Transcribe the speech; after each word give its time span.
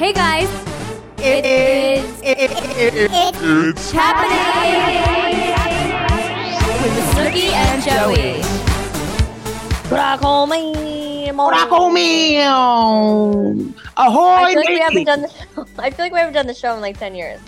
Hey 0.00 0.14
guys, 0.14 0.48
It 1.18 1.44
is. 1.44 2.20
It, 2.22 2.38
it, 2.38 2.50
it, 2.50 3.10
It's 3.12 3.90
happening 3.92 5.52
with 6.80 6.94
the 6.96 7.02
Snooki 7.12 7.52
and 7.52 7.82
Joey. 7.84 8.40
Broccoli. 9.90 11.30
Rocco 11.32 11.90
meow. 11.90 13.54
I 13.98 14.06
Ahoy, 14.06 14.46
feel 14.46 14.56
like 14.56 14.68
we 14.70 14.78
haven't 14.80 15.04
done 15.04 15.20
the. 15.20 15.66
I 15.78 15.90
feel 15.90 16.06
like 16.06 16.12
we 16.14 16.18
haven't 16.18 16.32
done 16.32 16.46
the 16.46 16.54
show 16.54 16.74
in 16.74 16.80
like 16.80 16.98
ten 16.98 17.14
years. 17.14 17.38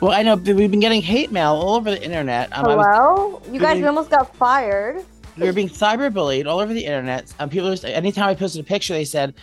Well, 0.00 0.12
I 0.12 0.22
know 0.22 0.34
but 0.36 0.56
we've 0.56 0.70
been 0.70 0.80
getting 0.80 1.02
hate 1.02 1.30
mail 1.30 1.50
all 1.50 1.74
over 1.74 1.90
the 1.90 2.02
internet. 2.02 2.48
Um, 2.56 2.64
I 2.64 2.74
was, 2.74 2.86
Hello, 2.86 3.42
you 3.52 3.60
guys 3.60 3.82
we 3.82 3.86
almost 3.86 4.08
got 4.08 4.34
fired. 4.34 5.04
we 5.36 5.44
were 5.44 5.52
being 5.52 5.68
cyberbullied 5.68 6.46
all 6.46 6.58
over 6.58 6.72
the 6.72 6.86
internet. 6.86 7.30
Um, 7.38 7.50
people, 7.50 7.68
was, 7.68 7.84
anytime 7.84 8.30
I 8.30 8.34
posted 8.34 8.62
a 8.62 8.64
picture, 8.64 8.94
they 8.94 9.04
said, 9.04 9.34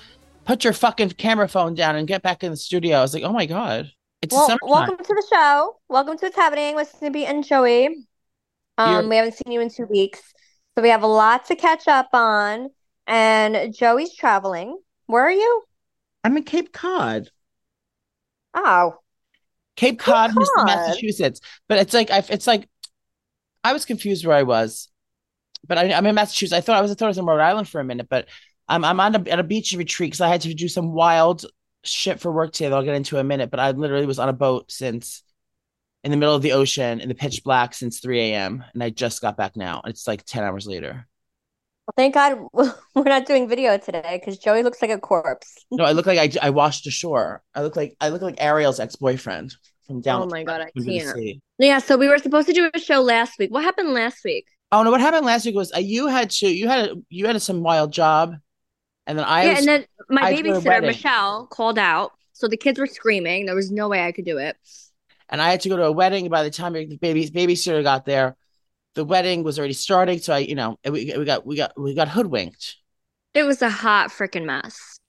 "Put 0.45 0.63
your 0.63 0.73
fucking 0.73 1.09
camera 1.11 1.47
phone 1.47 1.73
down 1.75 1.95
and 1.95 2.07
get 2.07 2.21
back 2.21 2.43
in 2.43 2.51
the 2.51 2.57
studio." 2.57 2.97
I 2.97 3.01
was 3.01 3.13
like, 3.13 3.23
"Oh 3.23 3.33
my 3.33 3.45
god, 3.45 3.91
it's 4.21 4.33
Well, 4.33 4.47
summertime." 4.47 4.69
welcome 4.69 4.97
to 4.97 5.03
the 5.13 5.27
show. 5.29 5.77
Welcome 5.89 6.17
to 6.17 6.25
what's 6.25 6.35
happening 6.35 6.75
with 6.75 6.89
Snippy 6.97 7.25
and 7.25 7.43
Joey. 7.43 8.07
Um, 8.77 8.93
You're- 8.93 9.07
we 9.07 9.15
haven't 9.15 9.33
seen 9.33 9.51
you 9.51 9.61
in 9.61 9.69
two 9.69 9.85
weeks, 9.85 10.21
so 10.75 10.81
we 10.81 10.89
have 10.89 11.03
a 11.03 11.07
lot 11.07 11.45
to 11.45 11.55
catch 11.55 11.87
up 11.87 12.09
on. 12.13 12.69
And 13.07 13.73
Joey's 13.75 14.15
traveling. 14.15 14.79
Where 15.05 15.23
are 15.23 15.31
you? 15.31 15.63
I'm 16.23 16.35
in 16.37 16.43
Cape 16.43 16.73
Cod. 16.73 17.29
Oh, 18.55 18.95
Cape 19.75 19.99
Cod, 19.99 20.33
Miss- 20.35 20.49
Cod. 20.55 20.65
Massachusetts. 20.65 21.41
But 21.67 21.79
it's 21.79 21.93
like 21.93 22.09
I, 22.09 22.23
it's 22.29 22.47
like 22.47 22.67
I 23.63 23.73
was 23.73 23.85
confused 23.85 24.25
where 24.25 24.35
I 24.35 24.43
was, 24.43 24.89
but 25.67 25.77
I, 25.77 25.91
I'm 25.93 26.05
in 26.05 26.15
Massachusetts. 26.15 26.57
I 26.57 26.61
thought 26.61 26.77
I 26.77 26.81
was 26.81 26.91
I 26.91 26.95
thought 26.95 27.05
I 27.05 27.09
was 27.09 27.17
in 27.17 27.25
Rhode 27.25 27.41
Island 27.41 27.67
for 27.69 27.79
a 27.79 27.83
minute, 27.83 28.07
but 28.09 28.27
I'm 28.67 28.83
I'm 28.83 28.99
on 28.99 29.15
a, 29.15 29.29
at 29.29 29.39
a 29.39 29.43
beach 29.43 29.73
retreat 29.73 30.11
because 30.11 30.21
I 30.21 30.27
had 30.27 30.41
to 30.41 30.53
do 30.53 30.67
some 30.67 30.93
wild 30.93 31.45
shit 31.83 32.19
for 32.19 32.31
work 32.31 32.51
today 32.51 32.69
that 32.69 32.75
I'll 32.75 32.83
get 32.83 32.95
into 32.95 33.17
in 33.17 33.21
a 33.21 33.23
minute. 33.23 33.51
But 33.51 33.59
I 33.59 33.71
literally 33.71 34.05
was 34.05 34.19
on 34.19 34.29
a 34.29 34.33
boat 34.33 34.71
since 34.71 35.23
in 36.03 36.11
the 36.11 36.17
middle 36.17 36.35
of 36.35 36.43
the 36.43 36.53
ocean 36.53 36.99
in 36.99 37.09
the 37.09 37.15
pitch 37.15 37.43
black 37.43 37.73
since 37.73 37.99
3 37.99 38.19
a.m. 38.21 38.63
and 38.73 38.83
I 38.83 38.91
just 38.91 39.21
got 39.21 39.37
back 39.37 39.55
now. 39.55 39.81
It's 39.85 40.07
like 40.07 40.23
10 40.23 40.43
hours 40.43 40.67
later. 40.67 41.07
well, 41.87 41.93
thank 41.97 42.13
God 42.13 42.39
we're 42.53 43.03
not 43.03 43.25
doing 43.25 43.47
video 43.49 43.77
today 43.77 44.19
because 44.19 44.37
Joey 44.37 44.61
looks 44.61 44.81
like 44.81 44.91
a 44.91 44.99
corpse. 44.99 45.65
No, 45.71 45.83
I 45.83 45.93
look 45.93 46.05
like 46.05 46.19
I, 46.19 46.47
I 46.47 46.51
washed 46.51 46.85
ashore. 46.87 47.41
I 47.55 47.63
look 47.63 47.75
like 47.75 47.95
I 47.99 48.09
look 48.09 48.21
like 48.21 48.35
Ariel's 48.39 48.79
ex 48.79 48.95
boyfriend 48.95 49.55
from 49.87 50.01
down. 50.01 50.23
Oh 50.23 50.27
my 50.27 50.43
God, 50.43 50.61
I 50.61 50.71
can't. 50.79 51.15
sea. 51.15 51.41
Yeah, 51.57 51.79
so 51.79 51.97
we 51.97 52.07
were 52.07 52.17
supposed 52.17 52.47
to 52.47 52.53
do 52.53 52.69
a 52.73 52.79
show 52.79 53.01
last 53.01 53.39
week. 53.39 53.51
What 53.51 53.63
happened 53.63 53.93
last 53.93 54.23
week? 54.23 54.45
Oh 54.71 54.83
no! 54.83 54.91
What 54.91 55.01
happened 55.01 55.25
last 55.25 55.45
week 55.45 55.55
was 55.55 55.73
uh, 55.73 55.79
you 55.79 56.07
had 56.07 56.29
to 56.31 56.47
you 56.47 56.67
had 56.67 56.89
a, 56.89 56.95
you 57.09 57.25
had 57.25 57.41
some 57.41 57.61
wild 57.61 57.93
job, 57.93 58.35
and 59.07 59.17
then 59.17 59.25
I 59.25 59.43
yeah, 59.43 59.49
was 59.49 59.59
and 59.59 59.67
then 59.67 59.85
my 60.09 60.21
I 60.23 60.33
babysitter. 60.33 60.81
Michelle 60.81 61.47
called 61.47 61.77
out, 61.77 62.11
so 62.33 62.47
the 62.47 62.57
kids 62.57 62.79
were 62.79 62.87
screaming. 62.87 63.45
There 63.45 63.55
was 63.55 63.71
no 63.71 63.87
way 63.87 64.05
I 64.05 64.11
could 64.11 64.25
do 64.25 64.37
it. 64.37 64.57
and 65.29 65.41
I 65.41 65.49
had 65.49 65.61
to 65.61 65.69
go 65.69 65.77
to 65.77 65.85
a 65.85 65.91
wedding. 65.91 66.29
By 66.29 66.43
the 66.43 66.49
time 66.51 66.73
the 66.73 66.97
baby 66.97 67.29
babysitter 67.29 67.83
got 67.83 68.05
there, 68.05 68.35
the 68.95 69.03
wedding 69.05 69.43
was 69.43 69.57
already 69.59 69.73
starting. 69.73 70.19
So 70.19 70.33
I, 70.33 70.39
you 70.39 70.55
know, 70.55 70.77
we 70.85 71.13
we 71.17 71.25
got 71.25 71.45
we 71.45 71.55
got 71.55 71.79
we 71.79 71.93
got 71.93 72.07
hoodwinked. 72.09 72.75
It 73.33 73.43
was 73.43 73.61
a 73.61 73.69
hot 73.69 74.11
freaking 74.11 74.45
mess. 74.45 74.99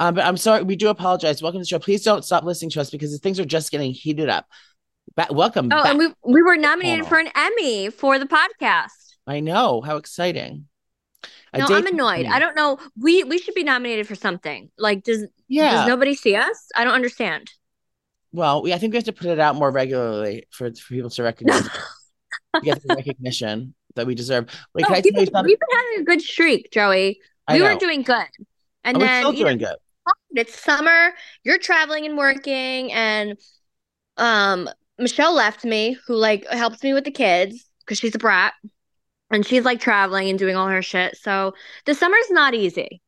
Um, 0.00 0.14
but 0.14 0.24
I'm 0.24 0.36
sorry. 0.36 0.62
We 0.64 0.74
do 0.74 0.88
apologize. 0.88 1.42
Welcome 1.42 1.60
to 1.60 1.62
the 1.62 1.68
show. 1.68 1.78
Please 1.78 2.02
don't 2.02 2.24
stop 2.24 2.44
listening 2.44 2.70
to 2.70 2.80
us 2.80 2.90
because 2.90 3.16
things 3.20 3.38
are 3.38 3.44
just 3.44 3.70
getting 3.70 3.92
heated 3.92 4.28
up. 4.28 4.46
Ba- 5.14 5.28
welcome. 5.30 5.66
Oh, 5.66 5.82
back. 5.82 5.86
and 5.86 5.98
we 5.98 6.12
we 6.24 6.42
were 6.42 6.56
nominated 6.56 7.06
for 7.06 7.18
an 7.18 7.28
Emmy 7.36 7.90
for 7.90 8.18
the 8.18 8.26
podcast. 8.26 8.88
I 9.26 9.40
know 9.40 9.80
how 9.80 9.96
exciting. 9.96 10.66
A 11.54 11.58
No, 11.58 11.66
I'm 11.70 11.86
annoyed. 11.86 12.26
I 12.26 12.38
don't 12.38 12.56
know. 12.56 12.78
We 12.98 13.24
we 13.24 13.38
should 13.38 13.54
be 13.54 13.64
nominated 13.64 14.06
for 14.08 14.14
something. 14.14 14.70
Like, 14.78 15.04
does 15.04 15.26
Yeah. 15.48 15.72
does 15.72 15.88
nobody 15.88 16.14
see 16.14 16.34
us? 16.34 16.68
I 16.74 16.84
don't 16.84 16.94
understand. 16.94 17.50
well, 18.32 18.62
we 18.62 18.72
I 18.72 18.78
think 18.78 18.92
we 18.92 18.96
have 18.96 19.04
to 19.04 19.12
put 19.12 19.26
it 19.26 19.38
out 19.38 19.56
more 19.56 19.70
regularly 19.70 20.46
for, 20.50 20.70
for 20.74 20.88
people 20.94 21.10
to 21.10 21.22
recognize 21.22 21.68
get 22.62 22.82
the 22.82 22.94
recognition 22.94 23.74
that 23.94 24.06
we 24.06 24.14
deserve. 24.14 24.46
People- 24.76 24.94
something? 24.94 25.14
we've 25.14 25.58
been 25.60 25.78
having 25.78 26.00
a 26.00 26.04
good 26.04 26.22
streak, 26.22 26.70
Joey. 26.72 27.20
We 27.50 27.60
were 27.60 27.74
doing 27.74 28.02
good, 28.02 28.28
and 28.84 28.96
Oh, 28.96 29.00
we're 29.00 29.06
then 29.06 29.22
still 29.22 29.34
you 29.34 29.40
know, 29.44 29.50
doing 29.50 29.58
good. 29.58 29.76
it's 30.30 30.58
summer. 30.58 31.12
You're 31.44 31.58
traveling 31.58 32.06
and 32.06 32.16
working, 32.16 32.90
and 32.92 33.36
um, 34.16 34.70
Michelle 34.98 35.34
left 35.34 35.64
me, 35.64 35.98
who 36.06 36.14
like 36.14 36.46
helps 36.48 36.82
me 36.82 36.94
with 36.94 37.04
the 37.04 37.10
kids 37.10 37.68
because 37.80 37.98
she's 37.98 38.14
a 38.14 38.18
brat, 38.18 38.54
and 39.32 39.44
she's 39.46 39.64
like 39.64 39.80
traveling 39.80 40.28
and 40.30 40.38
doing 40.38 40.56
all 40.56 40.68
her 40.68 40.82
shit. 40.82 41.16
So 41.16 41.54
the 41.86 41.94
summer's 41.94 42.30
not 42.30 42.54
easy. 42.54 43.00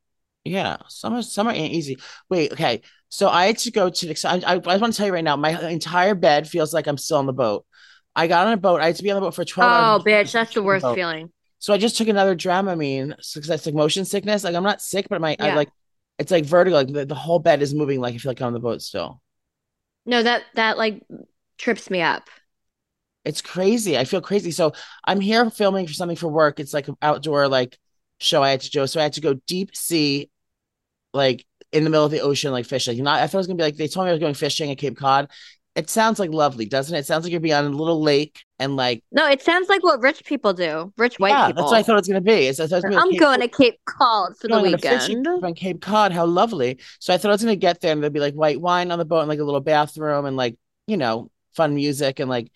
Yeah, 0.44 0.76
summer 0.88 1.22
summer 1.22 1.52
ain't 1.52 1.72
easy. 1.72 1.98
Wait, 2.28 2.52
okay. 2.52 2.82
So 3.08 3.28
I 3.28 3.46
had 3.46 3.58
to 3.58 3.70
go 3.70 3.88
to 3.88 4.06
the. 4.06 4.28
I, 4.28 4.54
I, 4.54 4.74
I 4.74 4.76
want 4.76 4.92
to 4.92 4.96
tell 4.96 5.06
you 5.06 5.12
right 5.12 5.24
now, 5.24 5.36
my 5.36 5.58
entire 5.70 6.14
bed 6.14 6.48
feels 6.48 6.74
like 6.74 6.86
I'm 6.86 6.98
still 6.98 7.16
on 7.18 7.26
the 7.26 7.32
boat. 7.32 7.64
I 8.14 8.26
got 8.26 8.46
on 8.46 8.52
a 8.52 8.56
boat. 8.56 8.80
I 8.80 8.86
had 8.86 8.96
to 8.96 9.02
be 9.02 9.10
on 9.10 9.16
the 9.16 9.20
boat 9.22 9.34
for 9.34 9.44
12 9.44 9.72
Oh, 9.72 9.98
hours. 9.98 10.04
bitch, 10.04 10.32
that's 10.32 10.52
the 10.54 10.62
worst 10.62 10.84
Boat. 10.84 10.94
feeling. 10.96 11.32
So 11.60 11.72
I 11.72 11.78
just 11.78 11.96
took 11.96 12.08
another 12.08 12.36
Dramamine 12.36 13.08
because 13.16 13.48
that's 13.48 13.64
like 13.64 13.74
motion 13.74 14.04
sickness. 14.04 14.44
Like 14.44 14.54
I'm 14.54 14.62
not 14.62 14.82
sick, 14.82 15.06
but 15.08 15.20
my 15.20 15.36
I 15.40 15.46
Yeah. 15.46 15.56
like 15.56 15.70
it's 16.18 16.30
like 16.30 16.44
vertigo. 16.44 16.76
Like 16.76 16.92
the, 16.92 17.06
the 17.06 17.14
whole 17.14 17.38
bed 17.38 17.62
is 17.62 17.74
moving. 17.74 18.00
Like 18.00 18.14
I 18.14 18.18
feel 18.18 18.30
like 18.30 18.40
I'm 18.42 18.48
on 18.48 18.52
the 18.52 18.60
boat 18.60 18.82
still. 18.82 19.20
No, 20.04 20.22
that 20.22 20.44
that 20.54 20.76
like 20.76 21.02
trips 21.56 21.88
me 21.88 22.02
up. 22.02 22.28
It's 23.24 23.40
crazy. 23.40 23.96
I 23.96 24.04
feel 24.04 24.20
crazy. 24.20 24.50
So 24.50 24.72
I'm 25.04 25.20
here 25.20 25.48
filming 25.50 25.86
for 25.86 25.94
something 25.94 26.16
for 26.16 26.28
work. 26.28 26.60
It's 26.60 26.74
like 26.74 26.88
an 26.88 26.96
outdoor 27.00 27.48
like 27.48 27.78
show 28.20 28.42
I 28.42 28.50
had 28.50 28.60
to 28.62 28.70
do. 28.70 28.86
So 28.86 29.00
I 29.00 29.04
had 29.04 29.14
to 29.14 29.20
go 29.20 29.34
deep 29.46 29.74
sea, 29.74 30.30
like 31.12 31.46
in 31.72 31.84
the 31.84 31.90
middle 31.90 32.04
of 32.04 32.12
the 32.12 32.20
ocean, 32.20 32.52
like 32.52 32.66
fishing. 32.66 33.02
Not 33.02 33.20
I 33.20 33.26
thought 33.26 33.38
it 33.38 33.38
was 33.38 33.46
gonna 33.46 33.56
be 33.56 33.62
like 33.64 33.76
they 33.76 33.88
told 33.88 34.06
me 34.06 34.10
I 34.10 34.14
was 34.14 34.20
going 34.20 34.34
fishing 34.34 34.70
at 34.70 34.78
Cape 34.78 34.96
Cod. 34.96 35.30
It 35.74 35.90
sounds 35.90 36.20
like 36.20 36.30
lovely, 36.30 36.66
doesn't 36.66 36.94
it? 36.94 37.00
It 37.00 37.06
sounds 37.06 37.24
like 37.24 37.32
you're 37.32 37.40
be 37.40 37.52
on 37.52 37.64
a 37.64 37.68
little 37.70 38.00
lake 38.00 38.44
and 38.60 38.76
like 38.76 39.02
No, 39.10 39.28
it 39.28 39.42
sounds 39.42 39.68
like 39.68 39.82
what 39.82 40.00
rich 40.00 40.24
people 40.24 40.52
do. 40.52 40.92
Rich 40.96 41.18
white 41.18 41.30
yeah, 41.30 41.48
people. 41.48 41.62
that's 41.62 41.72
what 41.72 41.78
I 41.78 41.82
thought 41.82 41.94
it 41.94 42.02
was 42.02 42.08
gonna 42.08 42.20
be. 42.20 42.46
It's, 42.46 42.60
I 42.60 42.66
thought 42.66 42.76
it 42.76 42.86
was 42.86 42.94
gonna 42.94 43.10
be 43.10 43.16
I'm 43.16 43.20
going 43.20 43.40
to 43.40 43.48
Cape 43.48 43.80
Cod 43.86 44.36
for 44.36 44.46
the 44.46 44.54
going 44.54 44.66
on 44.66 44.74
a 44.74 44.78
fishing 44.78 45.18
weekend. 45.18 45.44
on 45.44 45.54
Cape 45.54 45.80
Cod. 45.80 46.12
How 46.12 46.26
lovely! 46.26 46.78
So 47.00 47.12
I 47.12 47.16
thought 47.16 47.30
I 47.30 47.32
was 47.32 47.42
gonna 47.42 47.56
get 47.56 47.80
there 47.80 47.92
and 47.92 48.02
there'd 48.02 48.12
be 48.12 48.20
like 48.20 48.34
white 48.34 48.60
wine 48.60 48.92
on 48.92 48.98
the 49.00 49.04
boat 49.04 49.20
and 49.20 49.28
like 49.28 49.40
a 49.40 49.44
little 49.44 49.60
bathroom 49.60 50.26
and 50.26 50.36
like 50.36 50.56
you 50.86 50.96
know 50.96 51.30
fun 51.56 51.74
music 51.74 52.20
and 52.20 52.30
like 52.30 52.52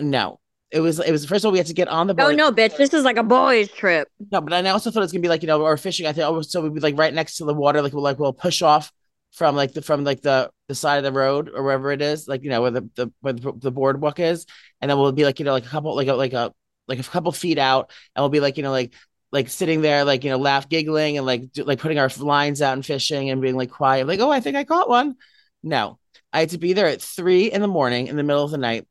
no, 0.00 0.40
it 0.70 0.80
was 0.80 0.98
it 0.98 1.12
was 1.12 1.24
first 1.24 1.44
of 1.44 1.46
all 1.46 1.52
we 1.52 1.58
had 1.58 1.68
to 1.68 1.74
get 1.74 1.88
on 1.88 2.06
the 2.06 2.12
oh, 2.14 2.16
boat. 2.16 2.32
Oh 2.32 2.34
no, 2.34 2.52
bitch! 2.52 2.76
This 2.76 2.92
is 2.92 3.04
like 3.04 3.16
a 3.16 3.22
boys' 3.22 3.70
trip. 3.70 4.08
No, 4.32 4.40
but 4.40 4.52
I 4.52 4.68
also 4.70 4.90
thought 4.90 5.00
it 5.00 5.04
was 5.04 5.12
gonna 5.12 5.22
be 5.22 5.28
like 5.28 5.42
you 5.42 5.46
know, 5.46 5.62
or 5.62 5.76
fishing. 5.76 6.06
I 6.06 6.12
thought 6.12 6.32
oh, 6.32 6.42
so 6.42 6.62
we'd 6.62 6.74
be 6.74 6.80
like 6.80 6.98
right 6.98 7.14
next 7.14 7.36
to 7.36 7.44
the 7.44 7.54
water, 7.54 7.82
like 7.82 7.92
we'll 7.92 8.02
like 8.02 8.18
we'll 8.18 8.32
push 8.32 8.62
off 8.62 8.92
from 9.32 9.54
like 9.54 9.72
the 9.72 9.82
from 9.82 10.02
like 10.02 10.22
the 10.22 10.50
the 10.68 10.74
side 10.74 10.96
of 10.98 11.04
the 11.04 11.12
road 11.12 11.50
or 11.54 11.62
wherever 11.62 11.92
it 11.92 12.02
is, 12.02 12.26
like 12.26 12.42
you 12.42 12.50
know 12.50 12.62
where 12.62 12.70
the 12.72 12.88
the 12.96 13.12
where 13.20 13.32
the, 13.32 13.52
the 13.56 13.70
boardwalk 13.70 14.18
is, 14.18 14.46
and 14.80 14.90
then 14.90 14.98
we'll 14.98 15.12
be 15.12 15.24
like 15.24 15.38
you 15.38 15.44
know 15.44 15.52
like 15.52 15.66
a 15.66 15.68
couple 15.68 15.94
like 15.94 16.08
a 16.08 16.14
like 16.14 16.32
a 16.32 16.52
like 16.88 16.98
a 16.98 17.04
couple 17.04 17.32
feet 17.32 17.58
out, 17.58 17.90
and 18.14 18.22
we'll 18.22 18.28
be 18.30 18.40
like 18.40 18.56
you 18.56 18.62
know 18.62 18.70
like 18.70 18.92
like 19.32 19.48
sitting 19.48 19.82
there 19.82 20.04
like 20.04 20.24
you 20.24 20.30
know 20.30 20.38
laugh 20.38 20.68
giggling 20.68 21.16
and 21.16 21.26
like 21.26 21.52
do, 21.52 21.64
like 21.64 21.78
putting 21.78 21.98
our 21.98 22.10
lines 22.18 22.62
out 22.62 22.72
and 22.72 22.84
fishing 22.84 23.30
and 23.30 23.40
being 23.40 23.56
like 23.56 23.70
quiet, 23.70 24.06
like 24.06 24.20
oh 24.20 24.30
I 24.30 24.40
think 24.40 24.56
I 24.56 24.64
caught 24.64 24.88
one. 24.88 25.16
No, 25.62 25.98
I 26.32 26.40
had 26.40 26.50
to 26.50 26.58
be 26.58 26.72
there 26.72 26.86
at 26.86 27.02
three 27.02 27.52
in 27.52 27.60
the 27.60 27.68
morning 27.68 28.08
in 28.08 28.16
the 28.16 28.22
middle 28.22 28.44
of 28.44 28.50
the 28.50 28.58
night. 28.58 28.86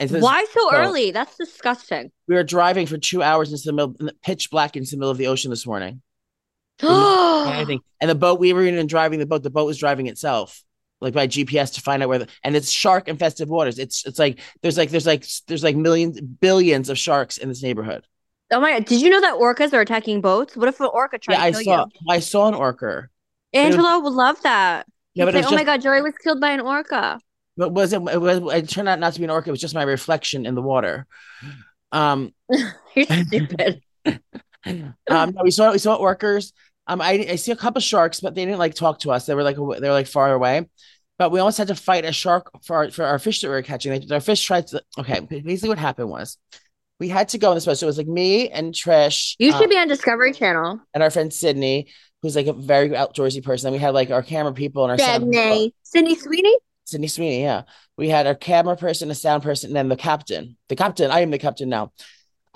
Why 0.00 0.44
so 0.52 0.60
so- 0.70 0.72
early? 0.76 1.10
That's 1.12 1.36
disgusting. 1.36 2.10
we 2.28 2.34
were 2.34 2.42
driving 2.42 2.86
for 2.86 2.98
two 2.98 3.22
hours 3.22 3.50
into 3.52 3.62
the 3.64 3.72
middle, 3.72 3.94
in 4.00 4.06
the 4.06 4.14
pitch 4.22 4.50
black 4.50 4.76
into 4.76 4.90
the 4.90 4.96
middle 4.96 5.10
of 5.10 5.18
the 5.18 5.28
ocean 5.28 5.50
this 5.50 5.66
morning. 5.66 6.02
And 6.82 8.10
the 8.10 8.14
boat 8.14 8.40
we 8.40 8.52
were 8.52 8.64
in 8.66 8.76
and 8.76 8.88
driving 8.88 9.18
the 9.18 9.26
boat, 9.26 9.42
the 9.42 9.50
boat 9.50 9.66
was 9.66 9.78
driving 9.78 10.06
itself, 10.08 10.62
like 11.00 11.14
by 11.14 11.26
GPS 11.26 11.74
to 11.74 11.80
find 11.80 12.02
out 12.02 12.08
where 12.08 12.18
the 12.20 12.28
and 12.42 12.56
it's 12.56 12.70
shark 12.70 13.08
infested 13.08 13.48
waters. 13.48 13.78
It's 13.78 14.04
it's 14.06 14.18
like 14.18 14.40
there's 14.62 14.76
like 14.76 14.90
there's 14.90 15.06
like 15.06 15.24
there's 15.46 15.62
like 15.62 15.76
millions 15.76 16.20
billions 16.20 16.88
of 16.90 16.98
sharks 16.98 17.38
in 17.38 17.48
this 17.48 17.62
neighborhood. 17.62 18.04
Oh 18.50 18.60
my 18.60 18.72
god! 18.72 18.84
Did 18.86 19.00
you 19.00 19.08
know 19.10 19.20
that 19.20 19.34
orcas 19.34 19.72
are 19.72 19.80
attacking 19.80 20.20
boats? 20.20 20.56
What 20.56 20.68
if 20.68 20.80
an 20.80 20.88
orca 20.92 21.18
tried 21.18 21.34
Yeah, 21.36 21.42
I 21.42 21.52
saw 21.52 21.86
I 22.10 22.18
saw 22.18 22.48
an 22.48 22.54
orca. 22.54 23.08
you? 23.52 23.60
Angela 23.60 24.00
would 24.00 24.12
love 24.12 24.40
that. 24.42 24.86
Yeah, 25.14 25.24
He'd 25.24 25.32
but 25.32 25.34
say, 25.34 25.38
"Oh 25.40 25.42
just 25.42 25.54
my 25.54 25.64
god, 25.64 25.80
Joey 25.80 26.02
was 26.02 26.14
killed 26.22 26.40
by 26.40 26.50
an 26.50 26.60
orca." 26.60 27.20
But 27.56 27.72
was 27.72 27.92
it, 27.92 28.02
it 28.02 28.20
was 28.20 28.54
it 28.54 28.68
turned 28.68 28.88
out 28.88 28.98
not 28.98 29.12
to 29.14 29.20
be 29.20 29.24
an 29.24 29.30
orca, 29.30 29.50
it 29.50 29.52
was 29.52 29.60
just 29.60 29.74
my 29.74 29.82
reflection 29.82 30.46
in 30.46 30.54
the 30.54 30.62
water. 30.62 31.06
Um 31.92 32.32
You're 32.94 33.06
stupid. 33.06 33.82
um 34.06 34.22
no, 35.08 35.42
we 35.42 35.50
saw 35.50 35.72
we 35.72 35.78
saw 35.78 35.98
orcas. 35.98 36.52
Um 36.86 37.00
I 37.00 37.26
I 37.30 37.36
see 37.36 37.52
a 37.52 37.56
couple 37.56 37.80
sharks, 37.80 38.20
but 38.20 38.34
they 38.34 38.44
didn't 38.44 38.58
like 38.58 38.74
talk 38.74 39.00
to 39.00 39.10
us. 39.10 39.26
They 39.26 39.34
were 39.34 39.42
like 39.42 39.56
they 39.56 39.62
were 39.62 39.94
like 39.94 40.06
far 40.06 40.32
away. 40.32 40.68
But 41.16 41.30
we 41.30 41.38
almost 41.38 41.58
had 41.58 41.68
to 41.68 41.76
fight 41.76 42.04
a 42.04 42.10
shark 42.10 42.50
for 42.64 42.76
our, 42.76 42.90
for 42.90 43.04
our 43.04 43.20
fish 43.20 43.40
that 43.40 43.46
we 43.46 43.54
were 43.54 43.62
catching. 43.62 44.12
Our 44.12 44.20
fish 44.20 44.42
tried 44.42 44.66
to. 44.68 44.82
Okay, 44.98 45.20
basically 45.20 45.68
what 45.68 45.78
happened 45.78 46.10
was 46.10 46.38
we 47.00 47.08
had 47.08 47.28
to 47.30 47.38
go 47.38 47.50
on 47.50 47.54
this 47.54 47.66
boat. 47.66 47.78
So 47.78 47.86
it 47.86 47.88
was 47.88 47.98
like 47.98 48.06
me 48.06 48.48
and 48.50 48.72
Trish. 48.72 49.36
You 49.38 49.52
um, 49.52 49.60
should 49.60 49.70
be 49.70 49.76
on 49.76 49.88
Discovery 49.88 50.32
Channel. 50.32 50.80
and 50.92 51.02
our 51.02 51.10
friend 51.10 51.32
Sydney, 51.32 51.88
who's 52.22 52.36
like 52.36 52.46
a 52.46 52.52
very 52.52 52.90
outdoorsy 52.90 53.44
person. 53.44 53.68
And 53.68 53.74
we 53.74 53.80
had 53.80 53.94
like 53.94 54.10
our 54.10 54.22
camera 54.22 54.52
people 54.52 54.84
and 54.84 54.92
our. 54.92 54.98
Sydney. 54.98 55.74
Sydney 55.82 56.16
Sweeney. 56.16 56.56
Sydney 56.84 57.08
Sweeney, 57.08 57.42
yeah. 57.42 57.62
We 57.96 58.08
had 58.08 58.26
our 58.26 58.34
camera 58.34 58.76
person, 58.76 59.10
a 59.10 59.14
sound 59.14 59.42
person, 59.42 59.70
and 59.70 59.76
then 59.76 59.88
the 59.88 59.96
captain. 59.96 60.56
The 60.68 60.76
captain, 60.76 61.10
I 61.10 61.20
am 61.20 61.30
the 61.30 61.38
captain 61.38 61.68
now. 61.68 61.92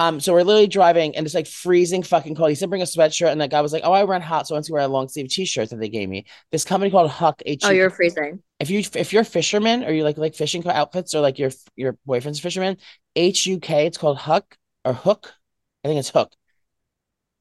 Um, 0.01 0.21
so 0.21 0.33
we're 0.33 0.45
literally 0.45 0.69
driving 0.69 1.17
and 1.17 1.27
it's 1.27 1.35
like 1.35 1.49
freezing 1.49 2.05
fucking 2.05 2.37
cold. 2.37 2.51
He 2.51 2.55
said 2.55 2.71
bring 2.71 2.83
a 2.83 2.85
sweatshirt, 2.85 3.33
and 3.33 3.41
that 3.41 3.51
guy 3.51 3.61
was 3.61 3.73
like, 3.73 3.83
"Oh, 3.85 3.93
I 3.93 4.05
run 4.05 4.21
hot, 4.23 4.47
so 4.47 4.55
I 4.55 4.57
want 4.57 4.67
to 4.67 4.73
wear 4.73 4.83
a 4.83 4.89
long 4.89 5.09
sleeve 5.09 5.29
t-shirt 5.29 5.71
that 5.71 5.81
they 5.81 5.89
gave 5.89 6.09
me." 6.09 6.27
This 6.53 6.65
company 6.65 6.91
called 6.91 7.11
Huck. 7.11 7.43
H- 7.45 7.63
Oh, 7.65 7.71
you're 7.71 7.91
freezing. 7.91 8.41
if 8.61 8.71
you 8.71 8.85
if 8.95 9.13
you're 9.13 9.23
a 9.23 9.25
fisherman 9.25 9.83
or 9.83 9.91
you 9.91 10.05
like 10.05 10.17
like 10.17 10.37
fishing 10.37 10.65
outfits 10.69 11.17
or 11.17 11.21
like 11.21 11.41
your 11.41 11.51
your 11.75 11.99
boyfriend's 12.07 12.39
a 12.39 12.43
fisherman, 12.43 12.77
H 13.17 13.47
U 13.47 13.59
K. 13.59 13.87
It's 13.87 13.99
called 13.99 14.19
Huck 14.19 14.57
or 14.85 14.93
Hook. 14.93 15.33
I 15.85 15.89
think 15.89 15.99
it's 15.99 16.11
Hook. 16.11 16.33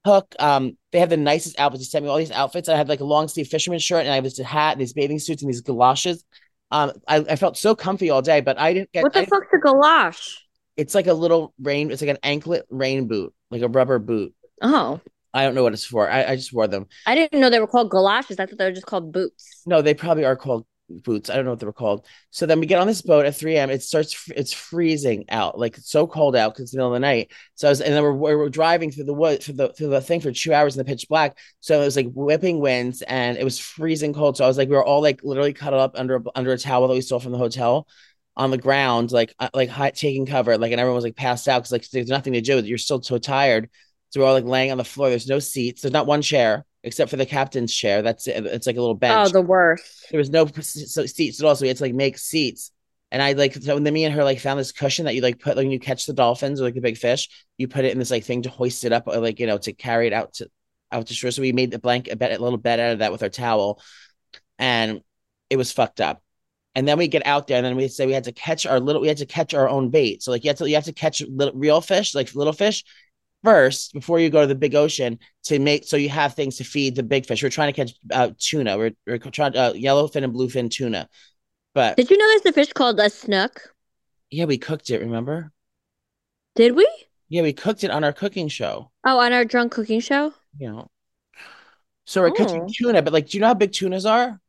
Hook. 0.06 0.36
Um, 0.39 0.78
they 0.92 1.00
have 1.00 1.10
the 1.12 1.18
nicest 1.18 1.60
outfits. 1.60 1.84
He 1.84 1.89
sent 1.89 2.06
me 2.06 2.10
all 2.10 2.18
these 2.18 2.31
outfits. 2.31 2.69
I 2.69 2.75
had 2.78 2.89
like 2.89 3.01
a 3.01 3.06
long 3.06 3.28
sleeve 3.28 3.50
fisherman 3.50 3.80
shirt, 3.80 4.01
and 4.01 4.10
I 4.12 4.16
have 4.16 4.24
this 4.24 4.39
hat, 4.39 4.72
and 4.74 4.81
these 4.81 4.94
bathing 4.94 5.19
suits, 5.19 5.44
and 5.44 5.50
these 5.51 5.62
galoshes. 5.62 6.24
Um, 6.71 6.91
I, 7.07 7.17
I 7.17 7.35
felt 7.37 7.57
so 7.57 7.75
comfy 7.75 8.09
all 8.09 8.21
day, 8.21 8.41
but 8.41 8.59
I 8.59 8.73
didn't 8.73 8.91
get. 8.91 9.03
What 9.03 9.13
the 9.13 9.21
I- 9.21 9.25
fuck's 9.25 9.47
a 9.53 9.57
galosh? 9.57 10.35
it's 10.75 10.93
like 10.93 11.07
a 11.07 11.13
little 11.13 11.53
rain. 11.59 11.89
It's 11.91 12.01
like 12.01 12.11
an 12.11 12.19
anklet 12.23 12.65
rain 12.69 13.07
boot, 13.07 13.33
like 13.49 13.61
a 13.63 13.67
rubber 13.67 13.97
boot. 13.99 14.33
Oh, 14.61 14.99
I 15.33 15.43
don't 15.43 15.55
know 15.55 15.63
what 15.63 15.73
it's 15.73 15.85
for. 15.85 16.09
I, 16.09 16.23
I 16.23 16.35
just 16.35 16.53
wore 16.53 16.67
them. 16.67 16.87
I 17.05 17.15
didn't 17.15 17.39
know 17.39 17.49
they 17.49 17.59
were 17.59 17.67
called 17.67 17.89
galoshes. 17.89 18.39
I 18.39 18.45
thought 18.45 18.57
they 18.57 18.65
were 18.65 18.71
just 18.71 18.85
called 18.85 19.11
boots. 19.11 19.61
No, 19.65 19.81
they 19.81 19.93
probably 19.93 20.25
are 20.25 20.35
called 20.35 20.65
boots. 20.89 21.30
I 21.30 21.36
don't 21.36 21.45
know 21.45 21.51
what 21.51 21.60
they 21.60 21.66
were 21.66 21.74
called. 21.74 22.06
So 22.30 22.45
then 22.45 22.60
we 22.60 22.66
get 22.66 22.80
on 22.80 22.88
this 22.88 23.01
boat 23.01 23.25
at 23.25 23.36
3 23.36 23.56
a.m. 23.56 23.69
It 23.69 23.84
starts, 23.84 24.30
it's 24.30 24.54
freezing 24.54 25.25
out, 25.30 25.60
like 25.60 25.78
it's 25.78 25.89
so 25.89 26.07
cold 26.07 26.36
out 26.36 26.54
because 26.54 26.63
it's 26.63 26.72
the 26.72 26.78
middle 26.78 26.94
of 26.94 26.95
the 26.95 27.00
night. 27.00 27.31
So 27.56 27.68
I 27.68 27.72
was, 27.72 27.81
and 27.81 27.94
then 27.94 28.04
we're, 28.04 28.13
we're 28.13 28.50
driving 28.50 28.92
through 28.92 29.06
the 29.06 29.13
wood, 29.13 29.44
through 29.44 29.56
the, 29.56 29.74
through 29.74 29.89
the 29.89 30.01
thing 30.01 30.22
for 30.22 30.31
two 30.31 30.54
hours 30.54 30.75
in 30.75 30.80
the 30.80 30.89
pitch 30.89 31.07
black. 31.10 31.38
So 31.60 31.81
it 31.81 31.86
was 31.86 31.95
like 31.95 32.12
whipping 32.13 32.60
winds 32.60 33.01
and 33.01 33.38
it 33.38 33.44
was 33.44 33.60
freezing 33.60 34.13
cold. 34.13 34.38
So 34.38 34.44
I 34.44 34.48
was 34.48 34.57
like, 34.57 34.69
we 34.69 34.75
were 34.75 34.86
all 34.86 35.01
like 35.01 35.22
literally 35.24 35.54
cuddled 35.54 35.81
up 35.81 35.94
under, 35.95 36.22
under 36.36 36.51
a 36.51 36.57
towel 36.57 36.88
that 36.88 36.94
we 36.94 37.01
stole 37.01 37.19
from 37.19 37.31
the 37.31 37.38
hotel 37.38 37.88
on 38.36 38.51
the 38.51 38.57
ground, 38.57 39.12
like, 39.12 39.34
uh, 39.39 39.50
like 39.54 39.69
hot, 39.69 39.95
taking 39.95 40.25
cover. 40.25 40.57
Like, 40.57 40.72
and 40.72 40.80
everyone 40.80 40.95
was 40.95 41.04
like 41.04 41.16
passed 41.16 41.48
out 41.48 41.60
because 41.60 41.72
like 41.72 41.89
there's 41.89 42.07
nothing 42.07 42.34
to 42.34 42.42
do. 42.42 42.60
You're 42.60 42.78
still 42.78 43.01
so 43.01 43.18
tired. 43.18 43.69
So 44.10 44.22
we're 44.22 44.28
all 44.28 44.34
like 44.34 44.45
laying 44.45 44.72
on 44.72 44.78
the 44.78 44.86
floor. 44.86 45.10
There's 45.10 45.28
no 45.28 45.39
seats. 45.39 45.81
There's 45.81 45.92
not 45.94 46.07
one 46.07 46.22
chair 46.22 46.66
except 46.88 47.10
for 47.12 47.18
the 47.18 47.25
captain's 47.25 47.74
chair. 47.74 48.01
That's 48.01 48.28
it. 48.28 48.45
It's 48.45 48.66
like 48.66 48.78
a 48.78 48.81
little 48.81 48.95
bench 48.95 49.30
Oh, 49.30 49.31
the 49.31 49.42
worst. 49.42 50.07
there 50.10 50.18
was 50.18 50.30
no 50.30 50.48
seats 50.48 51.39
at 51.39 51.45
all, 51.45 51.56
so 51.56 51.62
we 51.63 51.68
had 51.68 51.78
to 51.78 51.84
like 51.84 51.94
make 51.94 52.18
seats. 52.18 52.72
And 53.12 53.22
I 53.22 53.34
like 53.34 53.54
so 53.54 53.80
then 53.80 53.94
me 53.94 54.04
and 54.04 54.13
her 54.16 54.24
like 54.24 54.39
found 54.39 54.60
this 54.60 54.72
cushion 54.72 55.06
that 55.06 55.16
you 55.16 55.22
like 55.22 55.39
put 55.39 55.56
like 55.56 55.63
when 55.63 55.72
you 55.72 55.80
catch 55.80 56.06
the 56.06 56.13
dolphins 56.13 56.60
or 56.60 56.66
like 56.66 56.74
the 56.74 56.81
big 56.81 56.98
fish, 56.98 57.30
you 57.57 57.68
put 57.68 57.86
it 57.86 57.92
in 57.94 58.00
this 58.00 58.12
like 58.12 58.24
thing 58.25 58.42
to 58.42 58.50
hoist 58.50 58.84
it 58.84 58.92
up 58.92 59.07
or 59.07 59.18
like 59.19 59.39
you 59.39 59.48
know 59.48 59.57
to 59.60 59.72
carry 59.74 60.07
it 60.07 60.13
out 60.13 60.34
to 60.36 60.50
out 60.92 61.07
to 61.07 61.13
shore. 61.13 61.31
So 61.31 61.42
we 61.42 61.51
made 61.54 61.72
the 61.72 61.80
blanket 61.80 62.13
a 62.13 62.16
bed 62.16 62.31
a 62.31 62.42
little 62.42 62.57
bed 62.57 62.80
out 62.80 62.94
of 62.94 63.00
that 63.00 63.12
with 63.12 63.24
our 63.24 63.30
towel, 63.30 63.81
and 64.60 65.01
it 65.50 65.57
was 65.57 65.72
fucked 65.72 66.01
up. 66.01 66.22
And 66.75 66.88
then 66.88 66.98
we 66.98 67.07
get 67.07 67.25
out 67.25 67.48
there, 67.48 67.57
and 67.57 67.66
then 67.66 67.75
we 67.75 67.88
say 67.88 68.06
we 68.06 68.13
had 68.13 68.25
to 68.25 68.34
catch 68.34 68.66
our 68.66 68.80
little 68.80 69.01
we 69.01 69.07
had 69.07 69.18
to 69.18 69.25
catch 69.25 69.54
our 69.54 69.69
own 69.69 69.89
bait. 69.89 70.22
So 70.22 70.31
like 70.31 70.44
you 70.44 70.50
have 70.50 70.57
to 70.57 70.69
you 70.69 70.75
have 70.75 70.86
to 70.86 70.94
catch 70.94 71.22
little, 71.22 71.57
real 71.57 71.81
fish 71.81 72.13
like 72.13 72.36
little 72.36 72.54
fish 72.54 72.84
first 73.44 73.94
before 73.94 74.19
you 74.19 74.30
go 74.30 74.42
to 74.42 74.48
the 74.48 74.56
big 74.56 74.75
ocean 74.75 75.19
to 75.44 75.60
make 75.60 75.86
so 75.86 75.95
you 75.98 76.10
have 76.10 76.34
things 76.34 76.57
to 76.57 76.63
feed 76.63 76.95
the 76.95 77.04
big 77.04 77.25
fish. 77.25 77.42
We're 77.44 77.50
trying 77.50 77.74
to 77.74 77.86
catch 77.86 77.94
uh, 78.12 78.31
tuna. 78.38 78.78
We're, 78.78 78.92
we're 79.06 79.18
trying 79.19 79.56
uh, 79.56 79.74
yellowfin 79.74 80.24
and 80.24 80.34
bluefin 80.34 80.69
tuna. 80.69 81.07
But 81.74 81.98
Did 81.98 82.10
you 82.10 82.18
know 82.18 82.28
there's 82.28 82.45
a 82.45 82.54
fish 82.54 82.74
called 82.74 83.00
a 83.00 83.10
snook? 83.10 83.74
yeah, 84.30 84.45
we 84.45 84.57
cooked 84.57 84.89
it, 84.89 85.00
remember? 85.01 85.51
Did 86.56 86.75
we? 86.75 86.88
Yeah, 87.30 87.44
we 87.44 87.54
cooked 87.54 87.84
it 87.84 87.92
on 87.92 88.04
our 88.04 88.13
cooking 88.13 88.48
show, 88.48 88.92
Oh, 89.04 89.19
on 89.19 89.31
our 89.34 89.45
drunk 89.45 89.72
cooking 89.72 90.00
show? 90.00 90.34
you 90.57 90.69
know. 90.72 90.89
So 92.06 92.22
we're 92.22 92.31
cooking 92.31 92.62
Oh. 92.63 92.68
tuna, 92.74 93.01
but 93.01 93.13
like, 93.13 93.28
do 93.28 93.38
you 93.38 93.42
know 93.42 93.48
how 93.48 93.54
big 93.54 93.74
tunas 93.74 94.06
are? 94.06 94.39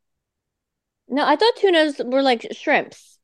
No, 1.07 1.25
I 1.25 1.35
thought 1.35 1.55
tunas 1.57 1.99
were 1.99 2.21
like 2.21 2.47
shrimps. 2.53 3.17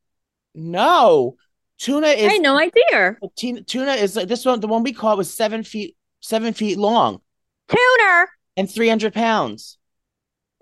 No. 0.54 1.38
Tuna 1.78 2.08
I 2.08 2.12
is 2.12 2.32
had 2.32 2.42
no 2.42 2.58
idea. 2.58 3.18
tuna 3.36 3.62
tuna 3.62 3.94
is 3.94 4.16
like 4.16 4.28
this 4.28 4.46
one, 4.46 4.60
the 4.60 4.68
one 4.68 4.84
we 4.84 4.94
caught 4.94 5.18
was 5.18 5.34
seven 5.34 5.64
feet, 5.64 5.96
seven 6.22 6.54
feet 6.54 6.78
long 6.78 7.20
Tuner. 7.68 8.30
and 8.56 8.70
300 8.70 9.14
pounds. 9.14 9.78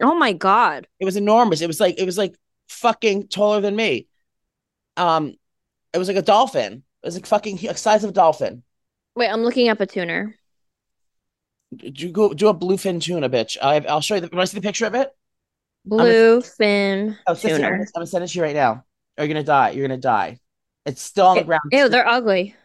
Oh 0.01 0.15
my 0.15 0.33
God. 0.33 0.88
It 1.00 1.06
was 1.06 1.15
enormous. 1.15 1.62
It 1.62 1.68
was 1.68 1.80
like, 1.80 2.00
it 2.00 2.06
was 2.06 2.18
like 2.18 2.36
fucking 2.68 3.27
taller 3.27 3.62
than 3.62 3.75
me. 3.75 4.07
Um, 4.98 5.36
it 5.94 5.98
was 5.98 6.07
like 6.07 6.18
a 6.18 6.21
dolphin. 6.21 6.83
It 7.04 7.06
was 7.06 7.16
like 7.16 7.25
fucking 7.25 7.57
the 7.57 7.75
size 7.75 8.04
of 8.04 8.09
a 8.09 8.13
dolphin. 8.13 8.63
Wait, 9.16 9.30
I'm 9.30 9.44
looking 9.44 9.69
up 9.69 9.80
a 9.80 9.86
tuner. 9.86 10.36
Do 11.77 12.06
you 12.07 12.12
go 12.12 12.33
do 12.33 12.48
a 12.50 12.54
bluefin 12.54 13.01
tuna, 13.01 13.30
bitch? 13.30 13.57
I, 13.62 13.77
I'll 13.88 14.01
show 14.01 14.16
you. 14.16 14.21
The, 14.21 14.30
want 14.33 14.48
to 14.48 14.56
see 14.56 14.59
the 14.59 14.66
picture 14.68 14.86
of 14.86 14.95
it? 14.95 15.12
Bluefin 15.88 17.18
Oh, 17.27 17.33
sister, 17.33 17.56
I'm 17.56 17.62
gonna, 17.62 17.75
I'm 17.75 17.88
gonna 17.94 18.07
send 18.07 18.24
it 18.24 18.27
to 18.27 18.38
you 18.38 18.44
right 18.44 18.56
now. 18.56 18.86
Or 19.18 19.25
you're 19.25 19.27
gonna 19.27 19.44
die. 19.44 19.71
You're 19.71 19.88
gonna 19.88 20.00
die. 20.00 20.39
It's 20.85 21.01
still 21.01 21.27
on 21.27 21.38
the 21.38 21.44
ground. 21.44 21.63
Ew, 21.71 21.89
they're 21.89 22.07
ugly. 22.07 22.56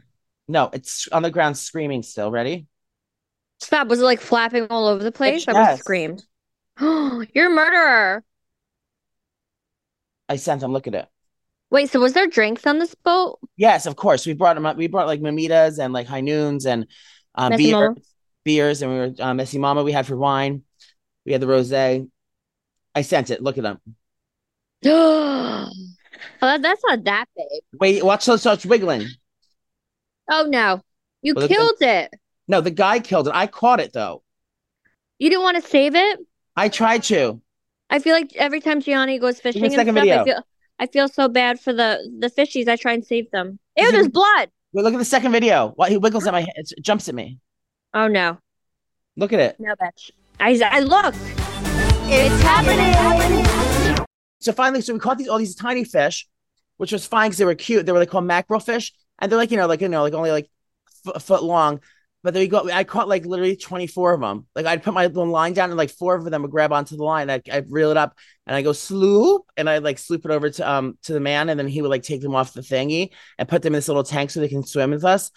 No, 0.48 0.70
it's 0.72 1.08
on 1.08 1.22
the 1.22 1.30
ground 1.30 1.56
screaming 1.56 2.02
still. 2.02 2.30
Ready? 2.30 2.66
Stop. 3.60 3.88
Was 3.88 4.00
it 4.00 4.04
like 4.04 4.20
flapping 4.20 4.66
all 4.70 4.86
over 4.86 5.02
the 5.02 5.12
place? 5.12 5.46
I 5.46 5.52
yes. 5.52 5.80
screamed. 5.80 6.24
You're 6.80 7.46
a 7.46 7.50
murderer. 7.50 8.24
I 10.28 10.36
sent 10.36 10.60
them. 10.60 10.72
Look 10.72 10.86
at 10.86 10.94
it. 10.94 11.06
Wait, 11.70 11.90
so 11.90 12.00
was 12.00 12.14
there 12.14 12.26
drinks 12.26 12.66
on 12.66 12.78
this 12.78 12.94
boat? 12.94 13.38
Yes, 13.56 13.86
of 13.86 13.94
course. 13.94 14.26
We 14.26 14.32
brought 14.32 14.54
them 14.54 14.66
up. 14.66 14.76
We 14.76 14.86
brought 14.86 15.06
like 15.06 15.20
mimitas 15.20 15.78
and 15.78 15.92
like 15.92 16.06
high 16.06 16.22
noons 16.22 16.66
and 16.66 16.86
um, 17.34 17.50
Messy 17.50 17.64
beer, 17.64 17.88
Mama? 17.90 18.00
beers, 18.44 18.82
and 18.82 18.90
we 18.90 18.98
were 18.98 19.14
uh, 19.18 19.34
messy 19.34 19.58
mama. 19.58 19.84
We 19.84 19.92
had 19.92 20.06
for 20.06 20.16
wine. 20.16 20.62
We 21.26 21.32
had 21.32 21.42
the 21.42 21.46
rosé. 21.46 22.08
I 22.94 23.02
sent 23.02 23.30
it. 23.30 23.42
Look 23.42 23.58
at 23.58 23.64
them. 23.64 23.80
oh, 26.42 26.58
that's 26.58 26.82
not 26.86 27.04
that 27.04 27.26
big. 27.36 27.46
Wait, 27.80 28.04
watch 28.04 28.26
those 28.26 28.40
starts 28.40 28.64
wiggling. 28.66 29.06
Oh 30.30 30.46
no. 30.48 30.80
You 31.22 31.34
Well, 31.34 31.48
the- 31.48 31.54
killed 31.54 31.76
it. 31.80 32.14
No, 32.46 32.60
the 32.60 32.70
guy 32.70 32.98
killed 33.00 33.28
it. 33.28 33.34
I 33.34 33.46
caught 33.46 33.80
it 33.80 33.92
though. 33.92 34.22
You 35.18 35.28
didn't 35.30 35.42
want 35.42 35.62
to 35.62 35.68
save 35.68 35.94
it? 35.94 36.20
I 36.56 36.68
tried 36.68 37.02
to. 37.04 37.40
I 37.90 37.98
feel 37.98 38.14
like 38.14 38.34
every 38.36 38.60
time 38.60 38.80
Gianni 38.80 39.18
goes 39.18 39.40
fishing 39.40 39.64
and 39.64 39.72
stuff, 39.72 39.86
video. 39.86 40.20
I 40.20 40.24
feel 40.24 40.42
I 40.80 40.86
feel 40.86 41.08
so 41.08 41.28
bad 41.28 41.58
for 41.60 41.72
the 41.72 41.98
the 42.18 42.28
fishies. 42.30 42.68
I 42.68 42.76
try 42.76 42.92
and 42.92 43.04
save 43.04 43.30
them. 43.30 43.58
Ew, 43.76 43.84
Is 43.84 43.88
it- 43.88 43.92
there's 43.92 44.08
blood. 44.08 44.50
Wait, 44.72 44.82
look 44.84 44.92
at 44.94 44.98
the 44.98 45.04
second 45.04 45.32
video. 45.32 45.72
What 45.76 45.90
he 45.90 45.96
wiggles 45.96 46.26
at 46.26 46.32
my 46.32 46.40
head, 46.42 46.52
it 46.56 46.72
jumps 46.82 47.08
at 47.08 47.14
me. 47.14 47.38
Oh 47.94 48.06
no. 48.06 48.38
Look 49.16 49.32
at 49.32 49.40
it. 49.40 49.56
No 49.58 49.74
bitch. 49.74 50.10
I 50.38 50.50
I 50.70 50.80
looked. 50.80 51.16
It's 52.10 52.42
happening. 52.42 53.67
So 54.40 54.52
finally, 54.52 54.80
so 54.82 54.92
we 54.92 55.00
caught 55.00 55.18
these 55.18 55.28
all 55.28 55.38
these 55.38 55.54
tiny 55.54 55.84
fish, 55.84 56.26
which 56.76 56.92
was 56.92 57.06
fine 57.06 57.28
because 57.28 57.38
they 57.38 57.44
were 57.44 57.54
cute. 57.54 57.86
They 57.86 57.92
were 57.92 57.98
like 57.98 58.10
called 58.10 58.24
mackerel 58.24 58.60
fish, 58.60 58.92
and 59.18 59.30
they're 59.30 59.38
like 59.38 59.50
you 59.50 59.56
know 59.56 59.66
like 59.66 59.80
you 59.80 59.88
know 59.88 60.02
like 60.02 60.14
only 60.14 60.30
like 60.30 60.48
f- 61.06 61.16
a 61.16 61.20
foot 61.20 61.42
long. 61.42 61.80
But 62.22 62.34
then 62.34 62.40
we 62.42 62.48
got 62.48 62.70
I 62.70 62.84
caught 62.84 63.08
like 63.08 63.26
literally 63.26 63.56
twenty 63.56 63.86
four 63.86 64.12
of 64.12 64.20
them. 64.20 64.46
Like 64.54 64.66
I'd 64.66 64.82
put 64.82 64.94
my 64.94 65.06
line 65.06 65.52
down, 65.54 65.70
and 65.70 65.78
like 65.78 65.90
four 65.90 66.14
of 66.14 66.24
them 66.24 66.42
would 66.42 66.50
grab 66.50 66.72
onto 66.72 66.96
the 66.96 67.04
line. 67.04 67.30
I'd, 67.30 67.48
I'd 67.48 67.70
reel 67.70 67.90
it 67.90 67.96
up, 67.96 68.16
and 68.46 68.56
I 68.56 68.62
go 68.62 68.72
sloop, 68.72 69.42
and 69.56 69.68
I 69.68 69.78
like 69.78 69.98
sloop 69.98 70.24
it 70.24 70.30
over 70.30 70.50
to 70.50 70.70
um 70.70 70.98
to 71.04 71.12
the 71.12 71.20
man, 71.20 71.48
and 71.48 71.58
then 71.58 71.68
he 71.68 71.82
would 71.82 71.90
like 71.90 72.02
take 72.02 72.20
them 72.20 72.34
off 72.34 72.52
the 72.52 72.60
thingy 72.60 73.10
and 73.38 73.48
put 73.48 73.62
them 73.62 73.74
in 73.74 73.78
this 73.78 73.88
little 73.88 74.04
tank 74.04 74.30
so 74.30 74.40
they 74.40 74.48
can 74.48 74.64
swim 74.64 74.90
with 74.90 75.04
us. 75.04 75.30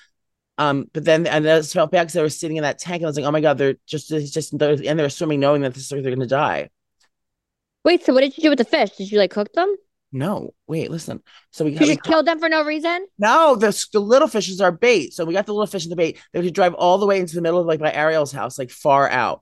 Um, 0.58 0.88
but 0.94 1.06
then 1.06 1.26
and 1.28 1.46
then 1.46 1.58
I 1.58 1.60
just 1.60 1.74
felt 1.74 1.92
bad 1.92 2.04
because 2.04 2.14
they 2.14 2.22
were 2.22 2.30
sitting 2.30 2.58
in 2.58 2.64
that 2.64 2.80
tank, 2.80 2.98
and 2.98 3.06
I 3.06 3.10
was 3.10 3.16
like, 3.18 3.26
oh 3.26 3.32
my 3.32 3.42
god, 3.42 3.58
they're 3.58 3.76
just 3.88 4.10
just 4.10 4.58
they're, 4.58 4.78
and 4.86 5.00
they're 5.00 5.10
swimming 5.10 5.40
knowing 5.40 5.62
that 5.64 5.74
this, 5.74 5.90
they're 5.90 6.02
gonna 6.02 6.28
die. 6.28 6.70
Wait, 7.84 8.04
so 8.04 8.14
what 8.14 8.22
did 8.22 8.38
you 8.38 8.44
do 8.44 8.50
with 8.50 8.58
the 8.60 8.66
fish? 8.66 8.92
Did 8.92 9.12
you 9.12 9.18
like 9.18 9.32
cook 9.32 9.52
them? 9.54 9.76
No, 10.12 10.54
wait, 10.68 10.92
listen. 10.92 11.24
So 11.52 11.66
we, 11.66 11.72
You 11.72 11.80
just 11.80 12.04
killed 12.04 12.28
them 12.28 12.40
for 12.40 12.50
no 12.50 12.64
reason? 12.66 13.08
No, 13.18 13.56
the, 13.56 13.88
the 13.94 14.00
little 14.00 14.28
fishes 14.28 14.60
are 14.60 14.72
bait. 14.72 15.14
So 15.14 15.24
we 15.24 15.34
got 15.34 15.46
the 15.46 15.54
little 15.54 15.68
fish 15.68 15.86
in 15.86 15.90
the 15.90 15.96
bait. 15.96 16.20
They 16.34 16.42
would 16.42 16.54
drive 16.54 16.74
all 16.74 16.98
the 16.98 17.06
way 17.06 17.20
into 17.20 17.36
the 17.36 17.42
middle 17.42 17.60
of 17.60 17.66
like 17.66 17.80
by 17.80 17.92
Ariel's 17.94 18.32
house, 18.32 18.60
like 18.60 18.72
far 18.72 19.10
out. 19.10 19.42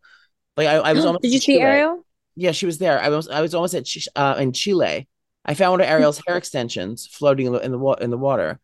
Like 0.56 0.68
I, 0.68 0.76
I 0.76 0.94
was 0.94 1.06
almost. 1.06 1.24
Did 1.24 1.34
you 1.34 1.40
see 1.40 1.54
Chile. 1.54 1.62
Ariel? 1.64 2.06
Yeah, 2.36 2.52
she 2.52 2.66
was 2.68 2.78
there. 2.78 3.02
I 3.02 3.10
was 3.10 3.28
I 3.28 3.42
was 3.42 3.56
almost 3.56 3.74
at 3.74 3.88
uh, 4.16 4.36
in 4.40 4.54
Chile. 4.54 5.08
I 5.44 5.54
found 5.56 5.72
one 5.72 5.82
of 5.82 5.88
Ariel's 5.88 6.22
hair 6.26 6.38
extensions 6.38 7.08
floating 7.08 7.48
in 7.48 7.54
the 7.54 7.60
in 7.60 7.72
the, 7.72 7.80
wa- 7.80 7.94
in 8.00 8.12
the 8.12 8.18
water. 8.18 8.60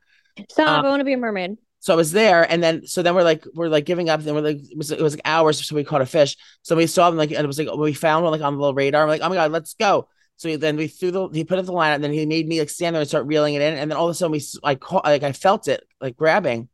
Stop, 0.52 0.70
Um, 0.80 0.86
I 0.86 0.90
want 0.90 1.00
to 1.00 1.06
be 1.06 1.14
a 1.14 1.18
mermaid. 1.18 1.58
So 1.86 1.94
I 1.94 1.98
was 1.98 2.12
there, 2.12 2.52
and 2.52 2.64
then 2.64 2.88
so 2.88 3.04
then 3.04 3.14
we're 3.14 3.22
like 3.22 3.46
we're 3.54 3.68
like 3.68 3.86
giving 3.86 4.10
up. 4.10 4.20
Then 4.24 4.34
we're 4.34 4.42
like 4.42 4.58
it 4.58 4.76
was 4.76 4.90
it 4.90 5.00
was 5.00 5.14
like 5.14 5.22
hours, 5.24 5.64
so 5.64 5.76
we 5.76 5.84
caught 5.84 6.02
a 6.02 6.08
fish. 6.08 6.36
So 6.64 6.76
we 6.76 6.88
saw 6.88 7.12
them 7.12 7.18
like 7.20 7.30
and 7.30 7.42
it 7.42 7.46
was 7.46 7.60
like 7.60 7.72
we 7.78 7.94
found 7.94 8.24
one 8.24 8.32
like 8.32 8.42
on 8.42 8.56
the 8.56 8.60
little 8.60 8.74
radar. 8.74 9.04
I'm 9.04 9.08
like, 9.08 9.22
oh 9.22 9.30
my 9.30 9.36
god, 9.36 9.52
let's 9.52 9.76
go. 9.76 10.10
So 10.38 10.50
we, 10.50 10.56
then 10.56 10.78
we 10.78 10.88
threw 10.88 11.12
the 11.12 11.30
he 11.32 11.44
put 11.44 11.60
up 11.60 11.66
the 11.68 11.72
line, 11.72 11.94
and 11.94 12.04
then 12.04 12.12
he 12.12 12.26
made 12.26 12.48
me 12.48 12.58
like 12.58 12.72
stand 12.72 12.96
there 12.96 13.02
and 13.02 13.08
start 13.08 13.28
reeling 13.28 13.54
it 13.54 13.62
in. 13.62 13.76
And 13.76 13.92
then 13.92 14.00
all 14.00 14.08
of 14.08 14.10
a 14.10 14.16
sudden 14.16 14.32
we 14.32 14.42
I 14.64 14.74
caught 14.74 15.06
like 15.06 15.22
I 15.22 15.32
felt 15.32 15.68
it 15.68 15.84
like 16.02 16.18
grabbing, 16.18 16.70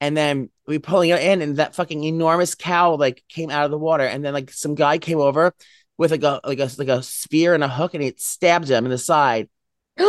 and 0.00 0.16
then 0.16 0.48
we 0.66 0.78
pulling 0.78 1.10
it 1.10 1.20
in, 1.20 1.42
and 1.42 1.56
that 1.58 1.74
fucking 1.74 2.02
enormous 2.02 2.54
cow 2.54 2.94
like 2.94 3.22
came 3.28 3.50
out 3.50 3.66
of 3.66 3.70
the 3.70 3.76
water, 3.76 4.04
and 4.04 4.24
then 4.24 4.32
like 4.32 4.50
some 4.50 4.74
guy 4.74 4.96
came 4.96 5.18
over 5.18 5.52
with 5.98 6.12
like 6.12 6.22
a 6.22 6.40
like 6.44 6.60
a 6.60 6.70
like 6.78 6.88
a 6.88 7.02
spear 7.02 7.52
and 7.52 7.62
a 7.62 7.68
hook, 7.68 7.92
and 7.92 8.02
he 8.02 8.14
stabbed 8.16 8.70
him 8.70 8.86
in 8.86 8.90
the 8.90 8.96
side. 8.96 9.50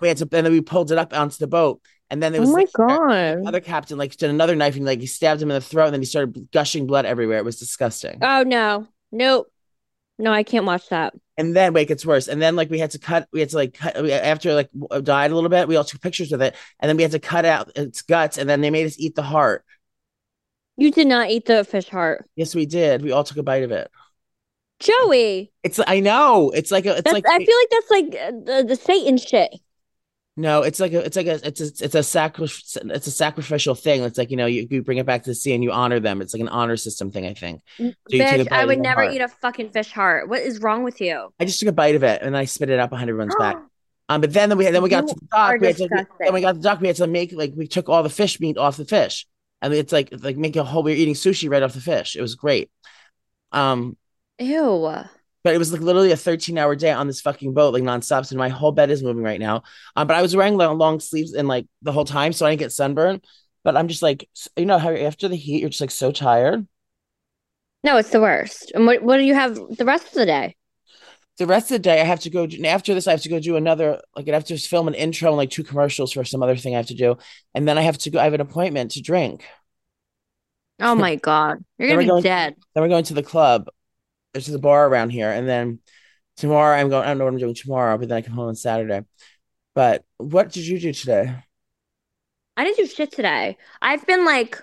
We 0.00 0.08
had 0.08 0.16
to, 0.16 0.28
and 0.32 0.46
then 0.46 0.52
we 0.52 0.62
pulled 0.62 0.90
it 0.90 0.98
up 0.98 1.14
onto 1.14 1.36
the 1.36 1.46
boat, 1.46 1.80
and 2.10 2.22
then 2.22 2.32
there 2.32 2.40
was 2.40 2.50
my 2.50 2.60
like, 2.60 2.72
god. 2.72 3.46
other 3.46 3.60
captain 3.60 3.98
like 3.98 4.16
did 4.16 4.30
another 4.30 4.54
knife 4.54 4.76
and 4.76 4.84
like 4.84 5.00
he 5.00 5.06
stabbed 5.06 5.42
him 5.42 5.50
in 5.50 5.54
the 5.54 5.60
throat 5.60 5.86
and 5.86 5.94
then 5.94 6.00
he 6.00 6.06
started 6.06 6.48
gushing 6.52 6.86
blood 6.86 7.04
everywhere. 7.06 7.38
It 7.38 7.44
was 7.44 7.58
disgusting. 7.58 8.18
Oh 8.22 8.42
no. 8.42 8.86
Nope. 9.12 9.50
No, 10.18 10.32
I 10.32 10.44
can't 10.44 10.64
watch 10.64 10.88
that. 10.88 11.12
and 11.36 11.54
then 11.54 11.72
wait, 11.72 11.82
it 11.82 11.88
gets 11.88 12.06
worse. 12.06 12.28
And 12.28 12.40
then 12.40 12.56
like 12.56 12.70
we 12.70 12.78
had 12.78 12.92
to 12.92 12.98
cut, 12.98 13.28
we 13.32 13.40
had 13.40 13.50
to 13.50 13.56
like 13.56 13.74
cut 13.74 13.96
after 14.08 14.54
like 14.54 14.70
died 15.02 15.30
a 15.30 15.34
little 15.34 15.50
bit. 15.50 15.68
We 15.68 15.76
all 15.76 15.84
took 15.84 16.00
pictures 16.00 16.30
with 16.30 16.40
it, 16.40 16.54
and 16.80 16.88
then 16.88 16.96
we 16.96 17.02
had 17.02 17.12
to 17.12 17.18
cut 17.18 17.44
out 17.44 17.70
its 17.76 18.02
guts, 18.02 18.38
and 18.38 18.48
then 18.48 18.62
they 18.62 18.70
made 18.70 18.86
us 18.86 18.98
eat 18.98 19.14
the 19.14 19.22
heart. 19.22 19.64
You 20.78 20.90
did 20.90 21.06
not 21.06 21.30
eat 21.30 21.46
the 21.46 21.64
fish 21.64 21.88
heart. 21.88 22.28
Yes, 22.34 22.54
we 22.54 22.66
did. 22.66 23.02
We 23.02 23.12
all 23.12 23.24
took 23.24 23.36
a 23.36 23.42
bite 23.42 23.62
of 23.62 23.72
it. 23.72 23.90
Joey. 24.78 25.52
It's 25.62 25.80
I 25.86 26.00
know. 26.00 26.50
It's 26.50 26.70
like 26.70 26.86
a 26.86 26.96
it's 26.96 27.02
That's, 27.02 27.14
like 27.14 27.26
I 27.28 27.38
feel 27.44 27.56
like 27.58 27.70
that's 27.70 27.90
like 27.90 28.22
uh, 28.22 28.30
the, 28.44 28.64
the 28.68 28.76
Satan 28.76 29.18
shit. 29.18 29.54
No, 30.38 30.62
it's 30.62 30.80
like 30.80 30.92
a 30.92 30.98
it's 30.98 31.16
like 31.16 31.26
a 31.26 31.46
it's 31.46 31.60
a 31.62 31.84
it's 31.84 31.94
a 31.94 32.02
sacrifice 32.02 32.76
it's 32.76 33.06
a 33.06 33.10
sacrificial 33.10 33.74
thing. 33.74 34.02
It's 34.02 34.18
like, 34.18 34.30
you 34.30 34.36
know, 34.36 34.44
you, 34.44 34.66
you 34.70 34.82
bring 34.82 34.98
it 34.98 35.06
back 35.06 35.22
to 35.22 35.30
the 35.30 35.34
sea 35.34 35.54
and 35.54 35.64
you 35.64 35.72
honor 35.72 35.98
them. 35.98 36.20
It's 36.20 36.34
like 36.34 36.42
an 36.42 36.48
honor 36.48 36.76
system 36.76 37.10
thing, 37.10 37.24
I 37.24 37.32
think. 37.32 37.62
Bitch, 37.80 38.52
I 38.52 38.66
would 38.66 38.78
never 38.78 39.04
heart. 39.04 39.14
eat 39.14 39.22
a 39.22 39.28
fucking 39.28 39.70
fish 39.70 39.90
heart. 39.92 40.28
What 40.28 40.42
is 40.42 40.60
wrong 40.60 40.84
with 40.84 41.00
you? 41.00 41.30
I 41.40 41.46
just 41.46 41.58
took 41.58 41.70
a 41.70 41.72
bite 41.72 41.94
of 41.94 42.02
it 42.02 42.20
and 42.20 42.36
I 42.36 42.44
spit 42.44 42.68
it 42.68 42.78
up 42.78 42.90
behind 42.90 43.08
everyone's 43.08 43.36
back. 43.36 43.56
Um, 44.08 44.20
but 44.20 44.32
then, 44.32 44.50
then 44.50 44.56
we 44.56 44.64
had, 44.64 44.72
then 44.72 44.84
we 44.84 44.88
got 44.88 45.02
You 45.02 45.08
to 45.08 45.14
the 45.16 45.26
dock. 45.32 45.60
We 45.60 45.66
had 45.66 45.76
to, 45.78 46.06
then 46.20 46.32
we 46.32 46.40
got 46.40 46.54
the 46.54 46.60
dock. 46.60 46.80
We 46.80 46.86
had 46.86 46.94
to 46.94 47.08
make 47.08 47.32
like 47.32 47.54
we 47.56 47.66
took 47.66 47.88
all 47.88 48.04
the 48.04 48.08
fish 48.08 48.38
meat 48.38 48.56
off 48.56 48.76
the 48.76 48.84
fish, 48.84 49.26
and 49.60 49.74
it's 49.74 49.92
like 49.92 50.10
like 50.22 50.36
making 50.36 50.60
a 50.62 50.64
whole. 50.64 50.84
We 50.84 50.92
were 50.92 50.96
eating 50.96 51.14
sushi 51.14 51.50
right 51.50 51.60
off 51.60 51.72
the 51.72 51.80
fish. 51.80 52.14
It 52.14 52.20
was 52.20 52.36
great. 52.36 52.70
Um, 53.50 53.96
Ew. 54.38 55.06
But 55.46 55.54
it 55.54 55.58
was 55.58 55.70
like 55.70 55.80
literally 55.80 56.10
a 56.10 56.16
13 56.16 56.58
hour 56.58 56.74
day 56.74 56.90
on 56.90 57.06
this 57.06 57.20
fucking 57.20 57.54
boat, 57.54 57.72
like 57.72 57.84
nonstop. 57.84 58.26
So 58.26 58.36
my 58.36 58.48
whole 58.48 58.72
bed 58.72 58.90
is 58.90 59.00
moving 59.00 59.22
right 59.22 59.38
now. 59.38 59.62
Um, 59.94 60.08
but 60.08 60.16
I 60.16 60.22
was 60.22 60.34
wearing 60.34 60.56
long, 60.56 60.76
long 60.76 60.98
sleeves 60.98 61.34
and 61.34 61.46
like 61.46 61.68
the 61.82 61.92
whole 61.92 62.04
time, 62.04 62.32
so 62.32 62.44
I 62.44 62.50
didn't 62.50 62.58
get 62.58 62.72
sunburned. 62.72 63.24
But 63.62 63.76
I'm 63.76 63.86
just 63.86 64.02
like, 64.02 64.28
you 64.56 64.66
know, 64.66 64.76
how 64.76 64.90
after 64.90 65.28
the 65.28 65.36
heat, 65.36 65.60
you're 65.60 65.68
just 65.70 65.80
like 65.80 65.92
so 65.92 66.10
tired. 66.10 66.66
No, 67.84 67.96
it's 67.96 68.10
the 68.10 68.20
worst. 68.20 68.72
And 68.74 68.86
what 68.86 69.02
what 69.04 69.18
do 69.18 69.22
you 69.22 69.34
have 69.34 69.54
the 69.54 69.84
rest 69.84 70.08
of 70.08 70.14
the 70.14 70.26
day? 70.26 70.56
The 71.38 71.46
rest 71.46 71.70
of 71.70 71.76
the 71.76 71.78
day, 71.78 72.00
I 72.00 72.04
have 72.04 72.18
to 72.20 72.30
go. 72.30 72.48
do- 72.48 72.64
After 72.64 72.92
this, 72.92 73.06
I 73.06 73.12
have 73.12 73.22
to 73.22 73.28
go 73.28 73.38
do 73.38 73.54
another. 73.54 74.00
Like, 74.16 74.28
I 74.28 74.32
have 74.32 74.46
to 74.46 74.58
film 74.58 74.88
an 74.88 74.94
intro 74.94 75.28
and 75.28 75.36
like 75.36 75.50
two 75.50 75.62
commercials 75.62 76.10
for 76.10 76.24
some 76.24 76.42
other 76.42 76.56
thing 76.56 76.74
I 76.74 76.78
have 76.78 76.86
to 76.88 76.94
do, 76.96 77.18
and 77.54 77.68
then 77.68 77.78
I 77.78 77.82
have 77.82 77.98
to 77.98 78.10
go. 78.10 78.18
I 78.18 78.24
have 78.24 78.34
an 78.34 78.40
appointment 78.40 78.90
to 78.92 79.00
drink. 79.00 79.44
Oh 80.80 80.96
my 80.96 81.14
god. 81.30 81.64
You're 81.78 81.90
gonna 81.90 82.00
be 82.00 82.06
going- 82.08 82.22
dead. 82.24 82.56
Then 82.74 82.82
we're 82.82 82.88
going 82.88 83.04
to 83.04 83.14
the 83.14 83.22
club. 83.22 83.68
There's 84.44 84.54
a 84.54 84.58
bar 84.58 84.86
around 84.86 85.10
here, 85.10 85.30
and 85.30 85.48
then 85.48 85.78
tomorrow 86.36 86.76
I'm 86.76 86.90
going. 86.90 87.04
I 87.04 87.08
don't 87.08 87.18
know 87.18 87.24
what 87.24 87.32
I'm 87.32 87.38
doing 87.38 87.54
tomorrow, 87.54 87.96
but 87.96 88.08
then 88.08 88.18
I 88.18 88.20
come 88.20 88.34
home 88.34 88.48
on 88.48 88.54
Saturday. 88.54 89.00
But 89.74 90.04
what 90.18 90.52
did 90.52 90.66
you 90.66 90.78
do 90.78 90.92
today? 90.92 91.34
I 92.56 92.64
didn't 92.64 92.76
do 92.76 92.86
shit 92.86 93.12
today. 93.12 93.56
I've 93.80 94.06
been 94.06 94.26
like 94.26 94.62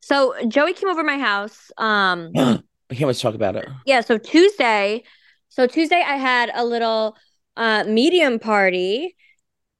so 0.00 0.34
Joey 0.48 0.72
came 0.72 0.88
over 0.88 1.02
my 1.02 1.18
house. 1.18 1.70
Um 1.76 2.30
I 2.36 2.94
can't 2.94 3.06
wait 3.08 3.16
to 3.16 3.20
talk 3.20 3.34
about 3.34 3.56
it. 3.56 3.68
yeah, 3.84 4.00
so 4.00 4.16
Tuesday, 4.16 5.04
so 5.50 5.66
Tuesday 5.66 6.02
I 6.02 6.16
had 6.16 6.50
a 6.54 6.64
little 6.64 7.14
uh 7.58 7.84
medium 7.86 8.38
party. 8.38 9.16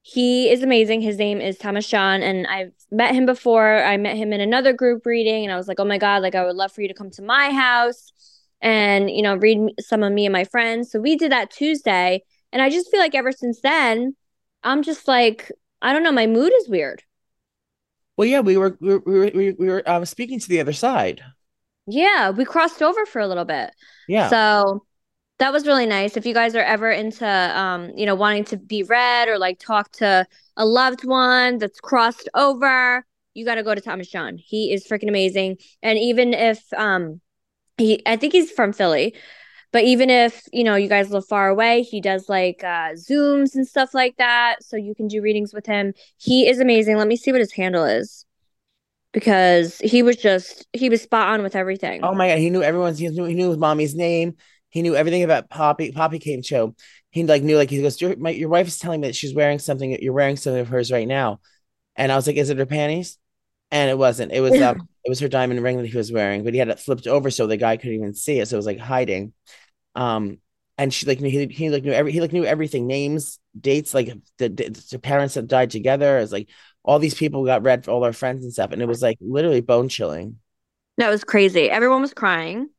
He 0.03 0.51
is 0.51 0.61
amazing. 0.61 1.01
His 1.01 1.17
name 1.17 1.41
is 1.41 1.57
Thomas 1.57 1.87
John, 1.87 2.21
and 2.21 2.45
I've 2.45 2.73
met 2.91 3.15
him 3.15 3.25
before. 3.25 3.83
I 3.83 3.97
met 3.97 4.17
him 4.17 4.33
in 4.33 4.41
another 4.41 4.71
group 4.71 5.03
reading, 5.07 5.45
and 5.45 5.51
I 5.51 5.57
was 5.57 5.67
like, 5.67 5.79
"Oh 5.79 5.85
my 5.85 5.97
god, 5.97 6.21
like 6.21 6.35
I 6.35 6.45
would 6.45 6.55
love 6.55 6.71
for 6.71 6.81
you 6.81 6.87
to 6.87 6.93
come 6.93 7.09
to 7.11 7.23
my 7.23 7.49
house 7.51 8.11
and 8.61 9.09
you 9.09 9.21
know 9.21 9.35
read 9.35 9.59
some 9.79 10.03
of 10.03 10.13
me 10.13 10.25
and 10.25 10.33
my 10.33 10.43
friends." 10.45 10.91
So 10.91 10.99
we 10.99 11.15
did 11.15 11.31
that 11.31 11.51
Tuesday, 11.51 12.23
and 12.51 12.61
I 12.61 12.69
just 12.69 12.91
feel 12.91 12.99
like 12.99 13.15
ever 13.15 13.31
since 13.31 13.61
then, 13.61 14.15
I'm 14.63 14.83
just 14.83 15.07
like 15.07 15.51
I 15.81 15.93
don't 15.93 16.03
know, 16.03 16.11
my 16.11 16.27
mood 16.27 16.53
is 16.57 16.69
weird. 16.69 17.03
Well, 18.17 18.27
yeah, 18.27 18.41
we 18.41 18.57
were 18.57 18.77
we 18.79 18.89
were 18.93 18.99
we 19.05 19.19
were, 19.19 19.31
we 19.33 19.51
were, 19.51 19.55
we 19.57 19.69
were 19.69 19.89
um, 19.89 20.05
speaking 20.05 20.39
to 20.39 20.47
the 20.47 20.59
other 20.59 20.73
side. 20.73 21.23
Yeah, 21.87 22.29
we 22.29 22.45
crossed 22.45 22.81
over 22.81 23.05
for 23.05 23.19
a 23.19 23.27
little 23.27 23.45
bit. 23.45 23.71
Yeah, 24.07 24.29
So 24.29 24.85
that 25.39 25.53
was 25.53 25.67
really 25.67 25.85
nice. 25.85 26.17
If 26.17 26.25
you 26.25 26.33
guys 26.33 26.55
are 26.55 26.63
ever 26.63 26.91
into 26.91 27.27
um, 27.27 27.91
you 27.97 28.05
know, 28.05 28.15
wanting 28.15 28.45
to 28.45 28.57
be 28.57 28.83
read 28.83 29.29
or 29.29 29.39
like 29.39 29.59
talk 29.59 29.91
to 29.93 30.27
a 30.57 30.65
loved 30.65 31.05
one 31.05 31.59
that's 31.59 31.79
crossed 31.79 32.29
over, 32.35 33.05
you 33.33 33.45
got 33.45 33.55
to 33.55 33.63
go 33.63 33.75
to 33.75 33.81
Thomas 33.81 34.09
John. 34.09 34.37
He 34.37 34.73
is 34.73 34.87
freaking 34.87 35.09
amazing. 35.09 35.57
And 35.83 35.97
even 35.99 36.33
if 36.33 36.61
um 36.73 37.21
he 37.81 38.01
I 38.05 38.15
think 38.15 38.33
he's 38.33 38.51
from 38.51 38.73
Philly, 38.73 39.15
but 39.71 39.83
even 39.83 40.09
if, 40.09 40.43
you 40.51 40.63
know, 40.63 40.75
you 40.75 40.89
guys 40.89 41.11
live 41.11 41.25
far 41.27 41.49
away, 41.49 41.81
he 41.83 42.01
does 42.01 42.29
like 42.29 42.63
uh 42.63 42.91
Zooms 42.93 43.55
and 43.55 43.67
stuff 43.67 43.93
like 43.93 44.17
that, 44.17 44.63
so 44.63 44.77
you 44.77 44.95
can 44.95 45.07
do 45.07 45.21
readings 45.21 45.53
with 45.53 45.65
him. 45.65 45.93
He 46.17 46.47
is 46.47 46.59
amazing. 46.59 46.97
Let 46.97 47.07
me 47.07 47.15
see 47.15 47.31
what 47.31 47.41
his 47.41 47.53
handle 47.53 47.85
is. 47.85 48.25
Because 49.13 49.77
he 49.79 50.03
was 50.03 50.15
just 50.15 50.67
he 50.71 50.89
was 50.89 51.01
spot 51.01 51.29
on 51.29 51.43
with 51.43 51.55
everything. 51.55 52.01
Oh 52.03 52.15
my 52.15 52.29
god, 52.29 52.37
he 52.37 52.49
knew 52.49 52.63
everyone's. 52.63 52.97
He 52.97 53.09
knew 53.09 53.25
he 53.25 53.33
knew 53.33 53.49
his 53.49 53.57
mommy's 53.57 53.95
name. 53.95 54.35
He 54.69 54.81
knew 54.81 54.95
everything 54.95 55.23
about 55.23 55.49
Poppy. 55.49 55.91
Poppy 55.91 56.17
came 56.17 56.41
show. 56.41 56.75
He 57.09 57.25
like 57.25 57.43
knew 57.43 57.57
like 57.57 57.69
he 57.69 57.81
goes. 57.81 57.99
Your 57.99 58.15
my, 58.15 58.29
your 58.29 58.47
wife 58.47 58.67
is 58.67 58.79
telling 58.79 59.01
me 59.01 59.07
that 59.07 59.15
she's 59.15 59.35
wearing 59.35 59.59
something. 59.59 60.01
You're 60.01 60.13
wearing 60.13 60.37
something 60.37 60.61
of 60.61 60.69
hers 60.69 60.93
right 60.93 61.07
now, 61.07 61.41
and 61.97 62.09
I 62.09 62.15
was 62.15 62.25
like, 62.25 62.37
is 62.37 62.49
it 62.49 62.57
her 62.57 62.65
panties? 62.65 63.17
And 63.71 63.89
it 63.89 63.97
wasn't. 63.97 64.33
It 64.33 64.41
was 64.41 64.59
um, 64.61 64.87
it 65.03 65.09
was 65.09 65.19
her 65.19 65.29
diamond 65.29 65.63
ring 65.63 65.77
that 65.77 65.87
he 65.87 65.97
was 65.97 66.11
wearing, 66.11 66.43
but 66.43 66.53
he 66.53 66.59
had 66.59 66.69
it 66.69 66.79
flipped 66.79 67.07
over 67.07 67.31
so 67.31 67.47
the 67.47 67.57
guy 67.57 67.77
couldn't 67.77 67.95
even 67.95 68.13
see 68.13 68.39
it. 68.39 68.47
So 68.47 68.55
it 68.55 68.57
was 68.57 68.65
like 68.65 68.79
hiding. 68.79 69.33
Um, 69.95 70.39
and 70.77 70.93
she 70.93 71.05
like 71.05 71.21
knew 71.21 71.29
he, 71.29 71.45
he 71.47 71.69
like 71.69 71.83
knew 71.83 71.91
every 71.91 72.11
he 72.11 72.21
like 72.21 72.33
knew 72.33 72.43
everything, 72.45 72.87
names, 72.87 73.39
dates, 73.59 73.93
like 73.93 74.13
the, 74.37 74.49
the, 74.49 74.99
parents 74.99 75.35
that 75.35 75.47
died 75.47 75.69
together. 75.69 76.17
It's 76.17 76.31
like 76.31 76.49
all 76.83 76.99
these 76.99 77.13
people 77.13 77.45
got 77.45 77.63
read 77.63 77.85
for 77.85 77.91
all 77.91 78.03
our 78.03 78.13
friends 78.13 78.43
and 78.43 78.51
stuff, 78.51 78.71
and 78.71 78.81
it 78.81 78.87
was 78.87 79.01
like 79.01 79.17
literally 79.21 79.61
bone 79.61 79.89
chilling. 79.89 80.37
That 80.97 81.09
was 81.09 81.23
crazy. 81.23 81.69
Everyone 81.69 82.01
was 82.01 82.13
crying. 82.13 82.69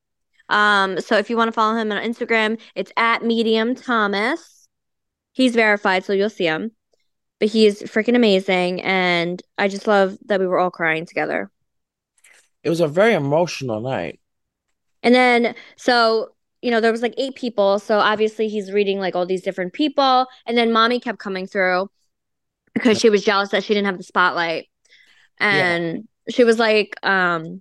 Um, 0.48 1.00
so 1.00 1.16
if 1.16 1.30
you 1.30 1.36
want 1.36 1.48
to 1.48 1.52
follow 1.52 1.76
him 1.76 1.92
on 1.92 2.02
Instagram, 2.02 2.60
it's 2.74 2.92
at 2.96 3.24
Medium 3.24 3.74
Thomas. 3.74 4.68
He's 5.32 5.54
verified, 5.54 6.04
so 6.04 6.12
you'll 6.12 6.28
see 6.28 6.44
him. 6.44 6.72
But 7.42 7.48
he 7.50 7.66
is 7.66 7.82
freaking 7.82 8.14
amazing, 8.14 8.82
and 8.82 9.42
I 9.58 9.66
just 9.66 9.88
love 9.88 10.16
that 10.26 10.38
we 10.38 10.46
were 10.46 10.60
all 10.60 10.70
crying 10.70 11.06
together. 11.06 11.50
It 12.62 12.70
was 12.70 12.78
a 12.78 12.86
very 12.86 13.14
emotional 13.14 13.80
night. 13.80 14.20
And 15.02 15.12
then, 15.12 15.56
so 15.74 16.28
you 16.60 16.70
know, 16.70 16.80
there 16.80 16.92
was 16.92 17.02
like 17.02 17.14
eight 17.18 17.34
people, 17.34 17.80
so 17.80 17.98
obviously 17.98 18.46
he's 18.46 18.70
reading 18.70 19.00
like 19.00 19.16
all 19.16 19.26
these 19.26 19.42
different 19.42 19.72
people, 19.72 20.28
and 20.46 20.56
then 20.56 20.70
mommy 20.70 21.00
kept 21.00 21.18
coming 21.18 21.48
through 21.48 21.90
because 22.74 23.00
she 23.00 23.10
was 23.10 23.24
jealous 23.24 23.48
that 23.48 23.64
she 23.64 23.74
didn't 23.74 23.86
have 23.86 23.98
the 23.98 24.04
spotlight, 24.04 24.68
and 25.38 26.06
she 26.28 26.44
was 26.44 26.60
like, 26.60 26.94
um. 27.02 27.60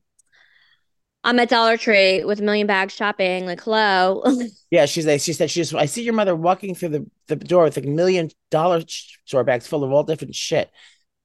I'm 1.23 1.39
at 1.39 1.49
Dollar 1.49 1.77
Tree 1.77 2.23
with 2.23 2.39
a 2.39 2.43
million 2.43 2.67
bags 2.67 2.93
shopping. 2.95 3.45
Like, 3.45 3.61
hello. 3.61 4.23
Yeah, 4.69 4.85
she's 4.85 5.05
like, 5.05 5.19
she 5.19 5.33
said, 5.33 5.51
she 5.51 5.59
just, 5.59 5.73
I 5.75 5.85
see 5.85 6.03
your 6.03 6.13
mother 6.13 6.35
walking 6.35 6.75
through 6.75 6.89
the, 6.89 7.09
the 7.27 7.35
door 7.35 7.65
with 7.65 7.75
like 7.75 7.85
a 7.85 7.89
million 7.89 8.29
dollar 8.51 8.81
store 8.87 9.43
bags 9.43 9.67
full 9.67 9.83
of 9.83 9.91
all 9.91 10.03
different 10.03 10.33
shit. 10.33 10.69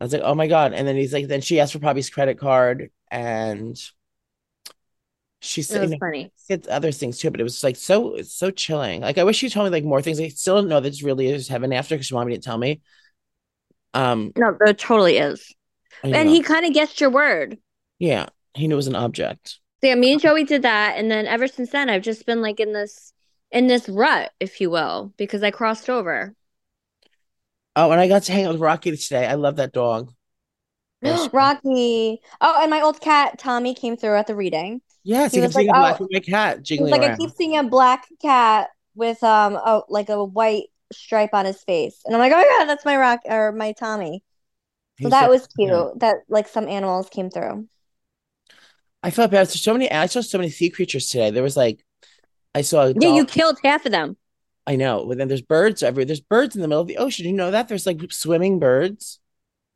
I 0.01 0.05
was 0.05 0.13
like, 0.13 0.23
oh 0.25 0.35
my 0.35 0.49
God. 0.49 0.73
And 0.73 0.87
then 0.87 0.97
he's 0.97 1.13
like, 1.13 1.29
then 1.29 1.41
she 1.41 1.61
asked 1.61 1.73
for 1.73 1.79
Poppy's 1.79 2.11
credit 2.11 2.39
card 2.39 2.91
and 3.11 3.79
she 5.41 5.63
It 5.69 5.79
said, 5.79 5.81
was 5.81 5.91
you 5.91 5.97
know, 5.97 6.01
funny. 6.01 6.33
said 6.37 6.67
other 6.69 6.93
things 6.93 7.19
too, 7.19 7.31
but 7.31 7.41
it 7.41 7.45
was 7.45 7.63
like 7.63 7.77
so, 7.77 8.21
so 8.23 8.51
chilling. 8.51 9.03
Like, 9.03 9.19
I 9.19 9.25
wish 9.25 9.43
you 9.43 9.51
told 9.51 9.67
me 9.67 9.71
like 9.71 9.85
more 9.85 10.03
things. 10.03 10.21
I 10.21 10.29
still 10.29 10.57
don't 10.57 10.69
know 10.69 10.81
that 10.81 10.89
this 10.91 11.03
really 11.03 11.29
is 11.29 11.49
heaven 11.49 11.73
after 11.73 11.95
because 11.95 12.11
mommy 12.13 12.33
didn't 12.33 12.45
tell 12.45 12.59
me. 12.59 12.81
Um, 13.95 14.33
No, 14.37 14.57
there 14.59 14.75
totally 14.75 15.17
is. 15.19 15.55
And 16.13 16.29
know. 16.29 16.31
he 16.31 16.43
kind 16.43 16.67
of 16.67 16.73
guessed 16.73 17.01
your 17.01 17.11
word. 17.11 17.59
yeah, 17.99 18.27
he 18.55 18.69
knew 18.69 18.75
it 18.75 18.77
was 18.77 18.87
an 18.89 18.97
object. 18.97 19.59
So 19.81 19.89
yeah, 19.89 19.95
me 19.95 20.13
and 20.13 20.21
Joey 20.21 20.45
did 20.45 20.63
that, 20.63 20.95
and 20.97 21.11
then 21.11 21.27
ever 21.27 21.47
since 21.47 21.71
then, 21.71 21.91
I've 21.91 22.03
just 22.03 22.25
been 22.25 22.41
like 22.41 22.61
in 22.61 22.73
this 22.73 23.13
in 23.51 23.67
this 23.67 23.89
rut, 23.89 24.33
if 24.41 24.61
you 24.61 24.71
will, 24.71 25.13
because 25.17 25.43
I 25.43 25.51
crossed 25.51 25.91
over. 25.91 26.35
Oh, 27.75 27.91
and 27.91 28.01
I 28.01 28.09
got 28.09 28.23
to 28.25 28.33
hang 28.33 28.47
out 28.47 28.53
with 28.53 28.61
Rocky 28.63 28.97
today. 28.97 29.27
I 29.27 29.35
love 29.35 29.57
that 29.57 29.73
dog. 29.73 30.11
Rocky. 31.33 32.21
Oh, 32.41 32.61
and 32.63 32.71
my 32.71 32.81
old 32.81 33.01
cat 33.01 33.39
Tommy 33.39 33.75
came 33.75 33.97
through 33.97 34.17
at 34.17 34.27
the 34.27 34.35
reading. 34.35 34.81
Yes, 35.05 35.33
He 35.33 35.39
he 35.39 35.43
was 35.43 35.55
like, 35.55 35.69
a 35.69 35.73
black 35.73 36.01
oh. 36.01 36.09
white 36.11 36.25
cat 36.27 36.55
He 36.55 36.59
was 36.59 36.69
jiggling 36.69 36.91
like, 36.91 37.03
I 37.03 37.17
keep 37.17 37.31
seeing 37.31 37.57
a 37.57 37.65
black 37.65 38.07
cat 38.21 38.71
with 38.95 39.23
um 39.23 39.55
a 39.57 39.83
like 39.89 40.09
a 40.09 40.25
white 40.25 40.65
stripe 40.93 41.35
on 41.35 41.45
his 41.45 41.63
face, 41.63 42.01
and 42.07 42.15
I'm 42.15 42.21
like, 42.21 42.33
oh 42.33 42.37
my 42.37 42.57
god, 42.59 42.65
that's 42.65 42.85
my 42.85 42.97
rock 42.97 43.21
or 43.27 43.53
my 43.53 43.73
Tommy. 43.73 44.25
So 45.01 45.05
He's 45.05 45.11
that 45.11 45.27
so- 45.27 45.31
was 45.31 45.47
cute. 45.47 46.01
That 46.01 46.17
like 46.29 46.49
some 46.49 46.67
animals 46.69 47.09
came 47.11 47.31
through. 47.31 47.69
I 49.07 49.11
felt 49.11 49.31
bad. 49.31 49.49
So 49.49 49.73
many. 49.73 49.89
I 49.89 50.07
saw 50.07 50.21
so 50.21 50.37
many 50.37 50.51
sea 50.51 50.69
creatures 50.69 51.09
today. 51.09 51.31
There 51.31 51.45
was 51.45 51.57
like, 51.57 51.85
I 52.57 52.63
saw. 52.63 52.87
A 52.87 52.93
Yeah, 52.93 53.15
you 53.15 53.25
killed 53.25 53.57
half 53.63 53.87
of 53.87 53.93
them. 53.93 54.17
I 54.67 54.75
know. 54.75 55.07
But 55.07 55.17
then 55.19 55.29
there's 55.29 55.43
birds 55.43 55.85
everywhere. 55.85 56.07
There's 56.07 56.21
birds 56.21 56.57
in 56.57 56.61
the 56.61 56.67
middle 56.67 56.83
of 56.83 56.89
the 56.89 56.97
ocean. 56.97 57.25
You 57.25 57.33
know 57.33 57.53
that 57.53 57.69
there's 57.69 57.87
like 57.87 58.01
swimming 58.11 58.59
birds. 58.59 59.21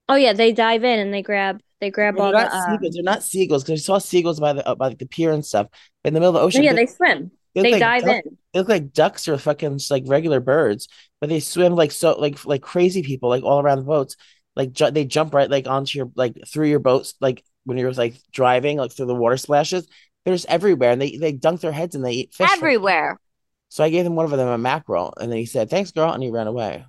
Oh 0.08 0.16
yeah, 0.16 0.32
they 0.32 0.52
dive 0.52 0.82
in 0.82 0.98
and 0.98 1.14
they 1.14 1.22
grab 1.22 1.60
they 1.80 1.90
grab 1.90 2.16
They're 2.16 2.24
all 2.24 2.32
not 2.32 2.50
the. 2.50 2.56
Uh, 2.56 2.70
seagulls. 2.72 2.94
They're 2.94 3.04
not 3.04 3.22
seagulls 3.22 3.62
because 3.62 3.80
I 3.80 3.84
saw 3.84 3.98
seagulls 3.98 4.40
by 4.40 4.52
the 4.54 4.66
uh, 4.66 4.74
by 4.74 4.88
like 4.88 4.98
the 4.98 5.06
pier 5.06 5.30
and 5.30 5.46
stuff. 5.46 5.68
But 6.02 6.08
in 6.08 6.14
the 6.14 6.20
middle 6.20 6.34
of 6.36 6.40
the 6.40 6.44
ocean, 6.44 6.64
yeah, 6.64 6.72
they, 6.72 6.86
they 6.86 6.92
swim. 6.92 7.30
they 7.54 7.62
They 7.62 7.70
like 7.70 7.80
dive 7.80 8.04
duck- 8.04 8.24
in. 8.26 8.36
They 8.52 8.58
look 8.58 8.68
like 8.68 8.92
ducks 8.92 9.28
or 9.28 9.38
fucking 9.38 9.78
just 9.78 9.92
like 9.92 10.02
regular 10.08 10.40
birds, 10.40 10.88
but 11.20 11.28
they 11.28 11.38
swim 11.38 11.76
like 11.76 11.92
so 11.92 12.18
like 12.18 12.44
like 12.44 12.62
crazy 12.62 13.04
people 13.04 13.28
like 13.28 13.44
all 13.44 13.60
around 13.60 13.78
the 13.78 13.84
boats. 13.84 14.16
Like 14.56 14.72
ju- 14.72 14.90
they 14.90 15.04
jump 15.04 15.34
right 15.34 15.48
like 15.48 15.68
onto 15.68 15.98
your 15.98 16.10
like 16.16 16.36
through 16.48 16.66
your 16.66 16.80
boats 16.80 17.14
like 17.20 17.44
when 17.64 17.78
you're 17.78 17.92
like 17.92 18.16
driving 18.32 18.78
like 18.78 18.92
through 18.92 19.06
the 19.06 19.14
water 19.14 19.36
splashes. 19.36 19.86
There's 20.24 20.44
everywhere, 20.46 20.90
and 20.90 21.00
they 21.00 21.16
they 21.16 21.32
dunk 21.32 21.60
their 21.60 21.72
heads 21.72 21.94
and 21.94 22.04
they 22.04 22.12
eat 22.12 22.34
fish. 22.34 22.50
Everywhere. 22.52 23.18
So 23.68 23.84
I 23.84 23.90
gave 23.90 24.04
him 24.04 24.16
one 24.16 24.24
of 24.24 24.30
them 24.32 24.48
a 24.48 24.58
mackerel, 24.58 25.14
and 25.16 25.30
then 25.30 25.38
he 25.38 25.46
said, 25.46 25.70
"Thanks, 25.70 25.92
girl," 25.92 26.12
and 26.12 26.22
he 26.22 26.30
ran 26.30 26.46
away. 26.46 26.84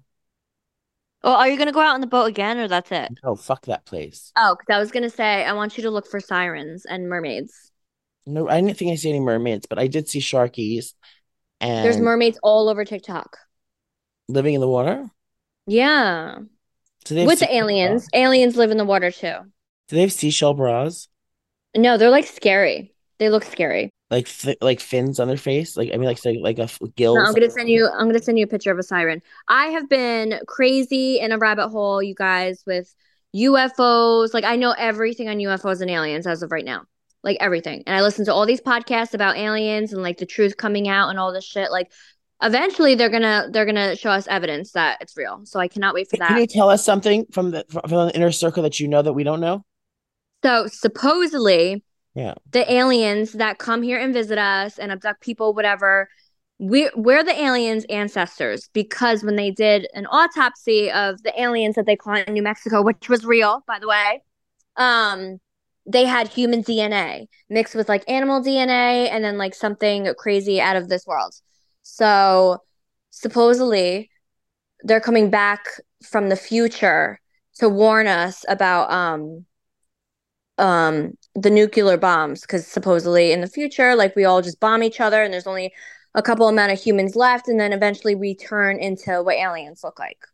Oh, 1.24 1.34
are 1.34 1.48
you 1.48 1.58
gonna 1.58 1.72
go 1.72 1.80
out 1.80 1.94
on 1.94 2.02
the 2.02 2.08
boat 2.08 2.26
again, 2.26 2.58
or 2.58 2.68
that's 2.68 2.92
it? 2.92 3.12
Oh, 3.24 3.36
fuck 3.36 3.68
that 3.68 3.86
place. 3.86 4.32
Oh, 4.36 4.56
because 4.58 4.76
I 4.76 4.80
was 4.80 4.92
gonna 4.92 5.10
say 5.10 5.46
I 5.46 5.54
want 5.54 5.78
you 5.78 5.84
to 5.84 5.92
look 5.92 6.08
for 6.08 6.20
sirens 6.20 6.86
and 6.86 7.08
mermaids. 7.08 7.72
No, 8.26 8.50
I 8.50 8.60
didn't 8.60 8.78
think 8.78 8.92
I 8.92 8.96
see 8.96 9.10
any 9.10 9.20
mermaids, 9.20 9.68
but 9.68 9.80
I 9.80 9.88
did 9.88 10.10
see 10.10 10.20
sharkies 10.20 10.94
and 11.60 11.86
There's 11.86 11.98
mermaids 11.98 12.40
all 12.42 12.70
over 12.70 12.84
TikTok. 12.86 13.38
living 14.28 14.56
in 14.56 14.62
the 14.62 14.68
water. 14.68 15.10
Yeah, 15.68 16.40
have 17.10 17.28
with 17.28 17.40
the 17.40 17.54
aliens. 17.54 18.08
Aliens 18.14 18.56
live 18.56 18.72
in 18.72 18.78
the 18.78 18.86
water 18.86 19.12
too. 19.12 19.36
Do 19.92 19.98
they 19.98 20.04
have 20.04 20.14
seashell 20.14 20.54
bras? 20.54 21.10
No, 21.76 21.98
they're 21.98 22.10
like 22.10 22.26
scary. 22.26 22.96
They 23.20 23.30
look 23.30 23.44
scary. 23.44 23.90
Like 24.10 24.30
like 24.62 24.80
fins 24.80 25.20
on 25.20 25.28
their 25.28 25.36
face? 25.36 25.76
Like 25.76 25.92
I 25.94 25.98
mean, 25.98 26.06
like 26.06 26.18
so- 26.18 26.32
like 26.32 26.60
a 26.60 26.64
f- 26.64 26.80
gills. 26.96 27.18
No, 27.18 27.24
I'm 27.26 27.34
gonna 27.34 27.50
send 27.50 27.68
you. 27.68 27.90
I'm 27.90 28.08
gonna 28.08 28.22
send 28.22 28.40
you 28.40 28.46
a 28.46 28.48
picture 28.48 28.72
of 28.72 28.80
a 28.80 28.84
siren. 28.84 29.22
I 29.50 29.66
have 29.66 29.90
been 29.90 30.40
crazy 30.48 31.20
in 31.20 31.34
a 31.34 31.38
rabbit 31.38 31.68
hole, 31.68 32.02
you 32.02 32.16
guys, 32.16 32.64
with 32.66 32.96
UFOs. 33.36 34.34
Like 34.34 34.46
I 34.46 34.56
know 34.56 34.74
everything 34.78 35.28
on 35.28 35.40
UFOs 35.40 35.82
and 35.82 35.92
aliens 35.92 36.26
as 36.26 36.42
of 36.42 36.54
right 36.54 36.64
now, 36.64 36.84
like 37.22 37.36
everything. 37.42 37.84
And 37.86 37.94
I 37.94 38.02
listen 38.02 38.24
to 38.26 38.34
all 38.34 38.46
these 38.46 38.62
podcasts 38.62 39.14
about 39.14 39.36
aliens 39.36 39.92
and 39.92 40.02
like 40.02 40.20
the 40.20 40.26
truth 40.26 40.56
coming 40.56 40.88
out 40.88 41.10
and 41.10 41.20
all 41.20 41.34
this 41.34 41.44
shit. 41.44 41.70
Like 41.70 41.92
eventually, 42.42 42.96
they're 42.96 43.10
gonna 43.10 43.50
they're 43.52 43.66
gonna 43.66 43.98
show 43.98 44.12
us 44.12 44.26
evidence 44.30 44.72
that 44.72 45.00
it's 45.02 45.18
real. 45.18 45.42
So 45.44 45.60
I 45.60 45.68
cannot 45.68 45.94
wait 45.94 46.10
for 46.10 46.16
that. 46.16 46.30
Can 46.30 46.38
you 46.38 46.48
tell 46.48 46.70
us 46.70 46.86
something 46.86 47.26
from 47.34 47.52
the 47.52 47.66
from 47.70 48.08
the 48.08 48.16
inner 48.16 48.32
circle 48.32 48.64
that 48.64 48.80
you 48.80 48.88
know 48.88 49.02
that 49.02 49.12
we 49.12 49.26
don't 49.26 49.42
know? 49.42 49.66
So 50.44 50.68
supposedly, 50.68 51.84
Yeah. 52.16 52.34
the 52.52 52.72
aliens 52.72 53.34
that 53.34 53.58
come 53.58 53.82
here 53.84 54.00
and 54.00 54.14
visit 54.14 54.38
us 54.38 54.78
and 54.78 54.92
abduct 54.92 55.22
people, 55.22 55.54
whatever. 55.54 56.10
We're, 56.60 56.92
we're 56.96 57.24
the 57.24 57.40
aliens' 57.42 57.86
ancestors 57.90 58.70
because 58.74 59.24
when 59.24 59.36
they 59.36 59.50
did 59.50 59.88
an 59.96 60.06
autopsy 60.08 60.92
of 60.92 61.24
the 61.24 61.40
aliens 61.42 61.76
that 61.76 61.86
they 61.88 61.96
caught 61.96 62.28
in 62.28 62.34
New 62.34 62.44
Mexico, 62.44 62.84
which 62.84 63.10
was 63.10 63.26
real, 63.26 63.64
by 63.66 63.80
the 63.80 63.88
way, 63.88 64.22
um, 64.76 65.40
they 65.88 66.06
had 66.06 66.28
human 66.28 66.62
DNA 66.64 67.28
mixed 67.50 67.74
with 67.74 67.90
like 67.90 68.08
animal 68.08 68.42
DNA 68.42 69.10
and 69.10 69.24
then 69.24 69.38
like 69.38 69.56
something 69.56 70.14
crazy 70.18 70.62
out 70.62 70.76
of 70.76 70.88
this 70.88 71.08
world. 71.08 71.34
So 71.82 72.60
supposedly 73.10 74.12
they're 74.84 75.02
coming 75.02 75.30
back 75.30 75.66
from 76.04 76.30
the 76.30 76.36
future 76.36 77.20
to 77.56 77.70
warn 77.70 78.08
us 78.08 78.46
about 78.48 78.92
um 78.92 79.46
um 80.62 81.18
the 81.36 81.50
nuclear 81.50 81.98
bombs 81.98 82.42
because 82.42 82.68
supposedly 82.68 83.32
in 83.32 83.42
the 83.42 83.48
future 83.48 83.96
like 83.96 84.16
we 84.16 84.26
all 84.26 84.42
just 84.42 84.60
bomb 84.60 84.84
each 84.84 85.02
other 85.02 85.24
and 85.24 85.34
there's 85.34 85.48
only 85.48 85.74
a 86.16 86.22
couple 86.22 86.48
amount 86.48 86.72
of 86.72 86.80
humans 86.80 87.16
left 87.16 87.48
and 87.48 87.60
then 87.60 87.74
eventually 87.74 88.16
we 88.16 88.36
turn 88.36 88.78
into 88.80 89.22
what 89.24 89.36
aliens 89.36 89.84
look 89.84 90.00
like 90.00 90.28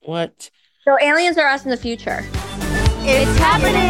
What? 0.00 0.50
so 0.84 0.96
aliens 1.02 1.36
are 1.38 1.48
us 1.48 1.64
in 1.64 1.70
the 1.70 1.76
future 1.76 2.20
It's 3.10 3.38
happening. 3.40 3.88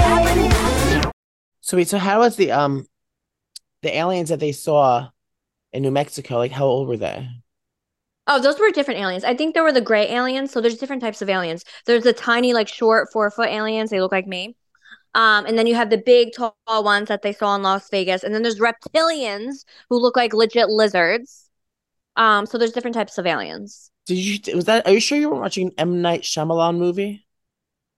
So 1.61 1.77
wait, 1.77 1.89
so 1.89 1.99
how 1.99 2.21
was 2.21 2.37
the 2.37 2.51
um 2.53 2.87
the 3.83 3.97
aliens 3.97 4.31
that 4.31 4.41
they 4.41 4.53
saw 4.53 5.11
in 5.73 5.83
New 5.83 5.91
Mexico? 5.91 6.39
Like 6.39 6.53
how 6.53 6.67
old 6.67 6.89
were 6.89 6.97
they? 6.97 7.29
oh 8.27 8.41
those 8.41 8.59
were 8.61 8.71
different 8.71 9.01
aliens 9.01 9.25
i 9.25 9.35
think 9.35 9.55
there 9.55 9.63
were 9.63 9.73
the 9.73 9.81
gray 9.81 10.07
aliens 10.11 10.51
so 10.53 10.61
there's 10.61 10.77
different 10.79 11.01
types 11.03 11.23
of 11.23 11.31
aliens 11.31 11.65
there's 11.87 12.05
the 12.05 12.13
tiny 12.13 12.53
like 12.53 12.69
short 12.69 13.09
four 13.13 13.31
foot 13.31 13.49
aliens 13.49 13.89
they 13.91 14.01
look 14.03 14.13
like 14.13 14.27
me 14.27 14.55
um, 15.15 15.47
and 15.47 15.59
then 15.59 15.67
you 15.67 15.75
have 15.75 15.91
the 15.91 15.99
big 15.99 16.33
tall 16.35 16.55
ones 16.69 17.09
that 17.09 17.23
they 17.23 17.33
saw 17.33 17.55
in 17.57 17.63
las 17.63 17.89
vegas 17.91 18.23
and 18.23 18.35
then 18.35 18.43
there's 18.43 18.61
reptilians 18.61 19.65
who 19.89 19.99
look 19.99 20.17
like 20.17 20.33
legit 20.33 20.69
lizards 20.69 21.51
um, 22.17 22.47
so 22.47 22.59
there's 22.59 22.73
different 22.73 22.95
types 22.95 23.19
of 23.19 23.27
aliens 23.27 23.91
Did 24.07 24.19
you 24.19 24.57
was 24.57 24.65
that 24.67 24.87
are 24.87 24.93
you 24.93 25.01
sure 25.01 25.19
you 25.19 25.31
were 25.31 25.41
watching 25.41 25.73
M. 25.79 26.03
Night 26.03 26.23
Shyamalan 26.23 26.79
movie? 26.79 27.27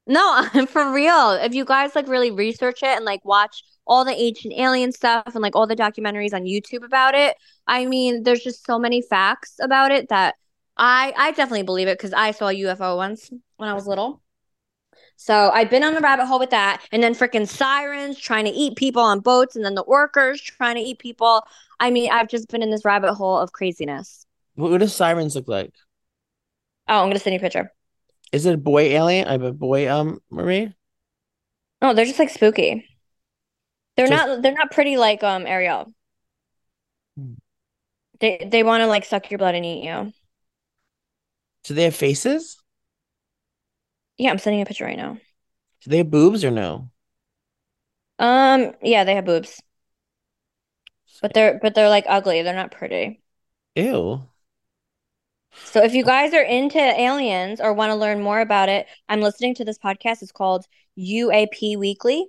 No, 0.06 0.20
I'm 0.52 0.66
for 0.66 0.92
real. 0.92 1.32
If 1.32 1.54
you 1.54 1.64
guys 1.64 1.94
like 1.94 2.08
really 2.08 2.30
research 2.30 2.82
it 2.82 2.96
and 2.96 3.04
like 3.04 3.24
watch 3.24 3.62
all 3.86 4.04
the 4.04 4.12
ancient 4.12 4.54
alien 4.54 4.92
stuff 4.92 5.34
and 5.34 5.42
like 5.42 5.56
all 5.56 5.66
the 5.66 5.76
documentaries 5.76 6.34
on 6.34 6.42
YouTube 6.44 6.84
about 6.84 7.14
it, 7.14 7.36
I 7.66 7.86
mean, 7.86 8.22
there's 8.22 8.42
just 8.42 8.64
so 8.66 8.78
many 8.78 9.02
facts 9.02 9.56
about 9.60 9.92
it 9.92 10.08
that 10.08 10.34
I 10.76 11.12
I 11.16 11.30
definitely 11.32 11.62
believe 11.64 11.88
it 11.88 11.98
because 11.98 12.12
I 12.12 12.32
saw 12.32 12.48
a 12.48 12.54
UFO 12.54 12.96
once 12.96 13.30
when 13.56 13.68
I 13.68 13.74
was 13.74 13.86
little. 13.86 14.22
So 15.22 15.50
I've 15.50 15.68
been 15.68 15.84
on 15.84 15.92
the 15.92 16.00
rabbit 16.00 16.24
hole 16.24 16.38
with 16.38 16.48
that, 16.48 16.82
and 16.92 17.02
then 17.02 17.14
freaking 17.14 17.46
sirens 17.46 18.18
trying 18.18 18.46
to 18.46 18.50
eat 18.50 18.76
people 18.76 19.02
on 19.02 19.20
boats, 19.20 19.54
and 19.54 19.62
then 19.62 19.74
the 19.74 19.84
orcas 19.84 20.40
trying 20.40 20.76
to 20.76 20.80
eat 20.80 20.98
people. 20.98 21.42
I 21.78 21.90
mean, 21.90 22.10
I've 22.10 22.26
just 22.26 22.48
been 22.48 22.62
in 22.62 22.70
this 22.70 22.86
rabbit 22.86 23.12
hole 23.12 23.36
of 23.36 23.52
craziness. 23.52 24.24
What, 24.54 24.70
what 24.70 24.78
does 24.80 24.94
sirens 24.94 25.36
look 25.36 25.46
like? 25.46 25.74
Oh, 26.88 27.02
I'm 27.02 27.10
gonna 27.10 27.18
send 27.18 27.34
you 27.34 27.38
a 27.38 27.42
picture. 27.42 27.70
Is 28.32 28.46
it 28.46 28.54
a 28.54 28.56
boy 28.56 28.84
alien? 28.84 29.28
I 29.28 29.32
have 29.32 29.42
a 29.42 29.52
boy 29.52 29.92
um 29.92 30.20
mermaid? 30.30 30.74
Oh, 31.82 31.92
they're 31.92 32.06
just 32.06 32.18
like 32.18 32.30
spooky. 32.30 32.88
They're 33.98 34.08
Just- 34.08 34.26
not 34.26 34.40
they're 34.40 34.54
not 34.54 34.70
pretty 34.70 34.96
like 34.96 35.22
um 35.22 35.46
Ariel. 35.46 35.92
Hmm. 37.18 37.34
They 38.20 38.48
they 38.50 38.62
want 38.62 38.80
to 38.80 38.86
like 38.86 39.04
suck 39.04 39.30
your 39.30 39.36
blood 39.36 39.54
and 39.54 39.66
eat 39.66 39.84
you. 39.84 40.14
Do 41.64 41.74
they 41.74 41.84
have 41.84 41.94
faces? 41.94 42.56
Yeah, 44.20 44.30
I'm 44.30 44.38
sending 44.38 44.60
a 44.60 44.66
picture 44.66 44.84
right 44.84 44.98
now. 44.98 45.14
Do 45.80 45.90
they 45.90 45.96
have 45.96 46.10
boobs 46.10 46.44
or 46.44 46.50
no? 46.50 46.90
Um, 48.18 48.72
yeah, 48.82 49.04
they 49.04 49.14
have 49.14 49.24
boobs. 49.24 49.62
But 51.22 51.32
they're 51.32 51.58
but 51.60 51.74
they're 51.74 51.88
like 51.88 52.04
ugly. 52.06 52.42
They're 52.42 52.54
not 52.54 52.70
pretty. 52.70 53.22
Ew. 53.76 54.28
So 55.64 55.82
if 55.82 55.94
you 55.94 56.04
guys 56.04 56.34
are 56.34 56.42
into 56.42 56.78
aliens 56.78 57.60
or 57.62 57.72
want 57.72 57.90
to 57.90 57.96
learn 57.96 58.22
more 58.22 58.40
about 58.40 58.68
it, 58.68 58.86
I'm 59.08 59.22
listening 59.22 59.54
to 59.56 59.64
this 59.64 59.78
podcast. 59.78 60.22
It's 60.22 60.32
called 60.32 60.66
UAP 60.98 61.76
Weekly. 61.78 62.26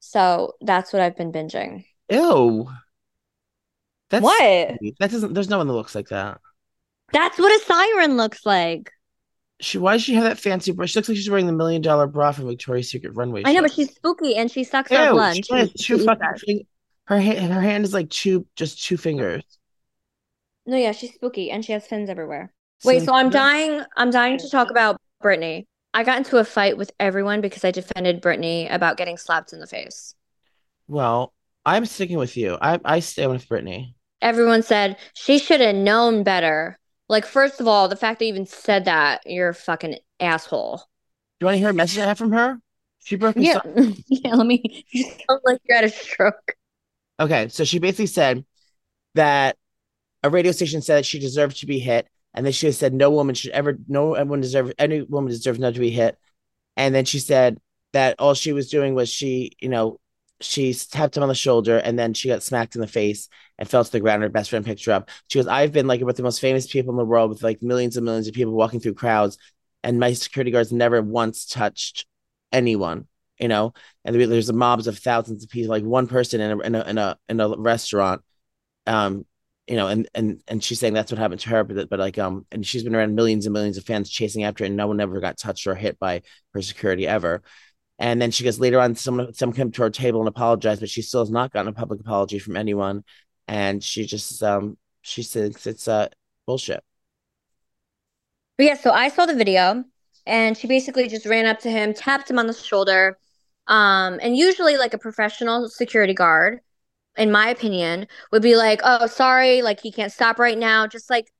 So 0.00 0.54
that's 0.62 0.90
what 0.92 1.02
I've 1.02 1.16
been 1.16 1.32
binging. 1.32 1.84
Ew. 2.10 2.70
That's 4.08 4.22
What? 4.22 4.38
that 4.38 5.10
doesn't 5.10 5.34
there's 5.34 5.50
no 5.50 5.58
one 5.58 5.66
that 5.66 5.74
looks 5.74 5.94
like 5.94 6.08
that. 6.08 6.40
That's 7.12 7.38
what 7.38 7.52
a 7.52 7.64
siren 7.64 8.16
looks 8.16 8.46
like. 8.46 8.90
She 9.60 9.78
why 9.78 9.94
does 9.94 10.02
she 10.02 10.14
have 10.14 10.24
that 10.24 10.38
fancy 10.38 10.72
bra? 10.72 10.84
She 10.86 10.98
looks 10.98 11.08
like 11.08 11.16
she's 11.16 11.30
wearing 11.30 11.46
the 11.46 11.52
million 11.52 11.80
dollar 11.82 12.06
bra 12.06 12.32
from 12.32 12.46
Victoria's 12.46 12.90
Secret 12.90 13.14
runway 13.14 13.42
I 13.44 13.52
know, 13.52 13.58
show. 13.58 13.62
but 13.62 13.72
she's 13.72 13.94
spooky 13.94 14.36
and 14.36 14.50
she 14.50 14.64
sucks 14.64 14.90
Ew, 14.90 15.10
blood. 15.12 15.36
she 15.44 15.54
has 15.54 15.72
two 15.72 16.04
fucking 16.04 16.34
fing- 16.46 16.66
her 17.06 17.18
hand 17.20 17.52
her 17.52 17.60
hand 17.60 17.84
is 17.84 17.94
like 17.94 18.10
two 18.10 18.46
just 18.56 18.82
two 18.84 18.96
fingers. 18.96 19.42
No, 20.66 20.76
yeah, 20.76 20.92
she's 20.92 21.14
spooky 21.14 21.50
and 21.50 21.64
she 21.64 21.72
has 21.72 21.86
fins 21.86 22.10
everywhere. 22.10 22.52
Wait, 22.84 23.00
So- 23.00 23.06
so 23.06 23.14
I'm 23.14 23.30
dying. 23.30 23.82
I'm 23.96 24.10
dying 24.10 24.36
to 24.38 24.50
talk 24.50 24.70
about 24.70 24.96
Britney. 25.22 25.64
I 25.94 26.02
got 26.04 26.18
into 26.18 26.36
a 26.36 26.44
fight 26.44 26.76
with 26.76 26.90
everyone 27.00 27.40
because 27.40 27.64
I 27.64 27.70
defended 27.70 28.20
Britney 28.20 28.70
about 28.70 28.98
getting 28.98 29.16
slapped 29.16 29.52
in 29.54 29.60
the 29.60 29.66
face. 29.66 30.14
Well, 30.88 31.32
I'm 31.64 31.86
sticking 31.86 32.18
with 32.18 32.36
you. 32.36 32.58
I 32.60 32.78
I 32.84 33.00
stand 33.00 33.30
with 33.30 33.48
Britney. 33.48 33.94
Everyone 34.20 34.62
said 34.62 34.98
she 35.14 35.38
should 35.38 35.60
have 35.60 35.74
known 35.76 36.22
better. 36.24 36.78
Like, 37.08 37.24
first 37.24 37.60
of 37.60 37.68
all, 37.68 37.88
the 37.88 37.96
fact 37.96 38.18
that 38.18 38.24
you 38.24 38.32
even 38.32 38.46
said 38.46 38.86
that, 38.86 39.22
you're 39.26 39.50
a 39.50 39.54
fucking 39.54 39.98
asshole. 40.18 40.78
Do 40.78 41.44
you 41.44 41.46
want 41.46 41.54
to 41.54 41.58
hear 41.58 41.70
a 41.70 41.74
message 41.74 41.98
I 41.98 42.06
have 42.06 42.18
from 42.18 42.32
her? 42.32 42.58
She 43.04 43.16
broke 43.16 43.36
me 43.36 43.46
Yeah, 43.46 43.60
yeah. 44.08 44.34
Let 44.34 44.46
me. 44.46 44.84
You 44.90 45.04
sound 45.04 45.40
like 45.44 45.60
you're 45.64 45.78
at 45.78 45.84
a 45.84 45.88
stroke. 45.88 46.56
Okay, 47.20 47.48
so 47.48 47.64
she 47.64 47.78
basically 47.78 48.06
said 48.06 48.44
that 49.14 49.56
a 50.22 50.30
radio 50.30 50.52
station 50.52 50.82
said 50.82 50.98
that 50.98 51.06
she 51.06 51.18
deserved 51.18 51.58
to 51.60 51.66
be 51.66 51.78
hit, 51.78 52.08
and 52.34 52.44
then 52.44 52.52
she 52.52 52.72
said 52.72 52.92
no 52.92 53.10
woman 53.10 53.34
should 53.34 53.52
ever, 53.52 53.78
no 53.86 54.08
one 54.24 54.40
deserve, 54.40 54.72
any 54.78 55.02
woman 55.02 55.30
deserves 55.30 55.58
not 55.58 55.74
to 55.74 55.80
be 55.80 55.90
hit. 55.90 56.18
And 56.76 56.94
then 56.94 57.04
she 57.04 57.18
said 57.20 57.58
that 57.92 58.16
all 58.18 58.34
she 58.34 58.52
was 58.52 58.68
doing 58.68 58.94
was 58.94 59.08
she, 59.08 59.52
you 59.60 59.68
know, 59.68 59.98
she 60.40 60.74
tapped 60.74 61.16
him 61.16 61.22
on 61.22 61.28
the 61.28 61.34
shoulder, 61.34 61.78
and 61.78 61.98
then 61.98 62.14
she 62.14 62.28
got 62.28 62.42
smacked 62.42 62.74
in 62.74 62.80
the 62.80 62.86
face 62.86 63.28
and 63.58 63.68
fell 63.68 63.84
to 63.84 63.90
the 63.92 64.00
ground. 64.00 64.22
Her 64.22 64.28
best 64.28 64.50
friend 64.50 64.64
picked 64.64 64.84
her 64.84 64.92
up. 64.92 65.10
She 65.28 65.38
goes, 65.38 65.46
"I've 65.48 65.72
been 65.72 65.86
like 65.86 66.00
with 66.02 66.16
the 66.16 66.22
most 66.22 66.40
famous 66.40 66.66
people 66.66 66.92
in 66.92 66.98
the 66.98 67.04
world, 67.04 67.30
with 67.30 67.42
like 67.42 67.62
millions 67.62 67.96
and 67.96 68.04
millions 68.04 68.28
of 68.28 68.34
people 68.34 68.52
walking 68.52 68.80
through 68.80 68.94
crowds, 68.94 69.38
and 69.82 69.98
my 70.00 70.12
security 70.12 70.50
guards 70.50 70.72
never 70.72 71.00
once 71.02 71.46
touched 71.46 72.06
anyone." 72.52 73.06
You 73.38 73.48
know, 73.48 73.74
and 74.04 74.14
there- 74.16 74.26
there's 74.26 74.50
mobs 74.52 74.86
of 74.86 74.98
thousands 74.98 75.44
of 75.44 75.50
people, 75.50 75.70
like 75.70 75.84
one 75.84 76.06
person 76.06 76.40
in 76.40 76.52
a 76.52 76.58
in 76.60 76.74
a 76.74 76.84
in 76.88 76.98
a, 76.98 77.18
in 77.28 77.40
a 77.40 77.48
restaurant, 77.56 78.22
um, 78.86 79.24
you 79.66 79.76
know, 79.76 79.88
and 79.88 80.08
and 80.14 80.42
and 80.46 80.62
she's 80.62 80.78
saying 80.78 80.94
that's 80.94 81.10
what 81.10 81.18
happened 81.18 81.40
to 81.40 81.48
her, 81.50 81.64
but 81.64 81.88
but 81.88 81.98
like 81.98 82.18
um, 82.18 82.46
and 82.52 82.64
she's 82.66 82.84
been 82.84 82.94
around 82.94 83.14
millions 83.14 83.46
and 83.46 83.52
millions 83.52 83.76
of 83.78 83.84
fans 83.84 84.08
chasing 84.10 84.44
after 84.44 84.64
her, 84.64 84.66
and 84.66 84.76
no 84.76 84.86
one 84.86 85.00
ever 85.00 85.20
got 85.20 85.38
touched 85.38 85.66
or 85.66 85.74
hit 85.74 85.98
by 85.98 86.22
her 86.54 86.62
security 86.62 87.06
ever. 87.06 87.42
And 87.98 88.20
then 88.20 88.30
she 88.30 88.44
goes 88.44 88.60
later 88.60 88.80
on, 88.80 88.94
someone 88.94 89.32
someone 89.34 89.56
came 89.56 89.70
to 89.72 89.82
her 89.82 89.90
table 89.90 90.20
and 90.20 90.28
apologized, 90.28 90.80
but 90.80 90.90
she 90.90 91.02
still 91.02 91.20
has 91.20 91.30
not 91.30 91.52
gotten 91.52 91.68
a 91.68 91.72
public 91.72 92.00
apology 92.00 92.38
from 92.38 92.56
anyone, 92.56 93.04
and 93.48 93.82
she 93.82 94.06
just 94.06 94.42
um 94.42 94.76
she 95.02 95.22
thinks 95.22 95.66
it's 95.66 95.88
uh 95.88 96.08
bullshit. 96.46 96.84
But 98.56 98.66
yeah, 98.66 98.74
so 98.74 98.90
I 98.90 99.08
saw 99.08 99.26
the 99.26 99.34
video 99.34 99.84
and 100.26 100.56
she 100.56 100.66
basically 100.66 101.08
just 101.08 101.26
ran 101.26 101.46
up 101.46 101.58
to 101.60 101.70
him, 101.70 101.94
tapped 101.94 102.30
him 102.30 102.38
on 102.38 102.46
the 102.46 102.52
shoulder. 102.54 103.18
Um, 103.66 104.18
and 104.22 104.36
usually 104.36 104.76
like 104.76 104.94
a 104.94 104.98
professional 104.98 105.68
security 105.68 106.14
guard, 106.14 106.60
in 107.16 107.32
my 107.32 107.48
opinion, 107.50 108.08
would 108.32 108.42
be 108.42 108.56
like, 108.56 108.80
"Oh, 108.84 109.06
sorry, 109.06 109.62
like 109.62 109.80
he 109.80 109.92
can't 109.92 110.12
stop 110.12 110.38
right 110.38 110.58
now." 110.58 110.86
Just 110.86 111.10
like 111.10 111.32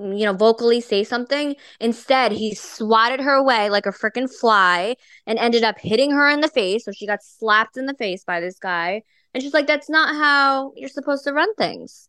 you 0.00 0.24
know, 0.24 0.32
vocally 0.32 0.80
say 0.80 1.04
something. 1.04 1.54
Instead, 1.80 2.32
he 2.32 2.54
swatted 2.54 3.20
her 3.20 3.34
away 3.34 3.70
like 3.70 3.86
a 3.86 3.90
freaking 3.92 4.28
fly 4.32 4.96
and 5.26 5.38
ended 5.38 5.62
up 5.62 5.78
hitting 5.78 6.10
her 6.12 6.28
in 6.28 6.40
the 6.40 6.48
face. 6.48 6.84
So 6.84 6.92
she 6.92 7.06
got 7.06 7.22
slapped 7.22 7.76
in 7.76 7.86
the 7.86 7.94
face 7.94 8.24
by 8.24 8.40
this 8.40 8.58
guy. 8.58 9.02
And 9.34 9.42
she's 9.42 9.54
like, 9.54 9.66
that's 9.66 9.90
not 9.90 10.14
how 10.14 10.72
you're 10.76 10.88
supposed 10.88 11.24
to 11.24 11.32
run 11.32 11.54
things. 11.54 12.08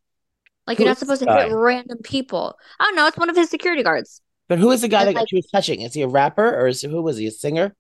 Like, 0.65 0.77
Who 0.77 0.83
you're 0.83 0.91
not 0.91 0.97
supposed 0.97 1.21
to 1.23 1.31
hit 1.31 1.51
random 1.51 1.99
people. 2.03 2.55
I 2.79 2.85
don't 2.85 2.95
know. 2.95 3.07
It's 3.07 3.17
one 3.17 3.29
of 3.29 3.35
his 3.35 3.49
security 3.49 3.83
guards. 3.83 4.21
But 4.47 4.59
who 4.59 4.71
is 4.71 4.81
the 4.81 4.87
guy 4.87 5.03
And, 5.03 5.09
that 5.15 5.19
like- 5.21 5.29
she 5.29 5.35
was 5.37 5.47
touching? 5.47 5.81
Is 5.81 5.93
he 5.93 6.01
a 6.01 6.07
rapper 6.07 6.47
or 6.47 6.67
is 6.67 6.81
who 6.81 7.01
was 7.01 7.17
he? 7.17 7.27
A 7.27 7.31
singer? 7.31 7.75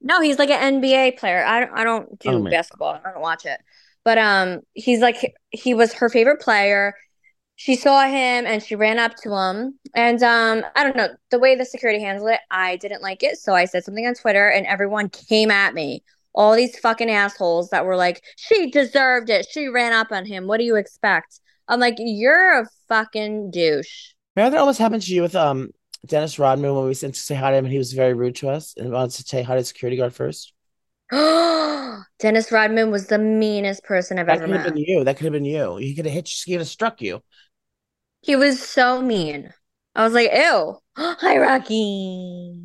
No, 0.00 0.20
he's 0.20 0.38
like 0.38 0.50
an 0.50 0.80
NBA 0.80 1.18
player. 1.18 1.44
I 1.44 1.60
don't, 1.60 1.78
I 1.78 1.84
don't 1.84 2.18
do 2.18 2.30
Oh 2.30 2.42
basketball. 2.42 3.00
I 3.04 3.12
don't 3.12 3.22
watch 3.22 3.46
it. 3.46 3.60
But 4.04 4.18
um 4.18 4.60
he's 4.72 5.00
like 5.00 5.16
he 5.50 5.74
was 5.74 5.92
her 5.94 6.08
favorite 6.08 6.40
player. 6.40 6.94
She 7.56 7.76
saw 7.76 8.04
him 8.06 8.46
and 8.46 8.62
she 8.62 8.74
ran 8.74 8.98
up 8.98 9.14
to 9.22 9.34
him. 9.34 9.78
And 9.94 10.22
um 10.22 10.64
I 10.74 10.84
don't 10.84 10.96
know, 10.96 11.08
the 11.30 11.38
way 11.38 11.54
the 11.54 11.64
security 11.64 12.00
handled 12.00 12.30
it, 12.30 12.40
I 12.50 12.76
didn't 12.76 13.02
like 13.02 13.22
it. 13.22 13.38
So 13.38 13.54
I 13.54 13.66
said 13.66 13.84
something 13.84 14.06
on 14.06 14.14
Twitter 14.14 14.48
and 14.48 14.66
everyone 14.66 15.08
came 15.08 15.50
at 15.50 15.74
me. 15.74 16.02
All 16.34 16.54
these 16.54 16.78
fucking 16.78 17.10
assholes 17.10 17.68
that 17.70 17.84
were 17.84 17.96
like, 17.96 18.22
"She 18.36 18.70
deserved 18.70 19.28
it. 19.30 19.46
She 19.50 19.68
ran 19.68 19.92
up 19.92 20.10
on 20.12 20.24
him. 20.24 20.46
What 20.46 20.58
do 20.58 20.64
you 20.64 20.76
expect?" 20.76 21.40
I'm 21.68 21.78
like, 21.78 21.96
"You're 21.98 22.60
a 22.60 22.68
fucking 22.88 23.50
douche." 23.50 24.12
Remember 24.34 24.52
that 24.56 24.60
almost 24.60 24.78
happened 24.78 25.02
to 25.02 25.14
you 25.14 25.22
with 25.22 25.36
um 25.36 25.70
Dennis 26.06 26.38
Rodman 26.38 26.74
when 26.74 26.86
we 26.86 26.94
sent 26.94 27.14
to 27.14 27.20
say 27.20 27.34
hi 27.34 27.50
to 27.50 27.56
him 27.56 27.66
and 27.66 27.72
he 27.72 27.78
was 27.78 27.92
very 27.92 28.14
rude 28.14 28.36
to 28.36 28.48
us 28.48 28.74
and 28.76 28.90
wanted 28.90 29.12
to 29.16 29.22
say 29.22 29.42
hi 29.42 29.54
to 29.56 29.64
security 29.64 29.96
guard 29.96 30.14
first. 30.14 30.51
Dennis 32.20 32.50
Rodman 32.50 32.90
was 32.90 33.08
the 33.08 33.18
meanest 33.18 33.84
person 33.84 34.18
I've 34.18 34.26
That 34.26 34.36
ever 34.36 34.46
could 34.46 34.56
have 34.56 34.74
been 34.74 34.82
you. 34.82 35.04
That 35.04 35.16
could 35.18 35.24
have 35.24 35.32
been 35.34 35.44
you. 35.44 35.76
He 35.76 35.94
could 35.94 36.06
have 36.06 36.14
hit 36.14 36.28
you. 36.30 36.42
He 36.46 36.52
could 36.52 36.60
have 36.60 36.68
struck 36.68 37.02
you. 37.02 37.22
He 38.22 38.34
was 38.34 38.62
so 38.62 39.02
mean. 39.02 39.52
I 39.94 40.04
was 40.04 40.14
like, 40.14 40.30
ew. 40.32 40.78
Hi, 40.96 41.38
Rocky. 41.38 42.58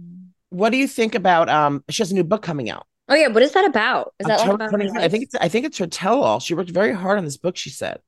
What 0.49 0.69
do 0.69 0.77
you 0.77 0.88
think 0.88 1.13
about 1.13 1.49
um? 1.49 1.83
She 1.89 2.01
has 2.01 2.12
a 2.12 2.15
new 2.15 2.23
book 2.23 2.41
coming 2.41 2.69
out. 2.69 2.88
Oh 3.10 3.15
yeah, 3.15 3.27
what 3.27 3.43
is 3.43 3.51
that 3.53 3.65
about? 3.65 4.13
Is 4.19 4.27
that 4.27 4.47
like 4.47 4.49
about 4.49 4.97
I 4.97 5.10
think 5.10 5.23
it's 5.23 5.36
I 5.36 5.49
think 5.49 5.65
it's 5.65 5.77
her 5.77 5.88
tell-all. 5.88 6.39
She 6.39 6.53
worked 6.53 6.69
very 6.69 6.93
hard 6.93 7.17
on 7.17 7.25
this 7.25 7.38
book. 7.38 7.57
She 7.57 7.69
said. 7.69 7.99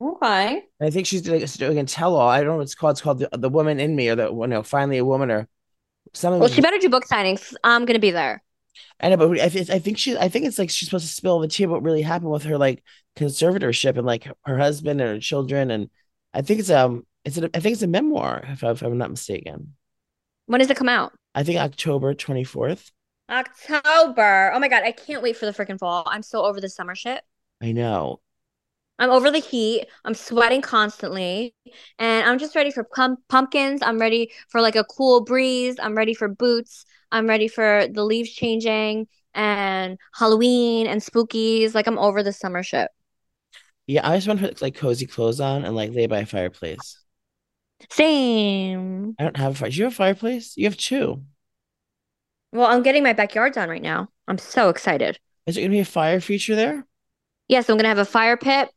okay. 0.00 0.62
And 0.80 0.86
I 0.86 0.90
think 0.90 1.06
she's 1.06 1.22
doing, 1.22 1.44
doing 1.44 1.78
a 1.78 1.84
tell-all. 1.84 2.28
I 2.28 2.38
don't 2.38 2.48
know 2.48 2.56
what 2.56 2.62
it's 2.62 2.74
called. 2.74 2.92
It's 2.92 3.02
called 3.02 3.18
the, 3.18 3.28
the 3.32 3.50
Woman 3.50 3.78
in 3.78 3.94
Me 3.94 4.08
or 4.08 4.14
the 4.14 4.32
you 4.32 4.46
know 4.46 4.62
finally 4.62 4.98
a 4.98 5.04
woman 5.04 5.30
or 5.30 5.48
something. 6.14 6.40
Well, 6.40 6.48
she 6.48 6.62
better 6.62 6.78
do 6.78 6.88
book 6.88 7.04
signings. 7.06 7.54
I'm 7.62 7.84
gonna 7.84 7.98
be 7.98 8.10
there. 8.10 8.42
I 9.00 9.08
know, 9.08 9.16
but 9.16 9.40
I, 9.40 9.48
th- 9.48 9.70
I 9.70 9.78
think 9.78 9.98
she, 9.98 10.16
I 10.16 10.28
think 10.28 10.46
it's 10.46 10.58
like 10.58 10.70
she's 10.70 10.88
supposed 10.88 11.06
to 11.06 11.12
spill 11.12 11.38
the 11.40 11.48
tea 11.48 11.64
about 11.64 11.74
what 11.74 11.82
really 11.82 12.02
happened 12.02 12.30
with 12.30 12.44
her 12.44 12.58
like 12.58 12.82
conservatorship 13.16 13.96
and 13.96 14.06
like 14.06 14.26
her 14.44 14.58
husband 14.58 15.00
and 15.00 15.10
her 15.10 15.20
children, 15.20 15.70
and 15.70 15.90
I 16.32 16.42
think 16.42 16.60
it's 16.60 16.70
um, 16.70 17.06
it's 17.24 17.38
a, 17.38 17.50
I 17.54 17.60
think 17.60 17.74
it's 17.74 17.82
a 17.82 17.86
memoir 17.88 18.44
if, 18.48 18.64
I, 18.64 18.70
if 18.70 18.82
I'm 18.82 18.98
not 18.98 19.10
mistaken. 19.10 19.74
When 20.46 20.60
does 20.60 20.70
it 20.70 20.76
come 20.76 20.88
out? 20.88 21.12
I 21.34 21.42
think 21.42 21.58
October 21.58 22.14
twenty 22.14 22.44
fourth. 22.44 22.90
October. 23.28 24.52
Oh 24.54 24.58
my 24.58 24.68
god, 24.68 24.84
I 24.84 24.92
can't 24.92 25.22
wait 25.22 25.36
for 25.36 25.46
the 25.46 25.52
freaking 25.52 25.78
fall. 25.78 26.04
I'm 26.06 26.22
so 26.22 26.44
over 26.44 26.60
the 26.60 26.68
summer 26.68 26.94
shit. 26.94 27.22
I 27.60 27.72
know. 27.72 28.20
I'm 28.98 29.10
over 29.10 29.30
the 29.30 29.40
heat. 29.40 29.86
I'm 30.04 30.14
sweating 30.14 30.62
constantly. 30.62 31.54
And 31.98 32.26
I'm 32.26 32.38
just 32.38 32.56
ready 32.56 32.70
for 32.70 32.84
pump- 32.84 33.20
pumpkins. 33.28 33.82
I'm 33.82 33.98
ready 33.98 34.32
for 34.48 34.62
like 34.62 34.76
a 34.76 34.84
cool 34.84 35.22
breeze. 35.22 35.76
I'm 35.78 35.94
ready 35.94 36.14
for 36.14 36.28
boots. 36.28 36.86
I'm 37.12 37.28
ready 37.28 37.48
for 37.48 37.86
the 37.90 38.04
leaves 38.04 38.30
changing 38.30 39.08
and 39.34 39.98
Halloween 40.14 40.86
and 40.86 41.00
spookies. 41.00 41.74
Like 41.74 41.86
I'm 41.86 41.98
over 41.98 42.22
the 42.22 42.32
summer 42.32 42.62
shit. 42.62 42.88
Yeah, 43.86 44.08
I 44.08 44.16
just 44.16 44.26
want 44.26 44.40
to 44.40 44.48
put 44.48 44.62
like 44.62 44.74
cozy 44.74 45.06
clothes 45.06 45.40
on 45.40 45.64
and 45.64 45.76
like 45.76 45.92
lay 45.92 46.06
by 46.06 46.20
a 46.20 46.26
fireplace. 46.26 46.98
Same. 47.90 49.14
I 49.18 49.24
don't 49.24 49.36
have 49.36 49.52
a 49.52 49.54
fire. 49.54 49.70
Do 49.70 49.76
you 49.76 49.84
have 49.84 49.92
a 49.92 49.96
fireplace? 49.96 50.56
You 50.56 50.64
have 50.64 50.76
two. 50.76 51.22
Well, 52.52 52.66
I'm 52.66 52.82
getting 52.82 53.02
my 53.02 53.12
backyard 53.12 53.52
done 53.52 53.68
right 53.68 53.82
now. 53.82 54.08
I'm 54.28 54.38
so 54.38 54.68
excited. 54.68 55.18
Is 55.46 55.54
there 55.54 55.64
gonna 55.64 55.72
be 55.72 55.80
a 55.80 55.84
fire 55.84 56.20
feature 56.20 56.56
there? 56.56 56.86
Yeah, 57.48 57.60
so 57.60 57.72
I'm 57.72 57.78
gonna 57.78 57.88
have 57.88 57.98
a 57.98 58.04
fire 58.04 58.36
pit 58.36 58.70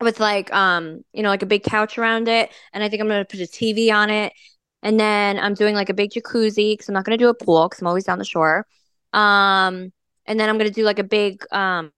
with 0.00 0.20
like 0.20 0.52
um, 0.52 1.02
you 1.12 1.22
know, 1.22 1.30
like 1.30 1.42
a 1.42 1.46
big 1.46 1.62
couch 1.62 1.98
around 1.98 2.28
it, 2.28 2.52
and 2.72 2.84
I 2.84 2.88
think 2.88 3.00
I'm 3.00 3.08
gonna 3.08 3.24
put 3.24 3.40
a 3.40 3.46
TV 3.46 3.90
on 3.90 4.10
it. 4.10 4.32
And 4.82 5.00
then 5.00 5.38
I'm 5.38 5.54
doing 5.54 5.74
like 5.74 5.88
a 5.90 5.94
big 5.94 6.10
jacuzzi 6.10 6.72
because 6.72 6.88
I'm 6.88 6.94
not 6.94 7.04
gonna 7.04 7.18
do 7.18 7.28
a 7.28 7.34
pool 7.34 7.68
because 7.68 7.80
I'm 7.80 7.86
always 7.88 8.04
down 8.04 8.18
the 8.18 8.24
shore. 8.24 8.66
Um, 9.12 9.92
and 10.26 10.38
then 10.40 10.48
I'm 10.48 10.58
gonna 10.58 10.70
do 10.70 10.84
like 10.84 10.98
a 10.98 11.04
big 11.04 11.44
um, 11.52 11.92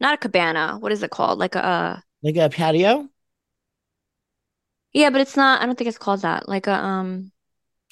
not 0.00 0.14
a 0.14 0.18
cabana. 0.18 0.78
What 0.78 0.92
is 0.92 1.02
it 1.02 1.10
called? 1.10 1.38
Like 1.38 1.54
a 1.56 1.64
uh, 1.64 2.00
Like 2.22 2.36
a 2.36 2.48
patio, 2.48 3.10
yeah, 4.92 5.10
but 5.10 5.20
it's 5.20 5.36
not. 5.36 5.62
I 5.62 5.66
don't 5.66 5.76
think 5.76 5.88
it's 5.88 5.98
called 5.98 6.22
that. 6.22 6.48
Like 6.48 6.66
a 6.66 6.74
um, 6.74 7.32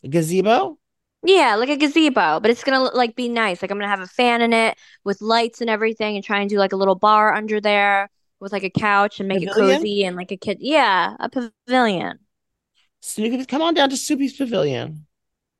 a 0.03 0.09
gazebo. 0.09 0.79
yeah, 1.25 1.57
like 1.57 1.69
a 1.69 1.77
gazebo, 1.77 2.38
but 2.41 2.51
it's 2.51 2.62
gonna 2.64 2.81
like 2.81 3.17
be 3.17 3.29
nice. 3.29 3.61
Like 3.62 3.71
I'm 3.71 3.79
gonna 3.79 3.88
have 3.88 4.01
a 4.01 4.07
fan 4.07 4.41
in 4.43 4.53
it 4.53 4.79
with 5.05 5.21
lights 5.21 5.61
and 5.61 5.69
everything, 5.71 6.14
and 6.17 6.25
try 6.25 6.41
and 6.41 6.49
do 6.51 6.59
like 6.59 6.73
a 6.73 6.77
little 6.77 6.95
bar 6.95 7.35
under 7.35 7.61
there 7.61 8.09
with 8.41 8.53
like 8.53 8.62
a 8.64 8.71
couch 8.71 9.19
and 9.21 9.29
make 9.29 9.43
it 9.43 9.51
cozy 9.51 10.05
and 10.05 10.17
like 10.17 10.31
a 10.33 10.37
kid. 10.37 10.59
Yeah, 10.61 11.17
a 11.19 11.29
pavilion. 11.29 12.19
So 13.01 13.23
you 13.23 13.31
can 13.31 13.45
come 13.47 13.63
on 13.63 13.75
down 13.75 13.91
to 13.91 13.97
Soupy's 13.97 14.37
Pavilion. 14.37 15.07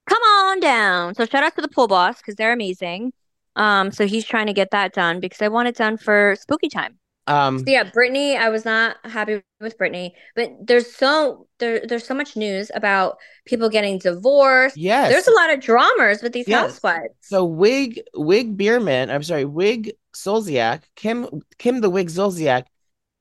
Come 0.09 0.23
on 0.23 0.61
down. 0.61 1.15
So 1.15 1.27
shout 1.27 1.45
out 1.45 1.55
to 1.57 1.61
the 1.63 1.69
pool 1.69 1.87
boss 1.89 2.19
because 2.19 2.35
they're 2.35 2.53
amazing. 2.53 3.13
Um, 3.57 3.91
so 3.91 4.07
he's 4.07 4.25
trying 4.25 4.47
to 4.47 4.53
get 4.53 4.71
that 4.71 4.93
done 4.93 5.21
because 5.21 5.43
I 5.43 5.49
want 5.49 5.69
it 5.69 5.77
done 5.77 5.97
for 5.97 6.37
spooky 6.41 6.69
time. 6.69 6.99
Um, 7.27 7.59
So 7.59 7.65
yeah, 7.71 7.85
Britney, 7.85 8.37
I 8.39 8.49
was 8.49 8.65
not 8.65 8.97
happy 9.05 9.43
with 9.61 9.77
Britney, 9.77 10.13
but 10.35 10.51
there's 10.65 10.95
so 10.95 11.47
there 11.59 11.85
there's 11.87 12.07
so 12.07 12.15
much 12.15 12.37
news 12.37 12.71
about 12.75 13.19
people 13.45 13.69
getting 13.69 13.99
divorced. 13.99 14.77
yes. 14.77 15.11
There's 15.11 15.27
a 15.27 15.33
lot 15.33 15.53
of 15.53 15.61
dramas 15.61 16.23
with 16.23 16.33
these 16.33 16.47
Yes. 16.47 16.71
housewives. 16.73 17.15
So 17.23 17.45
Wig 17.45 18.01
Wig 18.15 18.57
Biermann, 18.57 19.11
I'm 19.11 19.23
sorry, 19.23 19.45
Wig 19.45 19.93
Zolciak, 20.17 20.83
Kim 20.97 21.27
Kim 21.59 21.81
the 21.81 21.91
Wig 21.91 22.09
Zolciak, 22.09 22.65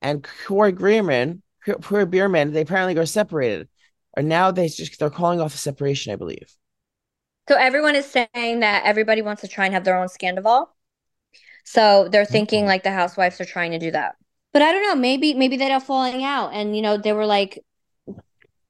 and 0.00 0.22
Kroy 0.22 0.72
Biermann, 0.72 1.42
Kroy 1.82 2.06
Biermann, 2.06 2.52
they 2.52 2.62
apparently 2.62 2.94
got 2.94 3.08
separated. 3.08 3.68
Or 4.18 4.22
now 4.22 4.52
they 4.52 4.68
just 4.68 4.98
they're 5.00 5.10
calling 5.10 5.40
off 5.40 5.52
the 5.52 5.58
separation, 5.58 6.12
I 6.12 6.16
believe. 6.16 6.56
So 7.48 7.56
everyone 7.56 7.96
is 7.96 8.06
saying 8.06 8.60
that 8.60 8.84
everybody 8.84 9.22
wants 9.22 9.40
to 9.42 9.48
try 9.48 9.64
and 9.64 9.74
have 9.74 9.84
their 9.84 9.96
own 9.98 10.08
scandal. 10.08 10.74
So 11.64 12.08
they're 12.10 12.24
thinking 12.26 12.64
Mhm. 12.64 12.66
like 12.66 12.84
the 12.84 12.92
housewives 12.92 13.40
are 13.40 13.44
trying 13.46 13.72
to 13.72 13.78
do 13.80 13.90
that. 13.92 14.16
But 14.52 14.62
I 14.62 14.72
don't 14.72 14.82
know, 14.84 14.96
maybe 14.96 15.34
maybe 15.34 15.56
they're 15.56 15.72
all 15.72 15.80
falling 15.80 16.24
out 16.24 16.52
and 16.54 16.76
you 16.76 16.82
know, 16.82 16.98
they 16.98 17.12
were 17.14 17.26
like 17.26 17.64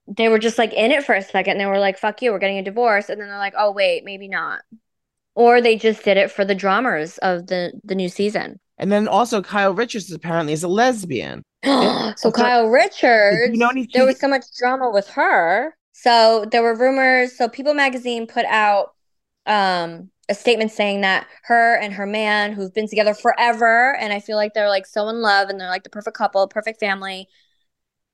they 0.07 0.29
were 0.29 0.39
just 0.39 0.59
like 0.59 0.73
in 0.73 0.91
it 0.91 1.05
for 1.05 1.15
a 1.15 1.23
second 1.23 1.53
and 1.53 1.61
they 1.61 1.67
were 1.67 1.79
like, 1.79 1.99
fuck 1.99 2.23
you, 2.23 2.33
we're 2.33 2.39
getting 2.39 2.59
a 2.59 2.63
divorce. 2.63 3.09
And 3.09 3.21
then 3.21 3.29
they're 3.29 3.39
like, 3.39 3.55
oh 3.57 3.73
wait, 3.73 4.05
maybe 4.05 4.29
not. 4.29 4.61
Or 5.35 5.61
they 5.61 5.77
just 5.77 6.05
did 6.05 6.17
it 6.19 6.31
for 6.31 6.45
the 6.45 6.55
dramas 6.55 7.19
of 7.19 7.47
the 7.49 7.73
the 7.85 7.95
new 7.95 8.09
season. 8.09 8.61
And 8.79 8.91
then 8.93 9.09
also 9.09 9.43
Kyle 9.43 9.73
Richards 9.75 10.11
apparently 10.13 10.53
is 10.53 10.63
a 10.63 10.69
lesbian. 10.69 11.45
so 12.17 12.31
Kyle 12.33 12.69
Richards, 12.69 13.53
You 13.53 13.59
know 13.59 13.71
there 13.93 14.07
was 14.07 14.19
so 14.21 14.29
much 14.29 14.45
drama 14.59 14.91
with 14.91 15.09
her. 15.11 15.75
So 15.93 16.47
there 16.51 16.63
were 16.63 16.77
rumors. 16.77 17.37
So 17.37 17.49
People 17.49 17.75
Magazine 17.75 18.27
put 18.27 18.45
out 18.47 18.95
um, 19.47 20.11
a 20.29 20.35
statement 20.35 20.71
saying 20.71 21.01
that 21.01 21.27
her 21.45 21.77
and 21.77 21.93
her 21.95 22.07
man, 22.07 22.53
who've 22.53 22.73
been 22.73 22.89
together 22.89 23.15
forever, 23.15 23.97
and 23.97 24.13
I 24.13 24.21
feel 24.21 24.37
like 24.37 24.55
they're 24.55 24.69
like 24.69 24.87
so 24.87 25.09
in 25.09 25.21
love 25.21 25.49
and 25.49 25.61
they're 25.61 25.69
like 25.69 25.83
the 25.85 25.91
perfect 25.91 26.17
couple, 26.17 26.47
perfect 26.49 26.79
family. 26.81 27.29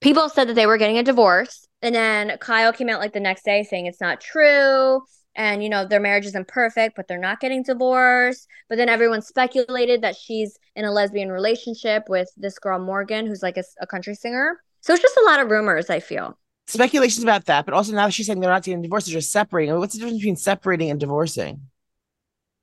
People 0.00 0.28
said 0.28 0.48
that 0.48 0.54
they 0.54 0.66
were 0.66 0.78
getting 0.78 0.98
a 0.98 1.02
divorce, 1.02 1.66
and 1.82 1.94
then 1.94 2.36
Kyle 2.38 2.72
came 2.72 2.88
out 2.88 3.00
like 3.00 3.12
the 3.12 3.20
next 3.20 3.44
day 3.44 3.62
saying 3.62 3.86
it's 3.86 4.00
not 4.00 4.20
true. 4.20 5.02
And 5.36 5.62
you 5.64 5.68
know 5.68 5.84
their 5.86 6.00
marriage 6.00 6.26
isn't 6.26 6.48
perfect, 6.48 6.94
but 6.96 7.08
they're 7.08 7.18
not 7.18 7.40
getting 7.40 7.62
divorced. 7.64 8.46
But 8.68 8.76
then 8.78 8.88
everyone 8.88 9.22
speculated 9.22 10.02
that 10.02 10.16
she's 10.16 10.58
in 10.76 10.84
a 10.84 10.92
lesbian 10.92 11.30
relationship 11.30 12.08
with 12.08 12.30
this 12.36 12.58
girl 12.58 12.78
Morgan, 12.78 13.26
who's 13.26 13.42
like 13.42 13.56
a, 13.56 13.64
a 13.80 13.86
country 13.86 14.14
singer. 14.14 14.60
So 14.80 14.92
it's 14.92 15.02
just 15.02 15.16
a 15.16 15.24
lot 15.24 15.40
of 15.40 15.50
rumors. 15.50 15.90
I 15.90 16.00
feel. 16.00 16.38
speculations 16.66 17.22
about 17.22 17.46
that, 17.46 17.64
but 17.64 17.74
also 17.74 17.92
now 17.92 18.08
she's 18.08 18.26
saying 18.26 18.40
they're 18.40 18.50
not 18.50 18.64
getting 18.64 18.82
divorced, 18.82 19.06
they're 19.06 19.14
just 19.14 19.32
separating. 19.32 19.70
I 19.70 19.74
mean, 19.74 19.80
what's 19.80 19.94
the 19.94 20.00
difference 20.00 20.18
between 20.18 20.36
separating 20.36 20.90
and 20.90 21.00
divorcing? 21.00 21.68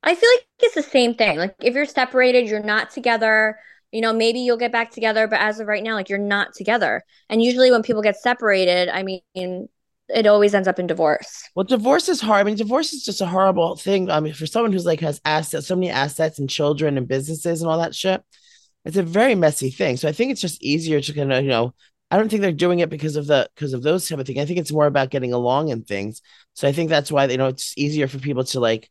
I 0.04 0.15
feel 0.15 0.30
like 0.36 0.47
it's 0.63 0.76
the 0.76 0.82
same 0.84 1.13
thing. 1.15 1.38
Like 1.38 1.56
if 1.62 1.74
you're 1.76 1.86
separated, 1.86 2.47
you're 2.47 2.63
not 2.63 2.89
together. 2.91 3.60
You 3.91 4.02
know, 4.02 4.13
maybe 4.13 4.39
you'll 4.39 4.58
get 4.58 4.71
back 4.71 4.91
together, 4.91 5.28
but 5.28 5.39
as 5.41 5.60
of 5.60 5.67
right 5.67 5.84
now, 5.84 5.95
like 5.95 6.10
you're 6.10 6.17
not 6.17 6.54
together. 6.54 7.04
And 7.30 7.43
usually 7.43 7.71
when 7.71 7.84
people 7.84 8.02
get 8.02 8.15
separated, 8.17 8.89
I 8.89 9.04
mean, 9.04 9.69
it 10.13 10.28
always 10.28 10.54
ends 10.54 10.67
up 10.67 10.80
in 10.80 10.88
divorce. 10.88 11.50
Well, 11.56 11.63
divorce 11.65 12.10
is 12.10 12.21
hard. 12.21 12.41
I 12.41 12.43
mean, 12.43 12.56
divorce 12.56 12.93
is 12.93 13.04
just 13.04 13.21
a 13.21 13.26
horrible 13.26 13.76
thing. 13.76 14.10
I 14.10 14.19
mean, 14.19 14.34
for 14.34 14.45
someone 14.45 14.71
who's 14.71 14.86
like 14.86 15.00
has 15.02 15.19
assets, 15.26 15.67
so 15.67 15.76
many 15.76 15.89
assets 15.89 16.39
and 16.39 16.50
children 16.50 16.97
and 16.97 17.08
businesses 17.08 17.62
and 17.62 17.69
all 17.71 17.80
that 17.80 17.95
shit, 17.95 18.24
it's 18.86 18.97
a 18.97 19.04
very 19.04 19.36
messy 19.36 19.69
thing. 19.69 19.97
So 19.97 20.08
I 20.08 20.12
think 20.12 20.32
it's 20.32 20.41
just 20.41 20.62
easier 20.63 21.02
to 21.02 21.13
kind 21.13 21.32
of, 21.32 21.43
you 21.43 21.50
know, 21.50 21.74
I 22.10 22.17
don't 22.17 22.30
think 22.30 22.41
they're 22.41 22.52
doing 22.52 22.80
it 22.80 22.89
because 22.89 23.15
of 23.15 23.26
the 23.28 23.50
because 23.56 23.74
of 23.74 23.84
those 23.84 24.08
type 24.10 24.19
of 24.19 24.28
things. 24.28 24.39
I 24.39 24.45
think 24.45 24.60
it's 24.60 24.71
more 24.71 24.86
about 24.86 25.12
getting 25.12 25.32
along 25.34 25.71
and 25.71 25.88
things. 25.88 26.21
So 26.56 26.67
I 26.67 26.74
think 26.74 26.89
that's 26.89 27.12
why 27.12 27.26
you 27.26 27.38
know 27.38 27.47
it's 27.47 27.74
easier 27.78 28.08
for 28.08 28.19
people 28.19 28.43
to 28.45 28.60
like 28.60 28.89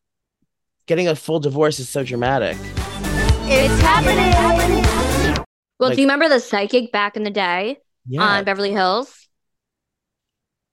getting 0.87 1.06
a 1.09 1.14
full 1.14 1.38
divorce 1.40 1.78
is 1.80 1.88
so 1.88 2.02
dramatic. 2.02 2.56
It's 3.52 3.83
happening. 3.83 5.44
Well, 5.78 5.88
Like- 5.90 5.96
do 5.96 6.02
you 6.02 6.06
remember 6.09 6.28
the 6.28 6.40
psychic 6.40 6.92
back 6.92 7.16
in 7.16 7.22
the 7.24 7.30
day 7.30 7.78
Yeah. 8.06 8.22
on 8.22 8.44
Beverly 8.44 8.70
Hills? 8.72 9.19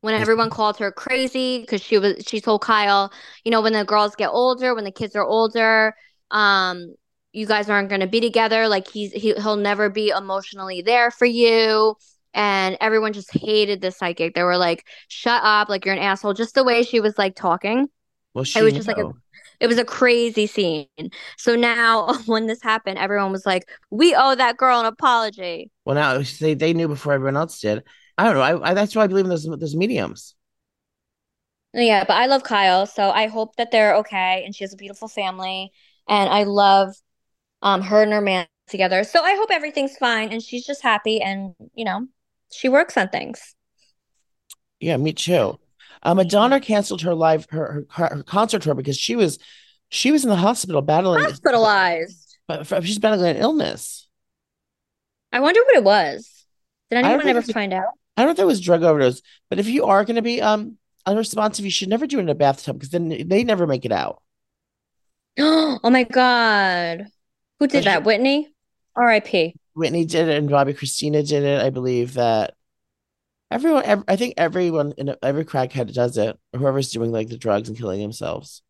When 0.02 0.14
everyone 0.16 0.50
called 0.50 0.78
her 0.78 0.92
crazy 0.92 1.60
because 1.62 1.82
she 1.82 1.98
was 1.98 2.24
she 2.28 2.40
told 2.42 2.62
Kyle, 2.62 3.12
you 3.44 3.52
know, 3.52 3.62
when 3.62 3.74
the 3.74 3.84
girls 3.86 4.16
get 4.16 4.30
older, 4.30 4.76
when 4.76 4.84
the 4.84 4.92
kids 4.92 5.16
are 5.16 5.24
older, 5.26 5.96
um, 6.32 6.94
you 7.34 7.46
guys 7.46 7.70
aren't 7.70 7.90
going 7.90 8.02
to 8.02 8.08
be 8.08 8.20
together. 8.22 8.68
Like 8.68 8.88
he's 8.90 9.12
he, 9.12 9.34
he'll 9.34 9.58
never 9.58 9.90
be 9.90 10.10
emotionally 10.10 10.82
there 10.82 11.12
for 11.12 11.26
you. 11.26 11.96
And 12.34 12.78
everyone 12.82 13.14
just 13.14 13.32
hated 13.36 13.82
the 13.82 13.92
psychic. 13.92 14.36
They 14.36 14.44
were 14.44 14.58
like, 14.58 14.86
"Shut 15.08 15.42
up! 15.44 15.70
Like 15.70 15.86
you're 15.86 15.96
an 15.96 16.02
asshole." 16.02 16.34
Just 16.34 16.54
the 16.56 16.64
way 16.64 16.84
she 16.84 17.00
was 17.00 17.18
like 17.18 17.36
talking. 17.36 17.88
Well, 18.34 18.44
she 18.44 18.60
It 18.60 18.64
was 18.64 18.74
just 18.74 18.88
like 18.88 18.98
a 18.98 19.12
it 19.60 19.68
was 19.68 19.80
a 19.80 19.86
crazy 19.86 20.46
scene. 20.46 20.88
So 21.38 21.56
now 21.56 22.14
when 22.28 22.46
this 22.48 22.62
happened, 22.62 23.00
everyone 23.00 23.32
was 23.32 23.46
like, 23.46 23.68
"We 23.90 24.14
owe 24.16 24.36
that 24.36 24.58
girl 24.58 24.80
an 24.80 24.86
apology." 24.86 25.72
Well, 25.86 25.96
now 25.96 26.22
they 26.40 26.54
they 26.54 26.74
knew 26.74 26.88
before 26.88 27.14
everyone 27.14 27.38
else 27.38 27.60
did. 27.60 27.84
I 28.18 28.24
don't 28.24 28.36
know. 28.36 28.42
I, 28.42 28.72
I 28.72 28.74
that's 28.74 28.96
why 28.96 29.04
I 29.04 29.08
believe 29.08 29.26
in 29.26 29.30
those 29.30 29.46
those 29.46 29.76
mediums. 29.76 30.36
Yeah, 31.74 32.04
but 32.08 32.16
I 32.16 32.26
love 32.26 32.44
Kyle, 32.44 32.86
so 32.86 33.12
I 33.12 33.28
hope 33.28 33.56
that 33.58 33.72
they're 33.72 33.96
okay 33.98 34.44
and 34.44 34.56
she 34.56 34.64
has 34.64 34.74
a 34.74 34.78
beautiful 34.78 35.08
family 35.08 35.72
and 36.08 36.30
I 36.30 36.44
love 36.44 36.96
um 37.62 37.82
her 37.82 38.02
and 38.02 38.12
her 38.14 38.22
man 38.22 38.48
together. 38.68 39.04
So 39.04 39.22
I 39.24 39.36
hope 39.36 39.52
everything's 39.52 39.98
fine 39.98 40.30
and 40.30 40.42
she's 40.42 40.66
just 40.66 40.82
happy 40.82 41.22
and, 41.22 41.54
you 41.74 41.86
know, 41.86 42.08
she 42.52 42.70
works 42.70 42.98
on 42.98 43.10
things. 43.10 43.56
Yeah, 44.80 44.98
me 44.98 45.14
too. 45.14 45.60
Uh, 46.04 46.14
Madonna 46.14 46.60
canceled 46.60 47.02
her 47.02 47.16
live 47.16 47.48
her, 47.50 47.86
her 47.92 48.08
her 48.08 48.24
concert 48.24 48.62
tour 48.62 48.76
because 48.76 48.98
she 48.98 49.16
was 49.16 49.40
she 49.90 50.12
was 50.12 50.24
in 50.24 50.30
the 50.30 50.36
hospital 50.36 50.82
battling, 50.82 51.24
Hospitalized. 51.24 52.38
but 52.48 52.66
she's 52.84 53.00
battling 53.00 53.36
an 53.36 53.42
illness. 53.42 54.08
I 55.32 55.40
wonder 55.40 55.62
what 55.62 55.76
it 55.76 55.84
was. 55.84 56.46
Did 56.90 56.98
anyone 57.00 57.28
ever 57.28 57.42
find 57.42 57.74
out? 57.74 57.94
I 58.18 58.24
don't 58.24 58.30
know 58.30 58.34
if 58.34 58.40
it 58.40 58.46
was 58.46 58.60
drug 58.62 58.84
overdose, 58.84 59.22
but 59.50 59.60
if 59.60 59.68
you 59.68 59.86
are 59.86 60.04
going 60.04 60.16
to 60.16 60.22
be 60.22 60.42
um 60.42 60.78
unresponsive, 61.06 61.64
you 61.64 61.72
should 61.72 61.90
never 61.90 62.08
do 62.08 62.18
it 62.18 62.24
in 62.24 62.30
a 62.30 62.36
bathtub 62.36 62.78
because 62.78 62.90
then 62.90 63.10
they 63.28 63.44
never 63.44 63.68
make 63.68 63.86
it 63.86 63.92
out. 63.92 64.22
Oh 65.40 65.90
my 65.90 66.04
God. 66.04 67.08
Who 67.60 67.68
did 67.68 67.84
that? 67.86 68.04
Whitney? 68.04 68.50
R.I.P. 68.96 69.56
Whitney 69.76 70.06
did 70.06 70.28
it 70.28 70.38
and 70.38 70.50
Bobbi 70.50 70.76
Kristina 70.76 71.26
did 71.28 71.44
it. 71.44 71.62
I 71.62 71.70
believe 71.70 72.16
that 72.16 72.56
everyone, 73.52 73.84
ev- 73.84 74.04
I 74.08 74.16
think 74.16 74.34
everyone 74.38 74.94
in 74.98 75.16
every 75.22 75.46
crackhead 75.46 75.94
does 75.94 76.18
it. 76.18 76.36
Whoever's 76.56 76.92
doing 76.92 77.12
like 77.12 77.30
the 77.30 77.38
drugs 77.38 77.70
and 77.70 77.78
killing 77.78 78.02
themselves, 78.02 78.64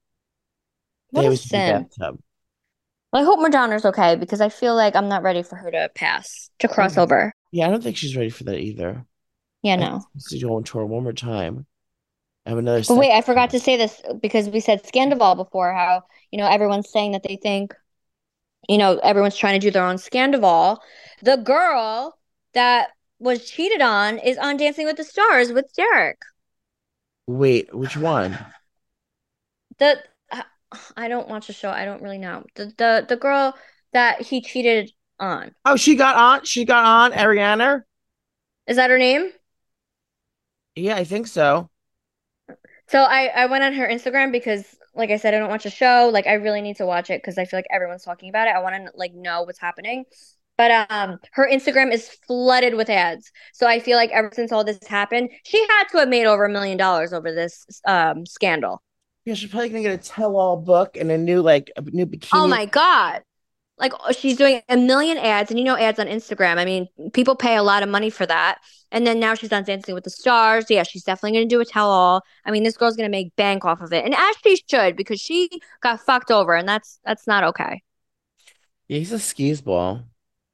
What 1.11 1.21
they 1.21 1.27
a 1.29 1.37
sin. 1.37 1.87
bathtub. 1.89 2.19
Well, 3.13 3.21
I 3.21 3.25
hope 3.25 3.39
Madonna's 3.39 3.85
okay 3.85 4.17
because 4.17 4.41
I 4.41 4.49
feel 4.49 4.75
like 4.75 4.95
I'm 4.97 5.07
not 5.07 5.23
ready 5.23 5.43
for 5.43 5.55
her 5.55 5.71
to 5.71 5.89
pass, 5.95 6.49
to 6.59 6.67
cross 6.67 6.97
over. 6.97 7.31
Yeah, 7.51 7.67
I 7.67 7.71
don't 7.71 7.81
think 7.81 7.95
she's 7.95 8.17
ready 8.17 8.29
for 8.29 8.43
that 8.43 8.59
either. 8.59 9.05
Yeah, 9.67 9.75
no. 9.75 9.99
think 9.99 10.29
she's 10.29 10.43
going 10.43 10.63
to 10.63 10.71
tour 10.71 10.85
one 10.85 11.03
more 11.03 11.11
time. 11.11 11.65
I 12.45 12.51
have 12.51 12.57
another. 12.57 12.81
But 12.87 12.95
wait, 12.95 13.11
I 13.11 13.19
forgot 13.19 13.49
to 13.49 13.59
say 13.59 13.75
this 13.75 14.01
because 14.21 14.47
we 14.47 14.61
said 14.61 14.81
Scandoval 14.85 15.35
before, 15.35 15.73
how, 15.73 16.03
you 16.31 16.37
know, 16.37 16.47
everyone's 16.47 16.89
saying 16.89 17.11
that 17.11 17.23
they 17.23 17.35
think, 17.35 17.75
you 18.69 18.77
know, 18.77 18.97
everyone's 18.99 19.35
trying 19.35 19.59
to 19.59 19.65
do 19.65 19.69
their 19.69 19.83
own 19.83 19.97
Scandoval. 19.97 20.77
The 21.21 21.35
girl 21.35 22.17
that 22.53 22.91
was 23.19 23.49
cheated 23.49 23.81
on 23.81 24.19
is 24.19 24.37
on 24.37 24.55
Dancing 24.55 24.85
with 24.85 24.95
the 24.95 25.03
Stars 25.03 25.51
with 25.51 25.69
Derek. 25.75 26.21
Wait, 27.27 27.75
which 27.75 27.97
one? 27.97 28.37
The 29.79 30.01
I 30.95 31.09
don't 31.09 31.27
watch 31.27 31.47
the 31.47 31.53
show. 31.53 31.71
I 31.71 31.83
don't 31.83 32.01
really 32.01 32.19
know. 32.19 32.45
The 32.55 32.71
the 32.77 33.05
the 33.09 33.17
girl 33.17 33.53
that 33.91 34.21
he 34.21 34.39
cheated 34.39 34.91
on. 35.19 35.53
Oh, 35.65 35.75
she 35.75 35.97
got 35.97 36.15
on. 36.15 36.45
She 36.45 36.63
got 36.63 36.85
on 36.85 37.11
Ariana. 37.11 37.81
Is 38.65 38.77
that 38.77 38.89
her 38.89 38.97
name? 38.97 39.31
Yeah, 40.77 40.95
I 40.95 41.03
think 41.03 41.27
so. 41.27 41.69
So 42.87 42.99
I 42.99 43.27
I 43.27 43.45
went 43.47 43.63
on 43.63 43.73
her 43.73 43.87
Instagram 43.87 44.31
because 44.31 44.63
like 44.95 45.09
I 45.11 45.17
said 45.17 45.33
I 45.33 45.39
don't 45.39 45.49
watch 45.49 45.63
the 45.63 45.69
show. 45.69 46.09
Like 46.11 46.27
I 46.27 46.33
really 46.33 46.61
need 46.61 46.77
to 46.77 46.85
watch 46.85 47.09
it 47.09 47.21
because 47.21 47.37
I 47.37 47.45
feel 47.45 47.57
like 47.57 47.67
everyone's 47.71 48.03
talking 48.03 48.29
about 48.29 48.47
it. 48.47 48.55
I 48.55 48.59
want 48.59 48.75
to 48.75 48.91
like 48.95 49.13
know 49.13 49.43
what's 49.43 49.59
happening. 49.59 50.05
But 50.57 50.87
um 50.89 51.19
her 51.33 51.47
Instagram 51.49 51.93
is 51.93 52.09
flooded 52.27 52.75
with 52.75 52.89
ads. 52.89 53.31
So 53.53 53.67
I 53.67 53.79
feel 53.79 53.97
like 53.97 54.11
ever 54.11 54.31
since 54.33 54.51
all 54.51 54.63
this 54.63 54.79
happened, 54.87 55.29
she 55.43 55.59
had 55.69 55.85
to 55.91 55.99
have 55.99 56.09
made 56.09 56.25
over 56.25 56.45
a 56.45 56.49
million 56.49 56.77
dollars 56.77 57.13
over 57.13 57.31
this 57.31 57.65
um 57.85 58.25
scandal. 58.25 58.81
Yeah, 59.25 59.33
she's 59.33 59.51
probably 59.51 59.69
gonna 59.69 59.81
get 59.81 59.93
a 59.93 59.97
tell-all 59.97 60.57
book 60.57 60.95
and 60.95 61.11
a 61.11 61.17
new 61.17 61.41
like 61.41 61.69
a 61.75 61.81
new 61.81 62.05
bikini. 62.05 62.29
Oh 62.33 62.47
my 62.47 62.65
God. 62.65 63.21
Like 63.79 63.93
oh, 63.99 64.11
she's 64.11 64.37
doing 64.37 64.61
a 64.69 64.77
million 64.77 65.17
ads 65.17 65.51
and 65.51 65.59
you 65.59 65.65
know 65.65 65.77
ads 65.77 65.99
on 65.99 66.07
Instagram. 66.07 66.57
I 66.57 66.65
mean, 66.65 66.87
people 67.13 67.35
pay 67.35 67.55
a 67.55 67.63
lot 67.63 67.83
of 67.83 67.89
money 67.89 68.09
for 68.09 68.25
that. 68.25 68.59
And 68.91 69.05
then 69.05 69.19
now 69.19 69.33
she's 69.35 69.51
on 69.51 69.63
Dancing 69.63 69.93
with 69.93 70.05
the 70.05 70.09
Stars. 70.09 70.65
Yeah, 70.69 70.83
she's 70.83 71.03
definitely 71.03 71.37
going 71.37 71.49
to 71.49 71.55
do 71.55 71.59
a 71.59 71.65
tell 71.65 71.89
all. 71.89 72.21
I 72.45 72.51
mean, 72.51 72.63
this 72.63 72.77
girl's 72.77 72.95
going 72.95 73.09
to 73.09 73.11
make 73.11 73.35
bank 73.35 73.65
off 73.65 73.81
of 73.81 73.91
it. 73.91 74.05
And 74.05 74.15
as 74.15 74.35
she 74.43 74.61
should 74.69 74.95
because 74.95 75.19
she 75.19 75.49
got 75.81 75.99
fucked 75.99 76.31
over 76.31 76.55
and 76.55 76.67
that's 76.67 76.99
that's 77.05 77.27
not 77.27 77.43
okay. 77.43 77.83
Yeah, 78.87 78.99
he's 78.99 79.11
a 79.11 79.19
skis 79.19 79.61
ball. 79.61 80.03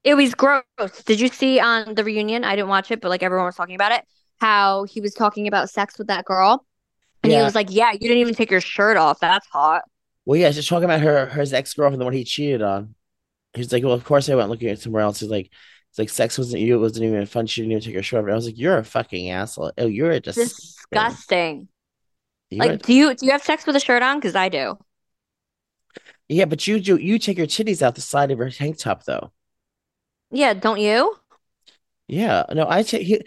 It 0.03 0.15
was 0.15 0.35
gross. 0.35 0.63
Did 1.05 1.19
you 1.19 1.29
see 1.29 1.59
on 1.59 1.95
the 1.95 2.03
reunion? 2.03 2.43
I 2.43 2.55
didn't 2.55 2.69
watch 2.69 2.91
it, 2.91 2.99
but 2.99 3.09
like 3.09 3.23
everyone 3.23 3.45
was 3.45 3.55
talking 3.55 3.75
about 3.75 3.93
it, 3.93 4.03
how 4.41 4.83
he 4.83 4.99
was 4.99 5.13
talking 5.13 5.47
about 5.47 5.69
sex 5.69 5.97
with 5.97 6.07
that 6.07 6.25
girl. 6.25 6.65
And 7.21 7.31
he 7.31 7.37
was 7.37 7.55
like, 7.55 7.67
"Yeah, 7.69 7.93
you 7.93 7.99
didn't 7.99 8.17
even 8.17 8.35
take 8.35 8.51
your 8.51 8.59
shirt 8.59 8.97
off. 8.97 9.19
That's 9.21 9.47
hot." 9.47 9.83
Well, 10.25 10.37
yeah, 10.37 10.51
she's 10.51 10.67
talking 10.67 10.85
about 10.85 10.99
her 10.99 11.27
her 11.27 11.45
ex-girlfriend, 11.49 12.01
the 12.01 12.05
one 12.05 12.13
he 12.13 12.25
cheated 12.25 12.61
on. 12.61 12.95
He's 13.55 13.71
like, 13.71 13.83
Well, 13.83 13.93
of 13.93 14.03
course 14.03 14.29
I 14.29 14.35
went 14.35 14.49
looking 14.49 14.69
at 14.69 14.79
somewhere 14.79 15.03
else. 15.03 15.19
He's 15.19 15.29
like, 15.29 15.51
it's 15.91 15.99
like 15.99 16.09
sex 16.09 16.37
wasn't 16.37 16.61
you, 16.61 16.75
it 16.75 16.79
wasn't 16.79 17.05
even 17.05 17.25
fun. 17.25 17.47
She 17.47 17.61
didn't 17.61 17.73
even 17.73 17.83
take 17.83 17.95
her 17.95 18.03
shirt 18.03 18.19
off. 18.19 18.23
And 18.25 18.33
I 18.33 18.35
was 18.35 18.45
like, 18.45 18.57
You're 18.57 18.77
a 18.79 18.83
fucking 18.83 19.29
asshole. 19.31 19.73
Oh, 19.77 19.87
you're 19.87 20.11
a 20.11 20.19
disgusting. 20.19 21.67
A- 22.51 22.55
Like, 22.57 22.81
do 22.83 22.93
you 22.93 23.13
do 23.15 23.25
you 23.25 23.31
have 23.33 23.43
sex 23.43 23.65
with 23.67 23.75
a 23.75 23.79
shirt 23.79 24.01
on? 24.03 24.17
Because 24.19 24.35
I 24.35 24.49
do. 24.49 24.77
yeah, 26.27 26.45
but 26.45 26.65
you 26.67 26.79
do 26.79 26.97
you 26.97 27.19
take 27.19 27.37
your 27.37 27.47
titties 27.47 27.81
out 27.81 27.95
the 27.95 28.01
side 28.01 28.31
of 28.31 28.39
her 28.39 28.49
tank 28.49 28.77
top 28.77 29.03
though. 29.05 29.31
Yeah, 30.31 30.53
don't 30.53 30.79
you? 30.81 31.17
Yeah, 32.07 32.45
no, 32.53 32.67
I 32.69 32.83
take 32.83 33.05
he, 33.07 33.21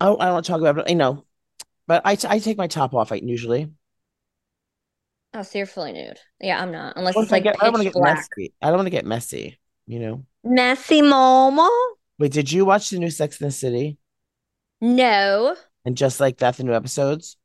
I, 0.00 0.10
I 0.12 0.26
don't 0.26 0.44
talk 0.44 0.60
about 0.60 0.78
it, 0.78 0.88
you 0.90 0.96
know, 0.96 1.24
but 1.86 2.02
I, 2.06 2.18
I 2.28 2.38
take 2.40 2.58
my 2.58 2.68
top 2.68 2.94
off 2.94 3.10
like, 3.10 3.22
usually. 3.24 3.70
Oh, 5.34 5.42
so 5.42 5.58
you're 5.58 5.66
fully 5.66 5.92
nude. 5.92 6.20
Yeah, 6.40 6.60
I'm 6.60 6.72
not. 6.72 6.96
Unless 6.96 7.20
it's 7.22 7.32
I 7.32 7.36
like 7.36 7.44
get, 7.44 7.56
I 7.60 7.64
don't 7.64 7.72
want 7.72 7.84
to 7.84 7.90
get 7.90 7.96
messy. 7.96 8.54
I 8.62 8.68
don't 8.68 8.76
want 8.76 8.86
to 8.86 8.90
get 8.90 9.06
messy, 9.06 9.58
you 9.88 9.98
know. 9.98 10.24
Messy 10.44 11.02
Momo? 11.02 11.68
Wait, 12.18 12.32
did 12.32 12.52
you 12.52 12.64
watch 12.64 12.90
the 12.90 12.98
new 12.98 13.10
Sex 13.10 13.40
in 13.40 13.46
the 13.46 13.50
City? 13.50 13.98
No. 14.80 15.56
And 15.84 15.96
just 15.96 16.20
like 16.20 16.38
that, 16.38 16.56
the 16.56 16.64
new 16.64 16.74
episodes? 16.74 17.36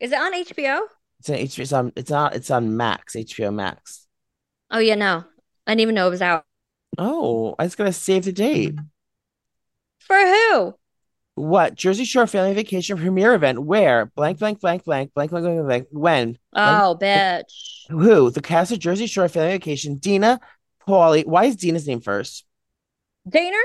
Is 0.00 0.12
it 0.12 0.18
on 0.18 0.34
HBO? 0.34 0.80
It's 1.20 1.30
on 1.30 1.36
HBO. 1.36 1.60
It's 1.60 1.72
on. 1.72 1.92
It's 1.96 2.10
not. 2.10 2.34
It's 2.34 2.50
on 2.50 2.76
Max. 2.76 3.14
HBO 3.14 3.54
Max. 3.54 4.06
Oh 4.70 4.78
yeah, 4.78 4.96
no. 4.96 5.24
I 5.66 5.70
didn't 5.70 5.80
even 5.80 5.94
know 5.94 6.08
it 6.08 6.10
was 6.10 6.22
out. 6.22 6.44
Oh, 6.98 7.54
I 7.58 7.64
was 7.64 7.74
gonna 7.76 7.92
save 7.92 8.24
the 8.24 8.32
date. 8.32 8.74
For 10.00 10.16
who? 10.16 10.74
What? 11.36 11.74
Jersey 11.74 12.04
Shore 12.04 12.26
Family 12.26 12.54
Vacation 12.54 12.96
premiere 12.96 13.34
event? 13.34 13.62
Where? 13.62 14.06
Blank, 14.06 14.38
blank, 14.38 14.60
blank, 14.60 14.84
blank, 14.84 15.12
blank, 15.12 15.30
blank, 15.30 15.44
blank, 15.44 15.66
blank. 15.66 15.86
When? 15.90 16.38
Oh, 16.54 16.96
bitch. 17.00 17.88
Who? 17.90 18.30
The 18.30 18.40
cast 18.40 18.72
of 18.72 18.78
Jersey 18.78 19.06
Shore 19.06 19.28
Family 19.28 19.52
Vacation. 19.52 19.96
Deena, 19.96 20.40
Pauly. 20.86 21.26
Why 21.26 21.44
is 21.46 21.56
Deena's 21.56 21.86
name 21.86 22.00
first? 22.00 22.44
Dana? 23.28 23.56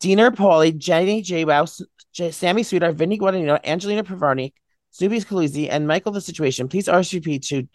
Dina 0.00 0.30
Paulie, 0.30 0.76
Jenny 0.76 1.22
J. 1.22 1.44
Wow, 1.44 1.66
J- 2.12 2.30
Sammi 2.30 2.64
Sweetheart, 2.64 2.94
Vinny 2.94 3.18
Guadagnino, 3.18 3.58
Angelina 3.64 4.04
Pivarnick, 4.04 4.52
Snoopy 4.90 5.20
Scaluzzi, 5.20 5.68
and 5.70 5.86
Michael 5.86 6.12
the 6.12 6.20
Situation. 6.20 6.68
Please 6.68 6.88
RSVP 6.88 7.40
to 7.48 7.68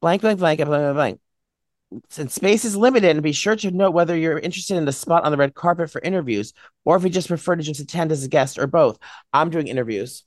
blank, 0.00 0.22
blank, 0.22 0.38
blank, 0.38 0.58
blank, 0.58 0.68
blank, 0.68 0.94
blank. 0.94 1.20
Since 2.08 2.34
space 2.34 2.64
is 2.64 2.76
limited, 2.76 3.10
and 3.10 3.22
be 3.22 3.32
sure 3.32 3.56
to 3.56 3.70
note 3.70 3.92
whether 3.92 4.16
you're 4.16 4.38
interested 4.38 4.76
in 4.76 4.84
the 4.84 4.92
spot 4.92 5.24
on 5.24 5.32
the 5.32 5.38
red 5.38 5.54
carpet 5.54 5.90
for 5.90 6.00
interviews, 6.00 6.52
or 6.84 6.96
if 6.96 7.02
you 7.02 7.10
just 7.10 7.28
prefer 7.28 7.56
to 7.56 7.62
just 7.62 7.80
attend 7.80 8.12
as 8.12 8.24
a 8.24 8.28
guest, 8.28 8.58
or 8.58 8.66
both. 8.66 8.98
I'm 9.32 9.50
doing 9.50 9.66
interviews. 9.66 10.24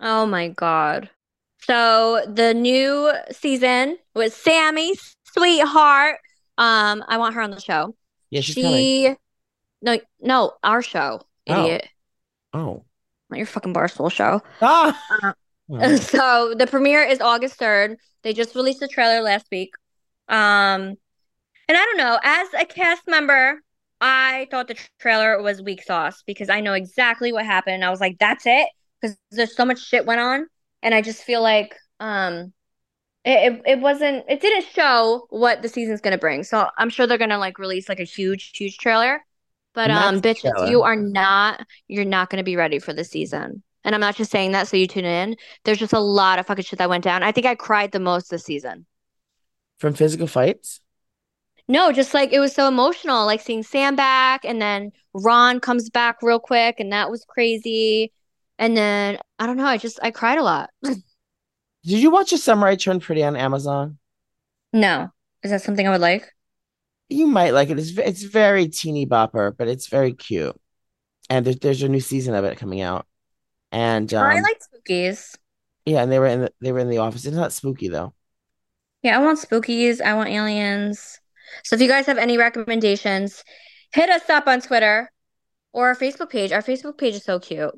Oh 0.00 0.26
my 0.26 0.48
God. 0.48 1.10
So 1.60 2.24
the 2.26 2.54
new 2.54 3.12
season 3.30 3.98
with 4.14 4.34
Sammi, 4.34 4.92
sweetheart. 5.32 6.18
Um, 6.58 7.04
I 7.08 7.18
want 7.18 7.34
her 7.34 7.40
on 7.40 7.50
the 7.50 7.60
show. 7.60 7.94
Yeah, 8.30 8.40
she's 8.40 8.54
coming. 8.54 8.72
she 8.72 9.16
no 9.82 9.98
no, 10.20 10.52
our 10.62 10.82
show, 10.82 11.20
Oh. 11.48 11.64
idiot. 11.64 11.88
Oh. 12.52 12.84
Not 13.30 13.36
your 13.38 13.46
fucking 13.46 13.74
barstool 13.74 14.10
show. 14.12 14.42
Ah. 14.60 14.98
Uh, 15.22 15.32
Oh. 15.70 15.96
so 15.96 16.54
the 16.58 16.66
premiere 16.66 17.02
is 17.02 17.20
August 17.20 17.58
3rd. 17.58 17.96
They 18.22 18.32
just 18.34 18.54
released 18.54 18.80
the 18.80 18.88
trailer 18.88 19.22
last 19.22 19.46
week. 19.50 19.74
Um, 20.28 20.96
and 21.68 21.78
I 21.78 21.84
don't 21.84 21.96
know, 21.96 22.18
as 22.22 22.48
a 22.60 22.66
cast 22.66 23.02
member, 23.06 23.60
I 24.00 24.48
thought 24.50 24.68
the 24.68 24.76
trailer 24.98 25.40
was 25.40 25.62
weak 25.62 25.82
sauce 25.82 26.22
because 26.26 26.50
I 26.50 26.60
know 26.60 26.74
exactly 26.74 27.32
what 27.32 27.46
happened. 27.46 27.84
I 27.84 27.90
was 27.90 28.00
like, 28.00 28.18
that's 28.18 28.44
it, 28.44 28.68
because 29.00 29.16
there's 29.30 29.56
so 29.56 29.64
much 29.64 29.80
shit 29.80 30.04
went 30.04 30.20
on, 30.20 30.46
and 30.82 30.94
I 30.94 31.00
just 31.00 31.22
feel 31.22 31.40
like 31.40 31.74
um, 32.00 32.52
it, 33.24 33.52
it 33.52 33.62
it 33.66 33.80
wasn't, 33.80 34.24
it 34.28 34.40
didn't 34.40 34.66
show 34.72 35.26
what 35.30 35.62
the 35.62 35.68
season's 35.68 36.00
gonna 36.00 36.18
bring. 36.18 36.44
So 36.44 36.68
I'm 36.78 36.90
sure 36.90 37.06
they're 37.06 37.18
gonna 37.18 37.38
like 37.38 37.58
release 37.58 37.88
like 37.88 38.00
a 38.00 38.04
huge, 38.04 38.52
huge 38.56 38.78
trailer. 38.78 39.24
But 39.74 39.90
um, 39.90 40.20
bitches, 40.20 40.52
trailer. 40.52 40.70
you 40.70 40.82
are 40.82 40.96
not, 40.96 41.66
you're 41.88 42.04
not 42.04 42.30
gonna 42.30 42.42
be 42.42 42.56
ready 42.56 42.78
for 42.78 42.92
the 42.92 43.04
season. 43.04 43.62
and 43.84 43.94
I'm 43.94 44.00
not 44.00 44.16
just 44.16 44.30
saying 44.30 44.52
that 44.52 44.68
so 44.68 44.76
you 44.76 44.86
tune 44.86 45.04
in. 45.04 45.36
There's 45.64 45.78
just 45.78 45.92
a 45.92 46.00
lot 46.00 46.38
of 46.38 46.46
fucking 46.46 46.64
shit 46.64 46.78
that 46.78 46.88
went 46.90 47.04
down. 47.04 47.22
I 47.22 47.32
think 47.32 47.46
I 47.46 47.54
cried 47.54 47.92
the 47.92 48.00
most 48.00 48.30
this 48.30 48.44
season. 48.44 48.86
From 49.78 49.94
physical 49.94 50.26
fights? 50.26 50.80
No, 51.68 51.92
just 51.92 52.12
like 52.14 52.32
it 52.32 52.40
was 52.40 52.54
so 52.54 52.68
emotional, 52.68 53.24
like 53.24 53.40
seeing 53.40 53.62
Sam 53.62 53.96
back, 53.96 54.44
and 54.44 54.60
then 54.60 54.92
Ron 55.14 55.60
comes 55.60 55.90
back 55.90 56.16
real 56.22 56.38
quick, 56.40 56.80
and 56.80 56.92
that 56.92 57.10
was 57.10 57.24
crazy. 57.28 58.12
And 58.58 58.76
then 58.76 59.18
I 59.38 59.46
don't 59.46 59.56
know, 59.56 59.66
I 59.66 59.78
just 59.78 59.98
I 60.02 60.10
cried 60.10 60.38
a 60.38 60.42
lot. 60.42 60.70
Did 61.84 62.00
you 62.00 62.10
watch 62.10 62.32
A 62.32 62.38
Summer 62.38 62.66
I 62.66 62.76
Turned 62.76 63.02
Pretty 63.02 63.22
on 63.24 63.36
Amazon? 63.36 63.98
No, 64.72 65.10
is 65.42 65.50
that 65.50 65.62
something 65.62 65.86
I 65.86 65.90
would 65.90 66.00
like? 66.00 66.32
You 67.08 67.26
might 67.26 67.52
like 67.52 67.70
it. 67.70 67.78
It's 67.78 67.96
it's 67.98 68.22
very 68.22 68.68
teeny 68.68 69.06
bopper, 69.06 69.54
but 69.56 69.68
it's 69.68 69.88
very 69.88 70.14
cute. 70.14 70.58
And 71.30 71.44
there's 71.46 71.58
there's 71.58 71.82
a 71.82 71.88
new 71.88 72.00
season 72.00 72.34
of 72.34 72.44
it 72.44 72.58
coming 72.58 72.80
out. 72.80 73.06
And 73.72 74.12
I 74.14 74.36
um, 74.36 74.42
like 74.42 74.58
spookies. 74.60 75.36
yeah, 75.84 76.02
and 76.02 76.10
they 76.12 76.18
were 76.18 76.26
in 76.26 76.40
the 76.42 76.52
they 76.60 76.72
were 76.72 76.78
in 76.80 76.88
the 76.88 76.98
office. 76.98 77.24
It's 77.24 77.36
not 77.36 77.52
spooky 77.52 77.88
though. 77.88 78.14
Yeah, 79.02 79.18
I 79.18 79.22
want 79.22 79.38
spookies. 79.40 80.00
I 80.00 80.14
want 80.14 80.30
aliens. 80.30 81.20
So 81.64 81.76
if 81.76 81.82
you 81.82 81.88
guys 81.88 82.06
have 82.06 82.18
any 82.18 82.38
recommendations, 82.38 83.42
hit 83.92 84.10
us 84.10 84.28
up 84.30 84.46
on 84.46 84.60
Twitter 84.60 85.10
or 85.72 85.88
our 85.88 85.96
Facebook 85.96 86.30
page. 86.30 86.52
Our 86.52 86.62
Facebook 86.62 86.98
page 86.98 87.14
is 87.14 87.24
so 87.24 87.38
cute. 87.40 87.74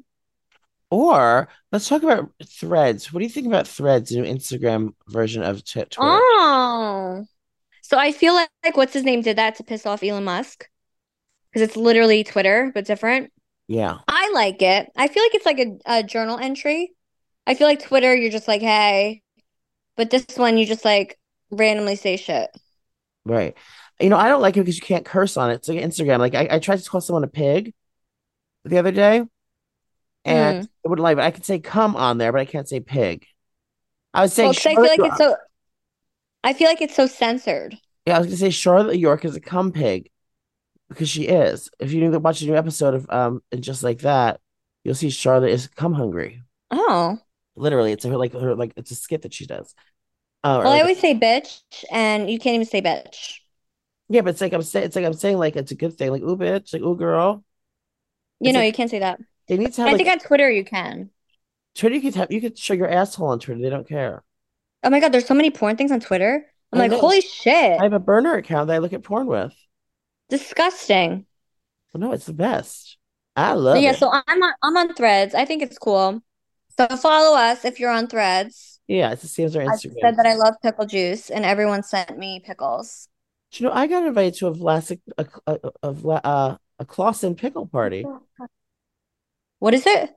Or 0.95 1.49
let's 1.73 1.89
talk 1.89 2.05
about 2.05 2.31
Threads. 2.47 3.13
What 3.13 3.19
do 3.19 3.25
you 3.25 3.31
think 3.31 3.49
about 3.49 3.67
Threads, 3.67 4.13
new 4.13 4.23
Instagram 4.23 4.95
version 5.09 5.43
of 5.43 5.65
T- 5.65 5.85
Twitter? 5.87 6.23
Oh. 6.23 7.25
So 7.83 7.99
I 7.99 8.13
feel 8.13 8.33
like, 8.33 8.49
like 8.65 8.77
what's 8.77 8.93
his 8.93 9.03
name 9.03 9.21
did 9.21 9.39
that 9.39 9.57
to 9.57 9.65
piss 9.65 9.87
off 9.87 10.05
Elon 10.05 10.23
Musk? 10.23 10.69
Because 11.51 11.69
it's 11.69 11.77
literally 11.77 12.23
Twitter, 12.23 12.71
but 12.73 12.85
different. 12.85 13.33
Yeah, 13.67 13.99
I 14.07 14.31
like 14.35 14.63
it. 14.63 14.89
I 14.97 15.09
feel 15.09 15.25
like 15.25 15.35
it's 15.35 15.47
like 15.47 15.59
a, 15.59 15.79
a 15.87 16.03
journal 16.05 16.39
entry. 16.39 16.93
I 17.45 17.55
feel 17.55 17.67
like 17.67 17.83
Twitter, 17.83 18.15
you're 18.15 18.31
just 18.31 18.47
like, 18.47 18.61
hey. 18.63 19.23
But 19.97 20.11
this 20.11 20.25
one, 20.37 20.59
you 20.59 20.65
just 20.67 20.85
like 20.85 21.19
randomly 21.51 21.97
say 21.97 22.17
shit. 22.17 22.51
right. 23.25 23.57
You 24.01 24.11
know, 24.11 24.17
I 24.17 24.29
don't 24.29 24.43
like 24.43 24.57
it 24.57 24.61
because 24.61 24.77
you 24.77 24.83
can't 24.83 25.05
curse 25.05 25.37
on 25.37 25.51
it. 25.51 25.55
It's 25.55 25.69
like 25.69 25.79
Instagram. 25.79 26.19
Like 26.21 26.37
I, 26.37 26.47
I 26.53 26.59
tried 26.61 26.79
to 26.79 26.89
call 26.89 27.01
someone 27.01 27.25
a 27.25 27.29
pig 27.29 27.75
the 28.65 28.79
other 28.79 28.93
day, 28.93 29.25
and 30.25 30.63
Mm. 30.65 30.69
it 30.85 30.89
wouldn't 30.89 31.03
like. 31.03 31.19
I 31.19 31.31
could 31.31 31.45
say 31.45 31.59
"come" 31.59 31.97
on 31.97 32.19
there, 32.19 32.33
but 32.33 32.41
I 32.41 32.45
can't 32.45 32.69
say 32.69 32.81
"pig." 32.81 33.27
I 34.13 34.23
was 34.23 34.33
saying 34.33 34.49
Well, 34.49 34.55
I 34.59 34.75
feel 34.75 34.83
like 34.83 34.99
York- 34.99 35.09
it's 35.11 35.19
so 35.19 35.37
I 36.45 36.53
feel 36.53 36.69
like 36.69 36.81
it's 36.83 36.95
so 36.95 37.07
censored. 37.07 37.79
Yeah, 38.07 38.17
I 38.17 38.19
was 38.19 38.27
gonna 38.29 38.37
say 38.37 38.51
Charlotte 38.51 38.99
York 38.99 39.25
is 39.25 39.35
a 39.35 39.41
cum 39.41 39.73
pig 39.73 40.11
because 40.89 41.09
she 41.09 41.25
is. 41.25 41.71
If 41.81 41.93
you 41.93 42.11
watch 42.21 42.43
a 42.43 42.47
new 42.47 42.55
episode 42.57 42.95
of 42.95 43.11
um 43.11 43.43
and 43.51 43.63
just 43.63 43.83
like 43.83 44.01
that, 44.01 44.41
you'll 44.85 44.95
see 44.95 45.11
Charlotte 45.11 45.51
is 45.51 45.69
cum 45.69 45.95
hungry. 45.95 46.43
Oh. 46.71 47.19
Literally, 47.57 47.93
it's 47.93 48.05
her 48.05 48.17
like 48.17 48.33
her 48.33 48.55
like 48.55 48.73
it's 48.77 48.91
a 48.91 48.95
skit 48.95 49.23
that 49.23 49.33
she 49.35 49.47
does. 49.47 49.75
Uh, 50.43 50.61
Well, 50.63 50.69
I 50.69 50.75
like- 50.75 50.83
always 50.83 51.01
say 51.01 51.15
bitch, 51.15 51.63
and 51.91 52.31
you 52.31 52.39
can't 52.39 52.55
even 52.57 52.67
say 52.67 52.83
bitch. 52.83 53.39
yeah, 54.09 54.21
but 54.21 54.31
it's 54.31 54.41
like 54.41 54.53
I'm 54.53 54.63
saying 54.63 54.85
it's 54.87 54.97
like 54.97 55.05
I'm 55.07 55.15
saying 55.15 55.39
like 55.39 55.57
it's 55.57 55.73
a 55.73 55.77
good 55.77 55.97
thing. 55.97 56.11
Like 56.11 56.23
ooh 56.23 56.37
bitch, 56.37 56.73
like 56.73 56.83
ooh 56.83 56.97
girl. 56.97 57.43
You 58.41 58.49
It's 58.49 58.55
know, 58.55 58.61
like- 58.61 58.67
you 58.67 58.73
can't 58.75 58.91
say 58.91 58.99
that. 58.99 59.19
They 59.49 59.57
need 59.57 59.73
to 59.75 59.83
have 59.83 59.89
I 59.89 59.93
like 59.93 59.99
think 59.99 60.11
on 60.11 60.19
Twitter 60.19 60.51
you 60.51 60.65
can. 60.65 61.11
Twitter. 61.75 61.95
You 61.95 62.01
could 62.01 62.15
have 62.15 62.33
you 62.33 62.41
could 62.41 62.59
show 62.59 62.75
your 62.75 62.89
asshole 62.89 63.29
on 63.29 63.41
Twitter. 63.41 63.61
They 63.61 63.71
don't 63.71 63.89
care. 63.89 64.23
Oh 64.83 64.91
my 64.91 65.01
God, 65.01 65.13
there's 65.13 65.27
so 65.27 65.35
many 65.35 65.51
porn 65.51 65.77
things 65.77 65.91
on 65.93 66.01
Twitter. 66.01 66.47
I'm 66.73 66.79
I 66.79 66.83
like, 66.85 66.91
know. 66.91 66.99
holy 67.01 67.21
shit. 67.21 67.81
I 67.81 67.83
have 67.85 67.93
a 67.93 67.99
burner 67.99 68.35
account 68.35 68.69
that 68.69 68.75
I 68.75 68.79
look 68.79 68.93
at 68.93 69.03
porn 69.03 69.27
with. 69.27 69.55
Disgusting. 70.29 71.27
Well, 71.93 72.01
no, 72.01 72.13
it's 72.13 72.27
the 72.27 72.33
best. 72.33 72.99
I 73.37 73.53
love 73.53 73.77
it. 73.77 73.83
yeah, 73.83 73.91
it. 73.93 73.99
so 73.99 74.11
I'm 74.13 74.43
on 74.43 74.53
I'm 74.63 74.77
on 74.77 74.95
Threads. 74.95 75.35
I 75.35 75.45
think 75.45 75.63
it's 75.63 75.79
cool. 75.79 76.23
So 76.79 76.89
follow 76.97 77.37
us 77.37 77.65
if 77.65 77.79
you're 77.79 77.91
on 77.91 78.07
Threads. 78.09 78.81
yeah, 78.89 79.13
it's 79.13 79.23
the 79.23 79.29
same 79.29 79.47
as 79.47 79.57
our 79.57 79.63
I 79.63 79.67
Instagram. 79.67 79.95
said 80.01 80.17
that 80.17 80.27
I 80.27 80.35
love 80.35 80.55
pickle 80.63 80.87
juice, 80.87 81.31
and 81.31 81.45
everyone 81.45 81.83
sent 81.83 82.19
me 82.19 82.41
pickles. 82.45 83.09
Do 83.53 83.63
you 83.63 83.69
know, 83.71 83.75
I 83.77 83.87
got 83.87 84.05
invited 84.05 84.35
to 84.35 84.49
a 84.49 84.55
Vlasic 84.55 85.01
a, 85.17 85.27
a, 85.47 85.59
a, 85.83 86.09
uh, 86.09 86.57
a 86.81 86.85
Claussen 86.85 87.37
pickle 87.37 87.67
party. 87.67 88.05
What 89.65 89.73
is 89.73 89.87
it? 89.87 90.11
A 90.11 90.15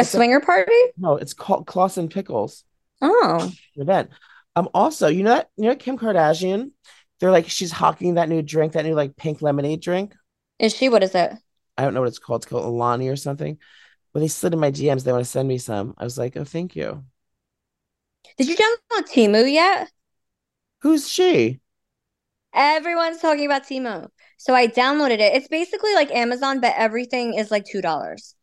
It's 0.00 0.12
a- 0.12 0.16
swinger 0.16 0.40
party? 0.40 0.72
No, 0.98 1.18
it's 1.18 1.34
called 1.34 1.68
Claussen 1.68 2.12
Pickles 2.12 2.64
Oh, 3.00 3.52
event. 3.76 4.10
Um, 4.56 4.68
also, 4.74 5.06
you 5.06 5.22
know 5.22 5.36
that 5.36 5.50
you 5.56 5.66
know 5.68 5.76
Kim 5.76 5.96
Kardashian? 5.96 6.72
They're 7.20 7.30
like 7.30 7.48
she's 7.48 7.70
hawking 7.70 8.14
that 8.14 8.28
new 8.28 8.42
drink, 8.42 8.72
that 8.72 8.84
new 8.84 8.96
like 8.96 9.14
pink 9.14 9.40
lemonade 9.40 9.82
drink. 9.82 10.16
is 10.58 10.74
she? 10.74 10.88
What 10.88 11.04
is 11.04 11.14
it? 11.14 11.32
I 11.78 11.84
don't 11.84 11.94
know 11.94 12.00
what 12.00 12.08
it's 12.08 12.18
called. 12.18 12.40
It's 12.42 12.50
called 12.50 12.64
Alani 12.64 13.06
or 13.08 13.14
something. 13.14 13.56
But 14.12 14.18
they 14.18 14.26
slid 14.28 14.52
in 14.52 14.58
my 14.58 14.72
DMs. 14.72 15.04
They 15.04 15.12
want 15.12 15.24
to 15.24 15.30
send 15.30 15.46
me 15.46 15.58
some. 15.58 15.94
I 15.96 16.02
was 16.02 16.18
like, 16.18 16.36
oh, 16.36 16.42
thank 16.44 16.74
you. 16.74 17.04
Did 18.36 18.48
you 18.48 18.56
download 18.56 19.08
Temu 19.12 19.48
yet? 19.52 19.92
Who's 20.80 21.08
she? 21.08 21.60
Everyone's 22.52 23.20
talking 23.20 23.46
about 23.46 23.62
Temu. 23.62 24.08
So 24.38 24.54
I 24.54 24.66
downloaded 24.66 25.20
it. 25.20 25.34
It's 25.36 25.46
basically 25.46 25.94
like 25.94 26.10
Amazon, 26.10 26.60
but 26.60 26.74
everything 26.76 27.34
is 27.34 27.52
like 27.52 27.64
$2. 27.64 28.34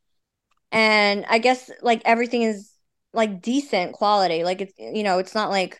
And 0.73 1.25
I 1.29 1.37
guess 1.37 1.71
like 1.81 2.01
everything 2.03 2.41
is 2.41 2.71
like 3.13 3.41
decent 3.41 3.93
quality. 3.93 4.43
Like 4.43 4.59
it's, 4.59 4.73
you 4.77 5.03
know, 5.03 5.19
it's 5.19 5.35
not 5.35 5.49
like 5.49 5.79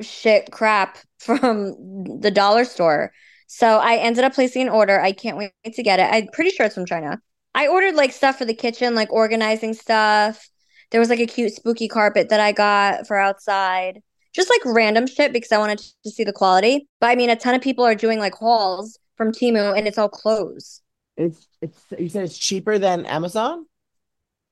shit 0.00 0.52
crap 0.52 0.98
from 1.18 2.20
the 2.20 2.30
dollar 2.30 2.64
store. 2.64 3.12
So 3.48 3.78
I 3.78 3.96
ended 3.96 4.24
up 4.24 4.34
placing 4.34 4.62
an 4.62 4.68
order. 4.68 5.00
I 5.00 5.12
can't 5.12 5.36
wait 5.36 5.52
to 5.64 5.82
get 5.82 5.98
it. 5.98 6.08
I'm 6.10 6.28
pretty 6.28 6.50
sure 6.50 6.66
it's 6.66 6.76
from 6.76 6.86
China. 6.86 7.20
I 7.54 7.66
ordered 7.66 7.96
like 7.96 8.12
stuff 8.12 8.38
for 8.38 8.44
the 8.44 8.54
kitchen, 8.54 8.94
like 8.94 9.12
organizing 9.12 9.74
stuff. 9.74 10.48
There 10.90 11.00
was 11.00 11.10
like 11.10 11.20
a 11.20 11.26
cute 11.26 11.52
spooky 11.52 11.88
carpet 11.88 12.28
that 12.28 12.40
I 12.40 12.52
got 12.52 13.06
for 13.06 13.18
outside 13.18 14.00
just 14.32 14.50
like 14.50 14.74
random 14.74 15.06
shit 15.06 15.32
because 15.32 15.52
I 15.52 15.58
wanted 15.58 15.82
to 16.04 16.10
see 16.10 16.24
the 16.24 16.32
quality. 16.32 16.88
But 17.00 17.08
I 17.08 17.16
mean, 17.16 17.30
a 17.30 17.36
ton 17.36 17.54
of 17.54 17.60
people 17.60 17.84
are 17.84 17.94
doing 17.94 18.18
like 18.18 18.34
hauls 18.34 18.98
from 19.16 19.32
Temu 19.32 19.76
and 19.76 19.86
it's 19.86 19.98
all 19.98 20.08
clothes. 20.08 20.80
It's 21.16 21.46
it's 21.60 21.78
you 21.98 22.08
said 22.08 22.24
it's 22.24 22.38
cheaper 22.38 22.78
than 22.78 23.04
Amazon? 23.06 23.66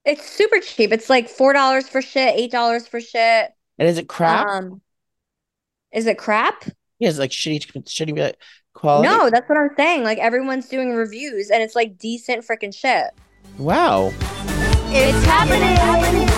It's 0.05 0.29
super 0.29 0.61
cheap. 0.61 0.93
It's 0.93 1.11
like 1.11 1.29
four 1.29 1.53
dollars 1.53 1.89
for 1.89 2.01
shit, 2.01 2.35
eight 2.35 2.51
dollars 2.51 2.89
for 2.89 3.01
shit. 3.01 3.51
And 3.79 3.89
is 3.89 3.99
it 3.99 4.09
crap? 4.09 4.47
Um, 4.47 4.81
is 5.93 6.07
it 6.07 6.19
crap? 6.19 6.65
yeah, 7.01 7.09
it's 7.09 7.19
like 7.19 7.31
shitty 7.31 7.67
shitty 7.85 8.19
uh, 8.21 8.33
quality. 8.75 9.09
No, 9.09 9.31
that's 9.31 9.49
what 9.49 9.59
I'm 9.59 9.71
saying. 9.77 10.05
Like 10.05 10.19
everyone's 10.19 10.69
doing 10.69 10.95
reviews 10.95 11.51
and 11.51 11.63
it's 11.63 11.75
like 11.75 11.99
decent 11.99 12.47
freaking 12.47 12.75
shit. 12.75 13.07
Wow. 13.59 14.13
It's 14.93 15.25
happening. 15.25 16.29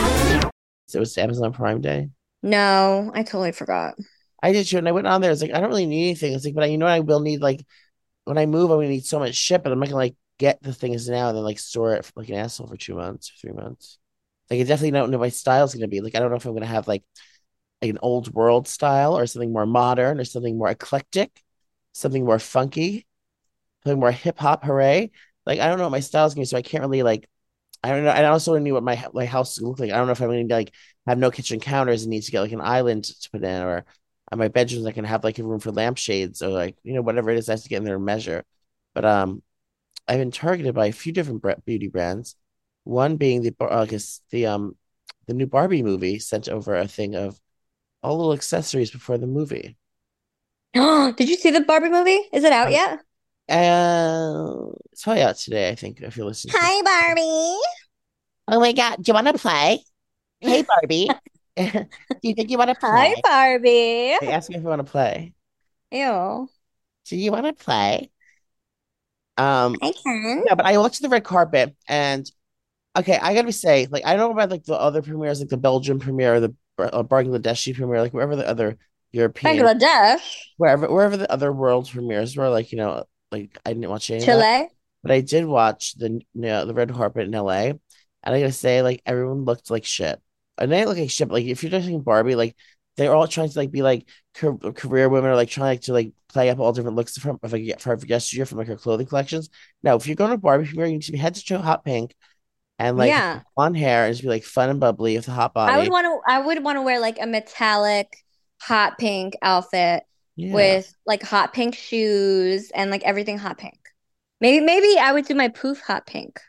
So 0.87 0.98
it 0.98 1.01
was 1.01 1.18
Amazon 1.18 1.53
Prime 1.53 1.81
Day. 1.81 2.11
No, 2.42 3.11
I 3.14 3.22
totally 3.22 3.53
forgot. 3.53 3.94
I 4.42 4.53
did 4.53 4.66
too, 4.66 4.79
and 4.79 4.88
I 4.88 4.92
went 4.92 5.07
on 5.07 5.20
there. 5.20 5.31
It's 5.31 5.42
like 5.42 5.53
I 5.55 5.61
don't 5.61 5.68
really 5.68 5.87
need 5.87 6.05
anything. 6.05 6.33
It's 6.33 6.44
like, 6.44 6.55
but 6.55 6.64
I, 6.64 6.66
you 6.66 6.79
know 6.79 6.87
what? 6.87 6.92
I 6.92 7.01
will 7.01 7.20
need 7.20 7.40
like 7.40 7.64
when 8.25 8.38
I 8.38 8.46
move, 8.46 8.70
I'm 8.70 8.79
gonna 8.79 8.88
need 8.88 9.05
so 9.05 9.18
much 9.18 9.35
shit, 9.35 9.62
but 9.62 9.72
I'm 9.72 9.81
not 9.81 9.87
gonna 9.87 9.96
like 9.96 10.14
get 10.43 10.63
the 10.63 10.73
things 10.75 11.09
now 11.09 11.29
and 11.29 11.37
then 11.37 11.45
like 11.45 11.59
store 11.61 11.95
it 11.95 12.11
like 12.17 12.29
an 12.29 12.35
asshole 12.35 12.67
for 12.67 12.77
two 12.77 12.97
months 12.97 13.31
or 13.31 13.35
three 13.41 13.53
months. 13.63 13.99
Like 14.51 14.61
I 14.61 14.65
definitely 14.65 14.91
don't 14.93 15.11
know 15.11 15.19
what 15.19 15.27
my 15.27 15.31
style's 15.31 15.75
gonna 15.75 15.89
be. 15.89 16.01
Like 16.01 16.15
I 16.17 16.19
don't 16.19 16.31
know 16.31 16.37
if 16.37 16.45
I'm 16.47 16.55
gonna 16.55 16.67
have 16.67 16.89
like, 16.89 17.05
an 17.83 17.99
old 18.01 18.33
world 18.33 18.69
style 18.69 19.19
or 19.19 19.27
something 19.27 19.53
more 19.53 19.67
modern 19.67 20.21
or 20.21 20.25
something 20.25 20.57
more 20.57 20.71
eclectic, 20.71 21.31
something 21.93 22.25
more 22.25 22.39
funky, 22.39 23.07
something 23.85 24.01
more 24.01 24.13
hip 24.13 24.39
hop. 24.39 24.65
Hooray! 24.65 25.11
Like 25.47 25.61
I 25.61 25.67
don't 25.69 25.79
know 25.79 25.85
what 25.85 25.99
my 25.99 26.01
style's 26.01 26.35
gonna 26.35 26.43
be, 26.43 26.47
so 26.47 26.59
I 26.59 26.63
can't 26.63 26.83
really 26.83 27.03
like. 27.03 27.29
I 27.85 27.91
don't 27.91 28.05
know. 28.05 28.11
I 28.11 28.25
also 28.27 28.55
don't 28.55 28.65
know 28.65 28.75
what 28.75 28.85
my 28.85 29.05
my 29.13 29.27
house 29.27 29.61
look 29.61 29.81
like. 29.81 29.91
I 29.91 29.97
don't 29.97 30.07
know 30.07 30.13
if 30.13 30.21
I'm 30.23 30.29
gonna 30.29 30.45
like 30.45 30.73
have 31.07 31.19
no 31.19 31.31
kitchen 31.31 31.61
counters 31.61 32.03
and 32.03 32.11
need 32.11 32.23
to 32.23 32.33
get 32.33 32.43
like 32.43 32.53
an 32.53 32.61
island 32.61 33.05
to 33.05 33.31
put 33.31 33.43
in, 33.45 33.63
or 33.63 33.85
uh, 34.31 34.37
my 34.37 34.49
bedrooms 34.49 34.87
I 34.87 34.93
can 34.93 35.05
have 35.05 35.25
like 35.25 35.39
a 35.39 35.45
room 35.45 35.61
for 35.61 35.73
lampshades 35.73 36.43
or 36.43 36.49
like 36.51 36.77
you 36.85 36.95
know 36.95 37.03
whatever 37.03 37.31
it 37.31 37.39
is 37.39 37.49
I 37.49 37.55
have 37.55 37.63
to 37.63 37.69
get 37.69 37.79
in 37.79 37.85
there 37.85 37.97
and 37.97 38.05
measure. 38.05 38.45
But 38.95 39.05
um, 39.05 39.43
I've 40.09 40.19
been 40.19 40.31
targeted 40.31 40.75
by 40.75 40.87
a 40.87 40.93
few 40.93 41.12
different 41.12 41.43
beauty 41.65 41.88
brands. 41.88 42.37
One 42.85 43.17
being 43.17 43.43
the 43.43 43.51
Bar- 43.51 43.73
I 43.73 43.87
guess 43.87 44.21
the 44.31 44.47
um 44.47 44.77
the 45.27 45.35
new 45.35 45.47
Barbie 45.47 45.83
movie 45.83 46.19
sent 46.19 46.49
over 46.49 46.75
a 46.75 46.88
thing 46.88 47.15
of 47.15 47.41
all 48.03 48.17
little 48.17 48.33
accessories 48.33 48.91
before 48.91 49.19
the 49.19 49.27
movie. 49.27 49.77
Oh, 50.75 51.12
did 51.17 51.29
you 51.29 51.37
see 51.37 51.51
the 51.51 51.61
Barbie 51.61 51.91
movie? 51.91 52.21
Is 52.33 52.45
it 52.45 52.53
out 52.53 52.67
Um, 52.69 52.73
yet? 52.73 52.99
Uh, 53.49 54.73
it's 54.92 55.03
probably 55.05 55.23
out 55.23 55.37
today. 55.37 55.69
I 55.71 55.75
think 55.75 56.00
if 56.00 56.17
you're 56.17 56.27
listening. 56.27 56.53
to- 56.53 56.83
Barbie. 56.85 57.59
Oh 58.48 58.61
my 58.61 58.73
God! 58.73 58.96
Do 58.96 59.11
you 59.11 59.15
want 59.15 59.27
to 59.29 59.35
play? 59.35 59.85
Hey 60.40 60.63
Barbie, 60.63 61.09
do 61.57 61.87
you 62.23 62.35
think 62.35 62.50
you 62.50 62.59
want 62.59 62.71
to 62.71 62.75
play? 62.75 63.15
Hi. 63.15 63.21
Barbie. 63.23 64.17
They 64.21 64.33
asked 64.33 64.50
me 64.50 64.57
if 64.57 64.67
I 64.67 64.69
want 64.69 64.85
to 64.85 64.90
play. 64.90 65.35
Ew. 65.92 66.48
Do 67.05 67.17
you 67.17 67.31
want 67.31 67.46
to 67.46 67.53
play? 67.53 68.11
Um, 69.37 69.77
I 69.83 69.93
can. 69.93 70.45
yeah, 70.47 70.55
but 70.55 70.67
I 70.67 70.79
watched 70.79 71.03
the 71.03 71.09
red 71.09 71.25
carpet 71.25 71.75
and 71.89 72.31
okay, 72.97 73.19
I 73.19 73.35
gotta 73.35 73.53
say, 73.53 73.87
like, 73.91 74.05
I 74.07 74.11
don't 74.17 74.29
know 74.29 74.33
about 74.33 74.51
like 74.51 74.65
the 74.65 74.75
other 74.75 75.03
premieres, 75.03 75.41
like 75.41 75.49
the 75.49 75.57
Belgian 75.57 75.99
premiere 75.99 76.35
or 76.35 76.41
the 76.41 76.55
uh, 76.79 77.03
Bangladeshi 77.03 77.75
premiere, 77.75 78.01
like 78.03 78.13
wherever 78.15 78.37
the 78.37 78.47
other 78.49 78.79
European, 79.13 79.57
Bangladesh. 79.59 80.21
wherever 80.57 80.91
wherever 80.93 81.17
the 81.17 81.31
other 81.31 81.53
world 81.53 81.89
premieres 81.91 82.37
were, 82.37 82.49
like 82.49 82.73
you 82.73 82.79
know, 82.79 83.05
like 83.31 83.59
I 83.65 83.73
didn't 83.73 83.91
watch 83.91 84.11
any 84.11 84.21
of 84.21 84.27
that, 84.27 84.49
Chile. 84.49 84.69
but 85.03 85.13
I 85.13 85.21
did 85.21 85.45
watch 85.47 85.95
the 85.95 86.11
you 86.11 86.23
know, 86.35 86.65
the 86.67 86.75
red 86.75 86.93
carpet 86.93 87.27
in 87.27 87.35
LA, 87.35 87.73
And 88.23 88.35
I 88.35 88.41
gotta 88.41 88.53
say, 88.53 88.83
like 88.83 89.03
everyone 89.07 89.45
looked 89.45 89.71
like 89.71 89.85
shit. 89.85 90.21
And 90.59 90.71
they 90.71 90.85
look 90.85 90.99
like 90.99 91.11
shit. 91.11 91.29
But, 91.29 91.35
like 91.35 91.47
if 91.47 91.63
you're 91.63 91.71
doing 91.81 92.03
Barbie, 92.03 92.35
like 92.37 92.57
they're 92.97 93.15
all 93.15 93.27
trying 93.27 93.49
to 93.49 93.59
like 93.59 93.71
be 93.71 93.83
like 93.83 94.07
car- 94.35 94.57
career 94.75 95.09
women 95.09 95.31
or 95.31 95.37
like 95.37 95.49
trying 95.49 95.79
to 95.79 95.93
like 95.93 96.13
play 96.29 96.51
up 96.51 96.59
all 96.59 96.73
different 96.73 96.97
looks 96.97 97.17
from 97.19 97.38
of 97.43 97.53
like 97.53 97.81
for 97.81 97.99
yesteryear 98.07 98.47
from 98.47 98.59
like 98.59 98.67
her 98.69 98.77
clothing 98.77 99.07
collections. 99.07 99.49
Now, 99.83 99.97
if 99.97 100.07
you're 100.07 100.17
going 100.17 100.31
to 100.31 100.38
Barbie, 100.38 100.67
premiere, 100.67 100.87
you're 100.87 100.93
going 100.93 101.01
to 101.01 101.13
be 101.13 101.19
head 101.19 101.35
to 101.35 101.45
toe 101.45 101.59
hot 101.59 101.85
pink 101.85 102.15
and 102.79 102.97
like 102.97 103.09
Yeah. 103.09 103.40
blonde 103.57 103.77
hair 103.77 104.05
and 104.07 104.13
just 104.13 104.23
be 104.23 104.29
like 104.29 104.45
fun 104.45 104.71
and 104.71 104.81
bubbly 104.81 105.17
with 105.17 105.29
a 105.29 105.33
hot 105.33 105.55
body. 105.55 105.73
I 105.73 105.79
would 105.79 105.90
want 105.90 106.05
to 106.07 106.21
I 106.31 106.40
would 106.40 106.63
want 106.65 106.77
to 106.77 106.83
wear 106.83 107.01
like 107.01 107.19
a 107.21 107.27
metallic 107.27 108.17
hot 108.61 108.99
pink 108.99 109.35
outfit 109.43 110.05
yeah. 110.37 110.53
with 110.53 110.95
like 111.07 111.23
hot 111.23 111.53
pink 111.53 111.75
shoes 111.75 112.71
and 112.75 112.90
like 112.90 113.05
everything 113.05 113.38
hot 113.38 113.59
pink. 113.59 113.79
Maybe 114.40 114.65
maybe 114.65 114.99
I 114.99 115.13
would 115.13 115.27
do 115.27 115.35
my 115.35 115.49
poof 115.49 115.81
hot 115.81 116.07
pink. 116.07 116.40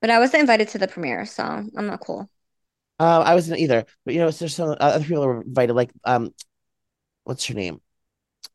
But 0.00 0.10
I 0.10 0.18
wasn't 0.18 0.42
invited 0.42 0.68
to 0.68 0.78
the 0.78 0.88
premiere, 0.88 1.24
so 1.24 1.42
I'm 1.42 1.86
not 1.86 2.00
cool. 2.00 2.30
Um, 2.98 3.22
I 3.22 3.34
wasn't 3.34 3.60
either, 3.60 3.84
but 4.04 4.14
you 4.14 4.20
know, 4.20 4.30
there's 4.30 4.54
some 4.54 4.70
uh, 4.70 4.76
other 4.78 5.04
people 5.04 5.26
were 5.26 5.42
invited. 5.42 5.74
Like, 5.74 5.90
um, 6.04 6.32
what's 7.24 7.44
her 7.46 7.54
name? 7.54 7.80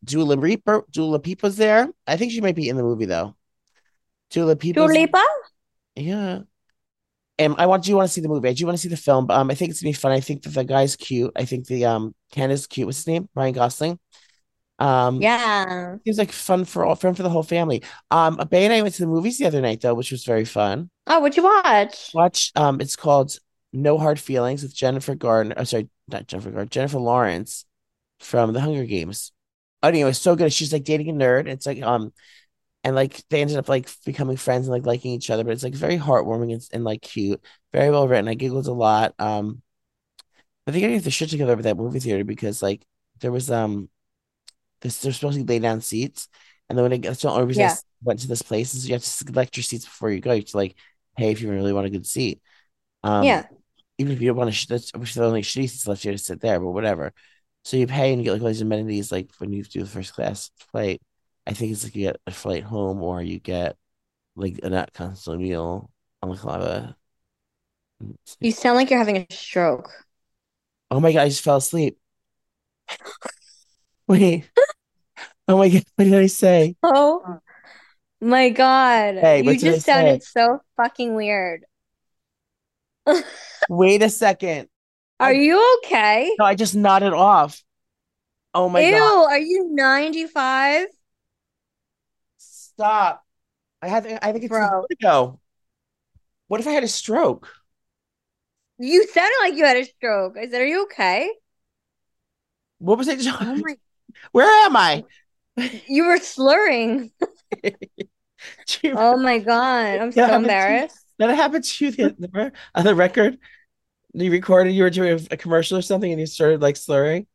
Dula 0.04 0.38
Reaper. 0.38 0.84
Dula 0.90 1.20
Peepa's 1.20 1.58
there. 1.58 1.88
I 2.08 2.18
think 2.18 2.32
she 2.32 2.42
might 2.42 2.56
be 2.56 2.70
in 2.70 2.78
the 2.78 2.84
movie 2.84 3.06
though. 3.06 3.36
Dula 4.32 4.56
Peepa's. 4.56 4.76
Dua 4.76 4.86
Lipa? 4.88 5.24
Yeah. 5.96 6.40
And 7.38 7.56
I 7.58 7.66
want. 7.66 7.84
Do 7.84 7.92
you 7.92 7.98
want 7.98 8.08
to 8.08 8.14
see 8.14 8.22
the 8.22 8.30
movie? 8.30 8.50
I 8.50 8.54
do 8.54 8.66
want 8.66 8.78
to 8.78 8.82
see 8.82 8.90
the 8.90 8.98
film. 8.98 9.28
But, 9.28 9.38
um, 9.38 9.52
I 9.52 9.56
think 9.56 9.72
it's 9.72 9.82
gonna 9.82 9.90
be 9.90 9.94
fun. 9.94 10.12
I 10.12 10.20
think 10.20 10.44
that 10.44 10.50
the 10.50 10.64
guy's 10.64 10.96
cute. 10.96 11.32
I 11.36 11.46
think 11.46 11.68
the 11.68 11.86
um 11.86 12.16
Ken 12.32 12.52
is 12.52 12.68
cute. 12.68 12.88
What's 12.88 13.00
his 13.00 13.08
name? 13.08 13.30
Ryan 13.36 13.54
Gosling. 13.54 14.00
Um, 14.80 15.22
Yeah. 15.22 15.98
seems 16.04 16.18
like 16.18 16.32
fun 16.32 16.66
for 16.66 16.84
all 16.86 16.96
fun 16.96 17.14
for 17.14 17.22
the 17.22 17.30
whole 17.30 17.44
family. 17.44 17.84
Um, 18.10 18.38
Bay 18.50 18.66
and 18.66 18.74
I 18.74 18.82
went 18.82 18.96
to 18.96 19.04
the 19.04 19.08
movies 19.08 19.38
the 19.38 19.46
other 19.46 19.62
night 19.62 19.82
though, 19.82 19.94
which 19.94 20.12
was 20.12 20.24
very 20.24 20.46
fun. 20.46 20.90
Oh, 21.06 21.20
what'd 21.20 21.38
you 21.38 21.44
watch? 21.44 22.10
Watch. 22.14 22.52
Um, 22.56 22.82
it's 22.82 22.96
called 22.96 23.38
No 23.74 23.98
Hard 23.98 24.20
Feelings 24.20 24.64
with 24.64 24.76
Jennifer 24.76 25.16
Gardner. 25.16 25.56
Oh, 25.58 25.64
sorry, 25.64 25.90
not 26.08 26.28
Jennifer 26.28 26.52
Gardner. 26.52 26.70
Jennifer 26.70 27.00
Lawrence 27.00 27.66
from 28.20 28.54
The 28.54 28.62
Hunger 28.62 28.86
Games. 28.86 29.32
Anyway, 29.84 30.02
it 30.04 30.06
was 30.06 30.22
so 30.22 30.36
good. 30.36 30.54
She's 30.54 30.74
like 30.74 30.84
dating 30.84 31.10
a 31.10 31.14
nerd. 31.14 31.48
It's 31.48 31.66
like 31.66 31.82
um, 31.82 32.14
and 32.84 32.96
like 32.96 33.24
they 33.30 33.42
ended 33.42 33.58
up 33.58 33.70
like 33.70 33.90
becoming 34.06 34.38
friends 34.38 34.68
and 34.68 34.74
like 34.74 34.86
liking 34.86 35.12
each 35.14 35.30
other. 35.30 35.44
But 35.44 35.54
it's 35.54 35.64
like 35.64 35.74
very 35.76 35.98
heartwarming 35.98 36.54
and, 36.54 36.62
and 36.74 36.84
like 36.84 37.02
cute, 37.02 37.42
very 37.74 37.90
well 37.92 38.08
written. 38.08 38.28
I 38.28 38.36
giggled 38.36 38.68
a 38.68 38.74
lot. 38.74 39.14
Um, 39.20 39.62
I 40.68 40.72
think 40.72 40.86
I 40.86 40.90
get 40.90 41.04
the 41.04 41.12
shit 41.12 41.30
together 41.30 41.56
with 41.56 41.66
that 41.66 41.78
movie 41.78 42.00
theater 42.00 42.24
because 42.24 42.62
like 42.62 42.86
there 43.20 43.32
was 43.32 43.50
um, 43.52 43.90
this 44.82 45.02
they're 45.02 45.14
supposed 45.14 45.38
to 45.40 45.46
lay 45.46 45.60
down 45.60 45.82
seats, 45.82 46.28
and 46.70 46.78
then 46.78 46.84
when 46.84 46.94
it 46.94 47.02
that's 47.04 47.22
the 47.22 47.30
only 47.30 47.46
reason 47.46 47.64
I 47.64 47.68
Yeah. 47.68 47.72
s- 47.74 47.84
went 48.04 48.20
to 48.22 48.28
this 48.28 48.42
place 48.42 48.74
is 48.74 48.88
you 48.88 48.96
have 48.96 49.04
to 49.04 49.10
select 49.10 49.58
your 49.58 49.64
seats 49.64 49.86
before 49.86 50.12
you 50.12 50.20
go. 50.22 50.32
You 50.34 50.42
have 50.42 50.50
to 50.50 50.58
like 50.58 50.76
pay 51.18 51.32
if 51.32 51.42
you 51.42 51.52
really 51.52 51.74
want 51.74 51.88
a 51.88 51.92
good 51.92 52.06
seat. 52.08 52.42
Um, 53.04 53.24
Yeah. 53.26 53.46
Even 54.02 54.14
if 54.14 54.22
you 54.22 54.30
don't 54.30 54.38
want 54.38 54.54
to, 54.54 54.68
that's 54.68 54.92
which 54.94 55.14
the 55.14 55.24
only 55.24 55.44
seats 55.44 55.88
left 55.88 56.04
you 56.04 56.12
to 56.12 56.18
sit 56.18 56.42
there, 56.42 56.60
but 56.60 56.72
whatever. 56.72 57.14
So 57.64 57.78
you 57.78 57.88
pay 57.88 58.12
and 58.12 58.20
you 58.22 58.26
get 58.26 58.34
like 58.34 58.42
all 58.42 58.48
these 58.48 58.62
amenities, 58.62 59.12
like 59.12 59.30
when 59.38 59.54
you 59.54 59.64
do 59.64 59.82
the 59.82 59.90
first 59.90 60.14
class 60.14 60.50
flight. 60.72 61.02
I 61.46 61.54
think 61.54 61.72
it's 61.72 61.84
like 61.84 61.96
you 61.96 62.08
get 62.08 62.20
a 62.28 62.32
flight 62.32 62.64
home 62.64 63.02
or 63.04 63.22
you 63.22 63.40
get 63.40 63.78
like 64.36 64.60
a 64.64 64.70
not 64.70 64.94
constant 64.94 65.40
meal 65.42 65.92
on 66.22 66.30
like 66.30 66.44
a 66.44 66.48
lot 66.48 66.62
of. 66.62 66.96
You 68.40 68.52
sound 68.52 68.78
like 68.78 68.90
you're 68.90 69.00
having 69.00 69.18
a 69.18 69.34
stroke. 69.34 69.92
Oh 70.90 71.00
my 71.00 71.14
god! 71.14 71.22
I 71.22 71.30
just 71.30 71.44
fell 71.44 71.58
asleep. 71.58 72.00
Wait. 74.08 74.50
Oh 75.48 75.58
my 75.58 75.70
god! 75.70 75.84
What 75.96 76.06
did 76.06 76.14
I 76.16 76.28
say? 76.28 76.76
Oh 76.84 77.40
my 78.22 78.50
God. 78.50 79.16
Hey, 79.16 79.42
You 79.42 79.58
just 79.58 79.86
sounded 79.86 80.24
so 80.24 80.62
fucking 80.78 81.16
weird. 81.16 81.66
Wait 83.68 84.04
a 84.04 84.10
second. 84.10 84.70
Are 85.22 85.34
you 85.34 85.78
okay? 85.78 86.30
No, 86.38 86.46
I 86.46 86.56
just 86.56 86.76
nodded 86.76 87.14
off. 87.14 87.64
Oh 88.54 88.70
my 88.70 88.84
Ew, 88.86 88.86
god! 88.86 89.16
are 89.30 89.40
you 89.40 89.70
95? 89.74 90.90
Stop. 92.38 93.26
I 93.82 93.88
have. 93.90 94.06
I 94.22 94.32
think 94.34 94.46
it's 94.46 94.58
Bro. 94.58 94.86
vertigo. 94.90 95.40
What 96.48 96.60
if 96.60 96.68
I 96.68 96.72
had 96.72 96.84
a 96.84 96.88
stroke? 96.88 97.50
You 98.80 99.08
sounded 99.08 99.38
like 99.40 99.54
you 99.56 99.64
had 99.64 99.78
a 99.78 99.86
stroke. 99.86 100.36
I 100.38 100.50
said, 100.50 100.60
Are 100.62 100.66
you 100.66 100.84
okay? 100.84 101.30
What 102.80 102.98
was 102.98 103.08
I 103.10 103.16
doing? 103.16 103.36
Oh 103.40 103.56
my, 103.56 103.76
Where 104.32 104.48
am 104.66 104.76
I? 104.76 105.06
you 105.88 106.06
were 106.06 106.18
slurring. 106.18 107.12
Oh 108.94 109.18
my 109.18 109.40
God. 109.40 110.00
I'm 110.00 110.12
so 110.14 110.36
embarrassed. 110.36 111.01
That 111.22 111.36
happened 111.36 111.64
to 111.64 111.86
you 111.86 111.92
the, 111.92 112.16
the, 112.20 112.52
on 112.74 112.84
the 112.84 112.96
record? 112.96 113.38
You 114.14 114.32
recorded 114.32 114.72
you 114.72 114.84
were 114.84 114.90
doing 114.90 115.26
a, 115.32 115.38
commercial 115.38 115.78
or 115.78 115.82
something 115.82 116.12
and 116.12 116.20
you 116.20 116.26
started 116.26 116.62
like 116.62 116.76
slurring 116.76 117.28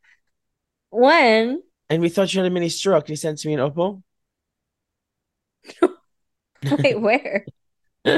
When? 0.91 1.63
and 1.89 2.03
we 2.03 2.09
thought 2.09 2.35
you 2.35 2.41
had 2.41 2.51
a 2.51 2.55
mini 2.55 2.69
stroke. 2.69 3.09
You 3.09 3.17
sent 3.17 3.39
to 3.39 3.49
me 3.49 3.55
an 3.55 3.61
opal. 3.61 4.03
Wait, 6.79 7.01
where? 7.01 7.47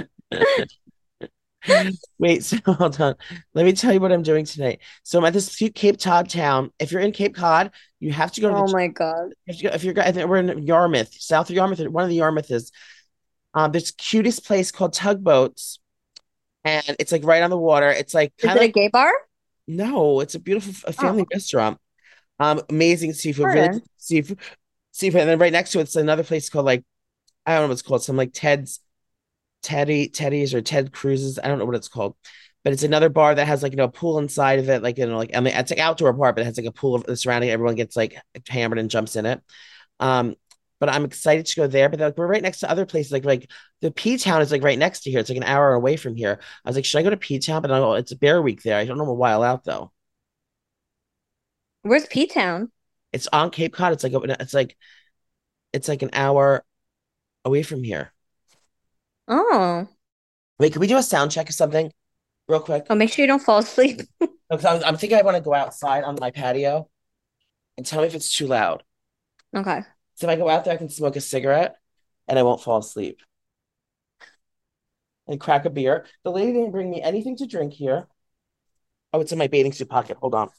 Wait, 2.18 2.44
so 2.44 2.56
hold 2.64 3.00
on. 3.00 3.14
Let 3.54 3.64
me 3.66 3.72
tell 3.72 3.92
you 3.92 4.00
what 4.00 4.12
I'm 4.12 4.22
doing 4.22 4.44
tonight. 4.44 4.80
So 5.02 5.18
I'm 5.18 5.24
at 5.24 5.32
this 5.34 5.54
cute 5.54 5.74
Cape 5.74 6.00
Cod 6.00 6.30
town. 6.30 6.72
If 6.78 6.92
you're 6.92 7.02
in 7.02 7.12
Cape 7.12 7.34
Cod, 7.34 7.72
you 8.00 8.12
have 8.12 8.32
to 8.32 8.40
go 8.40 8.48
to 8.48 8.54
the 8.54 8.60
Oh 8.62 8.72
my 8.72 8.86
God. 8.88 9.34
if 9.46 9.62
you 9.62 9.68
if 9.68 9.84
you're 9.84 9.98
I 10.00 10.12
think 10.12 10.28
we're 10.28 10.38
in 10.38 10.66
Yarmouth, 10.66 11.12
south 11.20 11.50
of 11.50 11.56
Yarmouth, 11.56 11.80
one 11.88 12.04
of 12.04 12.10
the 12.10 12.16
Yarmouth 12.16 12.50
is 12.50 12.72
um 13.54 13.72
this 13.72 13.90
cutest 13.92 14.44
place 14.46 14.70
called 14.70 14.94
Tugboats, 14.94 15.78
and 16.64 16.96
it's 17.00 17.12
like 17.12 17.24
right 17.24 17.42
on 17.42 17.50
the 17.50 17.58
water. 17.58 17.90
It's 17.90 18.14
like 18.14 18.34
Is 18.42 18.52
kind 18.52 18.56
it 18.56 18.62
of 18.62 18.68
a 18.70 18.72
gay 18.72 18.88
bar? 18.88 19.12
no, 19.66 20.20
it's 20.20 20.34
a 20.34 20.38
beautiful 20.40 20.72
f- 20.86 20.94
family 20.96 21.24
Oh. 21.24 21.28
restaurant. 21.32 21.78
Um, 22.40 22.62
amazing 22.70 23.14
seafood, 23.14 23.52
really 23.54 23.70
good 23.70 23.82
seafood, 23.98 24.40
seafood, 24.92 25.22
and 25.22 25.30
then 25.30 25.38
right 25.38 25.52
next 25.52 25.72
to 25.72 25.80
it's 25.80 25.96
another 25.96 26.24
place 26.24 26.50
called 26.50 26.66
like 26.66 26.84
I 27.46 27.54
don't 27.54 27.62
know 27.64 27.68
what 27.68 27.72
it's 27.74 27.82
called, 27.82 28.04
some 28.04 28.16
like 28.16 28.32
Ted's, 28.34 28.80
Teddy, 29.62 30.08
Teddy's 30.08 30.54
or 30.54 30.62
Ted 30.62 30.92
Cruises. 30.92 31.38
I 31.42 31.48
don't 31.48 31.58
know 31.58 31.66
what 31.66 31.74
it's 31.76 31.88
called, 31.88 32.16
but 32.64 32.72
it's 32.72 32.82
another 32.84 33.08
bar 33.10 33.34
that 33.34 33.46
has 33.46 33.62
like 33.62 33.72
you 33.72 33.78
know 33.78 33.84
a 33.84 33.90
pool 33.90 34.18
inside 34.18 34.58
of 34.60 34.68
it, 34.70 34.82
like 34.82 34.98
you 34.98 35.06
know 35.06 35.18
like 35.18 35.36
I 35.36 35.40
mean 35.40 35.54
it's 35.54 35.70
like 35.70 35.80
outdoor 35.80 36.12
bar, 36.12 36.32
but 36.32 36.42
it 36.42 36.46
has 36.46 36.58
like 36.58 36.66
a 36.66 36.72
pool 36.72 36.94
of 36.96 37.04
the 37.04 37.16
surrounding. 37.16 37.50
Everyone 37.50 37.76
gets 37.76 37.96
like 37.96 38.16
hammered 38.48 38.78
and 38.78 38.90
jumps 38.90 39.16
in 39.16 39.26
it. 39.26 39.42
Um, 40.00 40.36
but 40.80 40.88
I'm 40.88 41.04
excited 41.04 41.46
to 41.46 41.56
go 41.56 41.66
there. 41.66 41.88
But 41.88 42.00
like 42.00 42.18
we're 42.18 42.26
right 42.26 42.42
next 42.42 42.60
to 42.60 42.70
other 42.70 42.86
places, 42.86 43.12
like 43.12 43.24
like 43.24 43.50
the 43.80 43.90
P 43.90 44.16
Town 44.18 44.42
is 44.42 44.52
like 44.52 44.62
right 44.62 44.78
next 44.78 45.00
to 45.00 45.10
here. 45.10 45.20
It's 45.20 45.28
like 45.28 45.38
an 45.38 45.44
hour 45.44 45.72
away 45.74 45.96
from 45.96 46.14
here. 46.16 46.38
I 46.64 46.68
was 46.68 46.76
like, 46.76 46.84
should 46.84 46.98
I 46.98 47.02
go 47.02 47.10
to 47.10 47.16
P 47.16 47.38
Town? 47.38 47.62
But 47.62 47.70
I, 47.70 47.98
it's 47.98 48.12
a 48.12 48.16
Bear 48.16 48.40
Week 48.42 48.62
there. 48.62 48.78
I 48.78 48.84
don't 48.84 48.98
know 48.98 49.04
I'm 49.04 49.10
a 49.10 49.14
while 49.14 49.42
out 49.42 49.64
though. 49.64 49.92
Where's 51.82 52.06
P 52.06 52.26
Town? 52.26 52.70
It's 53.12 53.28
on 53.32 53.50
Cape 53.50 53.72
Cod. 53.72 53.92
It's 53.92 54.04
like 54.04 54.12
it's 54.14 54.54
like 54.54 54.76
it's 55.72 55.88
like 55.88 56.02
an 56.02 56.10
hour 56.12 56.64
away 57.44 57.62
from 57.62 57.82
here. 57.82 58.12
Oh. 59.26 59.88
Wait, 60.58 60.72
can 60.72 60.80
we 60.80 60.86
do 60.86 60.96
a 60.96 61.02
sound 61.02 61.30
check 61.30 61.48
or 61.48 61.52
something 61.52 61.92
real 62.48 62.60
quick? 62.60 62.86
Oh, 62.90 62.94
make 62.94 63.12
sure 63.12 63.22
you 63.22 63.28
don't 63.28 63.42
fall 63.42 63.58
asleep. 63.58 64.02
Because 64.50 64.64
I'm, 64.64 64.82
I'm 64.82 64.96
thinking 64.96 65.18
I 65.18 65.22
want 65.22 65.36
to 65.36 65.42
go 65.42 65.52
outside 65.52 66.04
on 66.04 66.16
my 66.18 66.30
patio 66.30 66.88
and 67.76 67.84
tell 67.84 68.00
me 68.00 68.06
if 68.06 68.14
it's 68.14 68.34
too 68.34 68.46
loud. 68.46 68.82
Okay. 69.54 69.82
So 70.18 70.26
if 70.28 70.32
I 70.32 70.36
go 70.36 70.48
out 70.48 70.64
there, 70.64 70.74
I 70.74 70.78
can 70.78 70.88
smoke 70.88 71.14
a 71.16 71.20
cigarette 71.20 71.76
and 72.26 72.38
I 72.38 72.42
won't 72.42 72.60
fall 72.62 72.78
asleep. 72.78 73.20
And 75.28 75.38
crack 75.40 75.64
a 75.64 75.70
beer. 75.70 76.06
The 76.24 76.32
lady 76.32 76.52
didn't 76.52 76.72
bring 76.72 76.90
me 76.90 77.00
anything 77.00 77.36
to 77.36 77.46
drink 77.46 77.72
here. 77.72 78.08
Oh, 79.12 79.20
it's 79.20 79.32
in 79.32 79.38
my 79.38 79.46
bathing 79.46 79.72
suit 79.72 79.88
pocket. 79.88 80.16
Hold 80.20 80.34
on. 80.34 80.50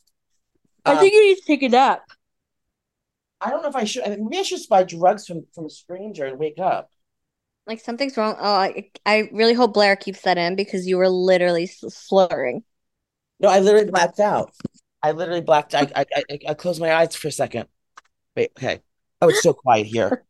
I 0.85 0.91
Um, 0.91 0.97
think 0.97 1.13
you 1.13 1.27
need 1.29 1.35
to 1.37 1.45
take 1.45 1.63
a 1.63 1.69
nap. 1.69 2.03
I 3.41 3.49
don't 3.49 3.61
know 3.63 3.69
if 3.69 3.75
I 3.75 3.83
should. 3.85 4.03
I 4.03 4.09
mean, 4.09 4.25
maybe 4.25 4.39
I 4.39 4.43
should 4.43 4.57
just 4.57 4.69
buy 4.69 4.83
drugs 4.83 5.25
from 5.27 5.45
from 5.53 5.65
a 5.65 5.69
stranger 5.69 6.25
and 6.25 6.37
wake 6.39 6.59
up. 6.59 6.91
Like 7.65 7.79
something's 7.79 8.17
wrong. 8.17 8.35
Oh, 8.39 8.53
I, 8.55 8.89
I 9.05 9.29
really 9.31 9.53
hope 9.53 9.73
Blair 9.73 9.95
keeps 9.95 10.21
that 10.21 10.37
in 10.37 10.55
because 10.55 10.87
you 10.87 10.97
were 10.97 11.09
literally 11.09 11.67
slurring. 11.67 12.63
No, 13.39 13.49
I 13.49 13.59
literally 13.59 13.89
blacked 13.89 14.19
out. 14.19 14.53
I 15.01 15.11
literally 15.11 15.41
blacked. 15.41 15.73
I 15.75 15.87
I 15.95 16.05
I, 16.15 16.39
I 16.49 16.53
closed 16.53 16.81
my 16.81 16.93
eyes 16.93 17.15
for 17.15 17.27
a 17.29 17.31
second. 17.31 17.67
Wait, 18.35 18.51
okay. 18.57 18.81
Oh, 19.21 19.29
it's 19.29 19.43
so 19.43 19.53
quiet 19.53 19.87
here. 19.87 20.23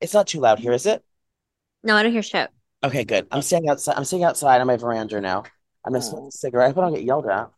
It's 0.00 0.14
not 0.14 0.26
too 0.28 0.40
loud 0.40 0.58
here, 0.58 0.72
is 0.72 0.86
it? 0.86 1.04
No, 1.82 1.96
I 1.96 2.02
don't 2.02 2.12
hear 2.12 2.22
shit. 2.22 2.50
Okay, 2.82 3.04
good. 3.04 3.26
I'm 3.30 3.42
staying 3.42 3.68
outside. 3.68 3.96
I'm 3.96 4.04
sitting 4.04 4.24
outside 4.24 4.60
on 4.60 4.66
my 4.66 4.76
veranda 4.76 5.20
now. 5.20 5.44
I'm 5.84 5.92
gonna 5.92 6.02
smoke 6.02 6.28
a 6.28 6.32
cigarette. 6.32 6.66
I 6.66 6.68
hope 6.68 6.78
I 6.78 6.80
don't 6.82 6.94
get 6.94 7.04
yelled 7.04 7.26
at. 7.26 7.50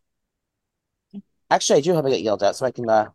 Actually, 1.51 1.79
I 1.79 1.83
do 1.83 1.95
hope 1.95 2.07
I 2.07 2.11
get 2.11 2.23
yelled 2.23 2.43
at, 2.43 2.57
so 2.57 2.65
I 2.67 2.71
can 2.71 2.89
uh, 2.89 3.11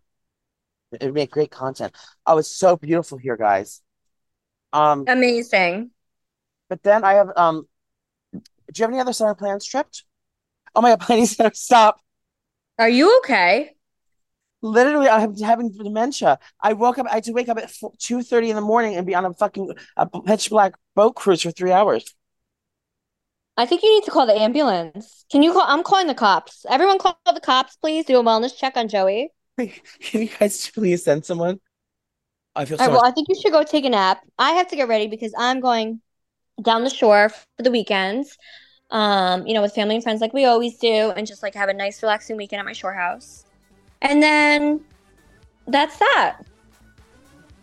it 0.92 1.06
would 1.06 1.14
make 1.14 1.32
great 1.32 1.52
content. 1.52 1.94
Oh, 2.26 2.38
it's 2.38 2.50
so 2.50 2.78
beautiful 2.78 3.18
here, 3.18 3.38
guys. 3.38 3.82
Um, 4.74 5.06
Amazing. 5.08 5.92
but 6.70 6.84
then 6.84 7.04
I 7.04 7.14
have 7.14 7.32
um, 7.36 7.68
do 8.34 8.42
you 8.76 8.84
have 8.84 8.92
any 8.92 9.00
other 9.00 9.14
summer 9.14 9.36
plans 9.36 9.66
tripped? 9.66 10.04
Oh 10.76 10.82
my 10.82 10.96
God, 10.96 11.26
center, 11.26 11.52
stop. 11.54 12.00
Are 12.78 12.90
you 12.90 13.18
okay? 13.20 13.75
Literally, 14.66 15.08
I'm 15.08 15.38
having 15.38 15.72
dementia. 15.72 16.40
I 16.60 16.74
woke 16.74 16.98
up. 16.98 17.06
I 17.06 17.16
had 17.16 17.24
to 17.26 17.34
wake 17.34 17.50
up 17.50 17.60
at 17.60 17.72
two 18.00 18.24
thirty 18.24 18.50
in 18.50 18.56
the 18.56 18.64
morning 18.64 18.96
and 18.96 19.06
be 19.06 19.14
on 19.14 19.24
a 19.24 19.32
fucking 19.32 19.72
a 19.96 20.22
pitch 20.22 20.50
black 20.50 20.74
boat 20.96 21.16
cruise 21.16 21.44
for 21.44 21.52
three 21.52 21.72
hours. 21.72 22.16
I 23.58 23.68
think 23.68 23.84
you 23.84 23.94
need 23.94 24.06
to 24.06 24.12
call 24.12 24.26
the 24.26 24.34
ambulance. 24.34 25.24
Can 25.32 25.44
you 25.44 25.54
call? 25.54 25.66
I'm 25.68 25.84
calling 25.84 26.08
the 26.08 26.16
cops. 26.16 26.66
Everyone 26.68 26.98
call 26.98 27.16
the 27.32 27.40
cops, 27.40 27.76
please. 27.78 28.06
Do 28.06 28.20
a 28.20 28.24
wellness 28.24 28.58
check 28.58 28.76
on 28.76 28.88
Joey. 28.88 29.30
Can 29.58 30.22
you 30.24 30.30
guys 30.40 30.72
please 30.72 31.04
send 31.04 31.26
someone? 31.26 31.60
I 32.56 32.66
feel 32.66 32.80
so 32.80 32.86
right, 32.86 32.92
well, 32.92 33.02
much. 33.02 33.12
I 33.12 33.14
think 33.14 33.28
you 33.30 33.36
should 33.40 33.52
go 33.52 33.64
take 33.64 33.86
a 33.86 33.90
nap. 33.90 34.22
I 34.40 34.54
have 34.54 34.68
to 34.70 34.76
get 34.76 34.88
ready 34.88 35.06
because 35.06 35.34
I'm 35.38 35.60
going 35.60 36.02
down 36.60 36.84
the 36.84 36.90
shore 36.90 37.30
for 37.30 37.64
the 37.64 37.72
weekends. 37.72 38.36
Um, 38.90 39.46
you 39.46 39.54
know, 39.54 39.62
with 39.62 39.74
family 39.76 39.94
and 39.94 40.04
friends 40.04 40.22
like 40.22 40.34
we 40.34 40.46
always 40.46 40.78
do, 40.80 41.12
and 41.16 41.28
just 41.28 41.44
like 41.44 41.54
have 41.54 41.70
a 41.70 41.74
nice 41.74 42.02
relaxing 42.02 42.36
weekend 42.36 42.62
at 42.62 42.66
my 42.66 42.74
shore 42.74 42.94
house. 42.94 43.45
And 44.02 44.22
then 44.22 44.82
that's 45.68 45.98
that. 45.98 46.38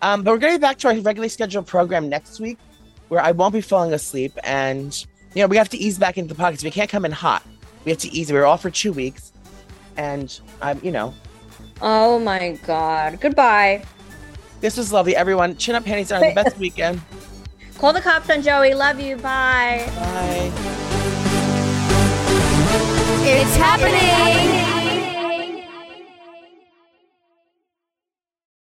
Um, 0.01 0.23
but 0.25 0.33
we're 0.33 0.39
going 0.39 0.59
back 0.61 0.79
to 0.79 0.89
our 0.89 0.95
regularly 0.95 1.29
scheduled 1.29 1.67
program 1.67 2.09
next 2.09 2.41
week, 2.41 2.59
where 3.09 3.21
I 3.21 3.31
won't 3.33 3.53
be 3.55 3.61
falling 3.61 3.93
asleep, 3.93 4.33
and 4.43 4.93
you 5.35 5.43
know 5.43 5.47
we 5.47 5.57
have 5.57 5.69
to 5.71 5.77
ease 5.77 5.99
back 5.99 6.19
into 6.19 6.35
the 6.35 6.39
pockets. 6.39 6.65
We 6.65 6.71
can't 6.73 6.91
come 6.91 7.05
in 7.05 7.13
hot. 7.13 7.45
We 7.85 7.93
have 7.93 8.01
to 8.01 8.09
ease. 8.13 8.33
We 8.33 8.39
were 8.39 8.47
off 8.47 8.63
for 8.63 8.71
two 8.71 8.93
weeks, 8.93 9.33
and 9.97 10.41
I'm, 10.61 10.81
you 10.83 10.91
know, 10.91 11.15
Oh 11.81 12.19
my 12.19 12.59
god. 12.67 13.21
Goodbye. 13.21 13.85
this 14.61 14.77
was 14.77 14.93
lovely. 14.93 15.15
Everyone, 15.15 15.57
chin 15.57 15.75
up, 15.77 15.85
panties 15.85 16.09
down. 16.09 16.21
The 16.23 16.35
best 16.35 16.59
weekend. 16.67 17.01
Call 17.79 17.93
the 17.93 18.01
cops 18.01 18.29
on 18.31 18.43
Joey. 18.43 18.75
Love 18.75 19.01
you. 19.01 19.17
Bye. 19.17 19.85
Bye. 19.97 20.53
It's 23.25 23.57
happening. 23.57 24.82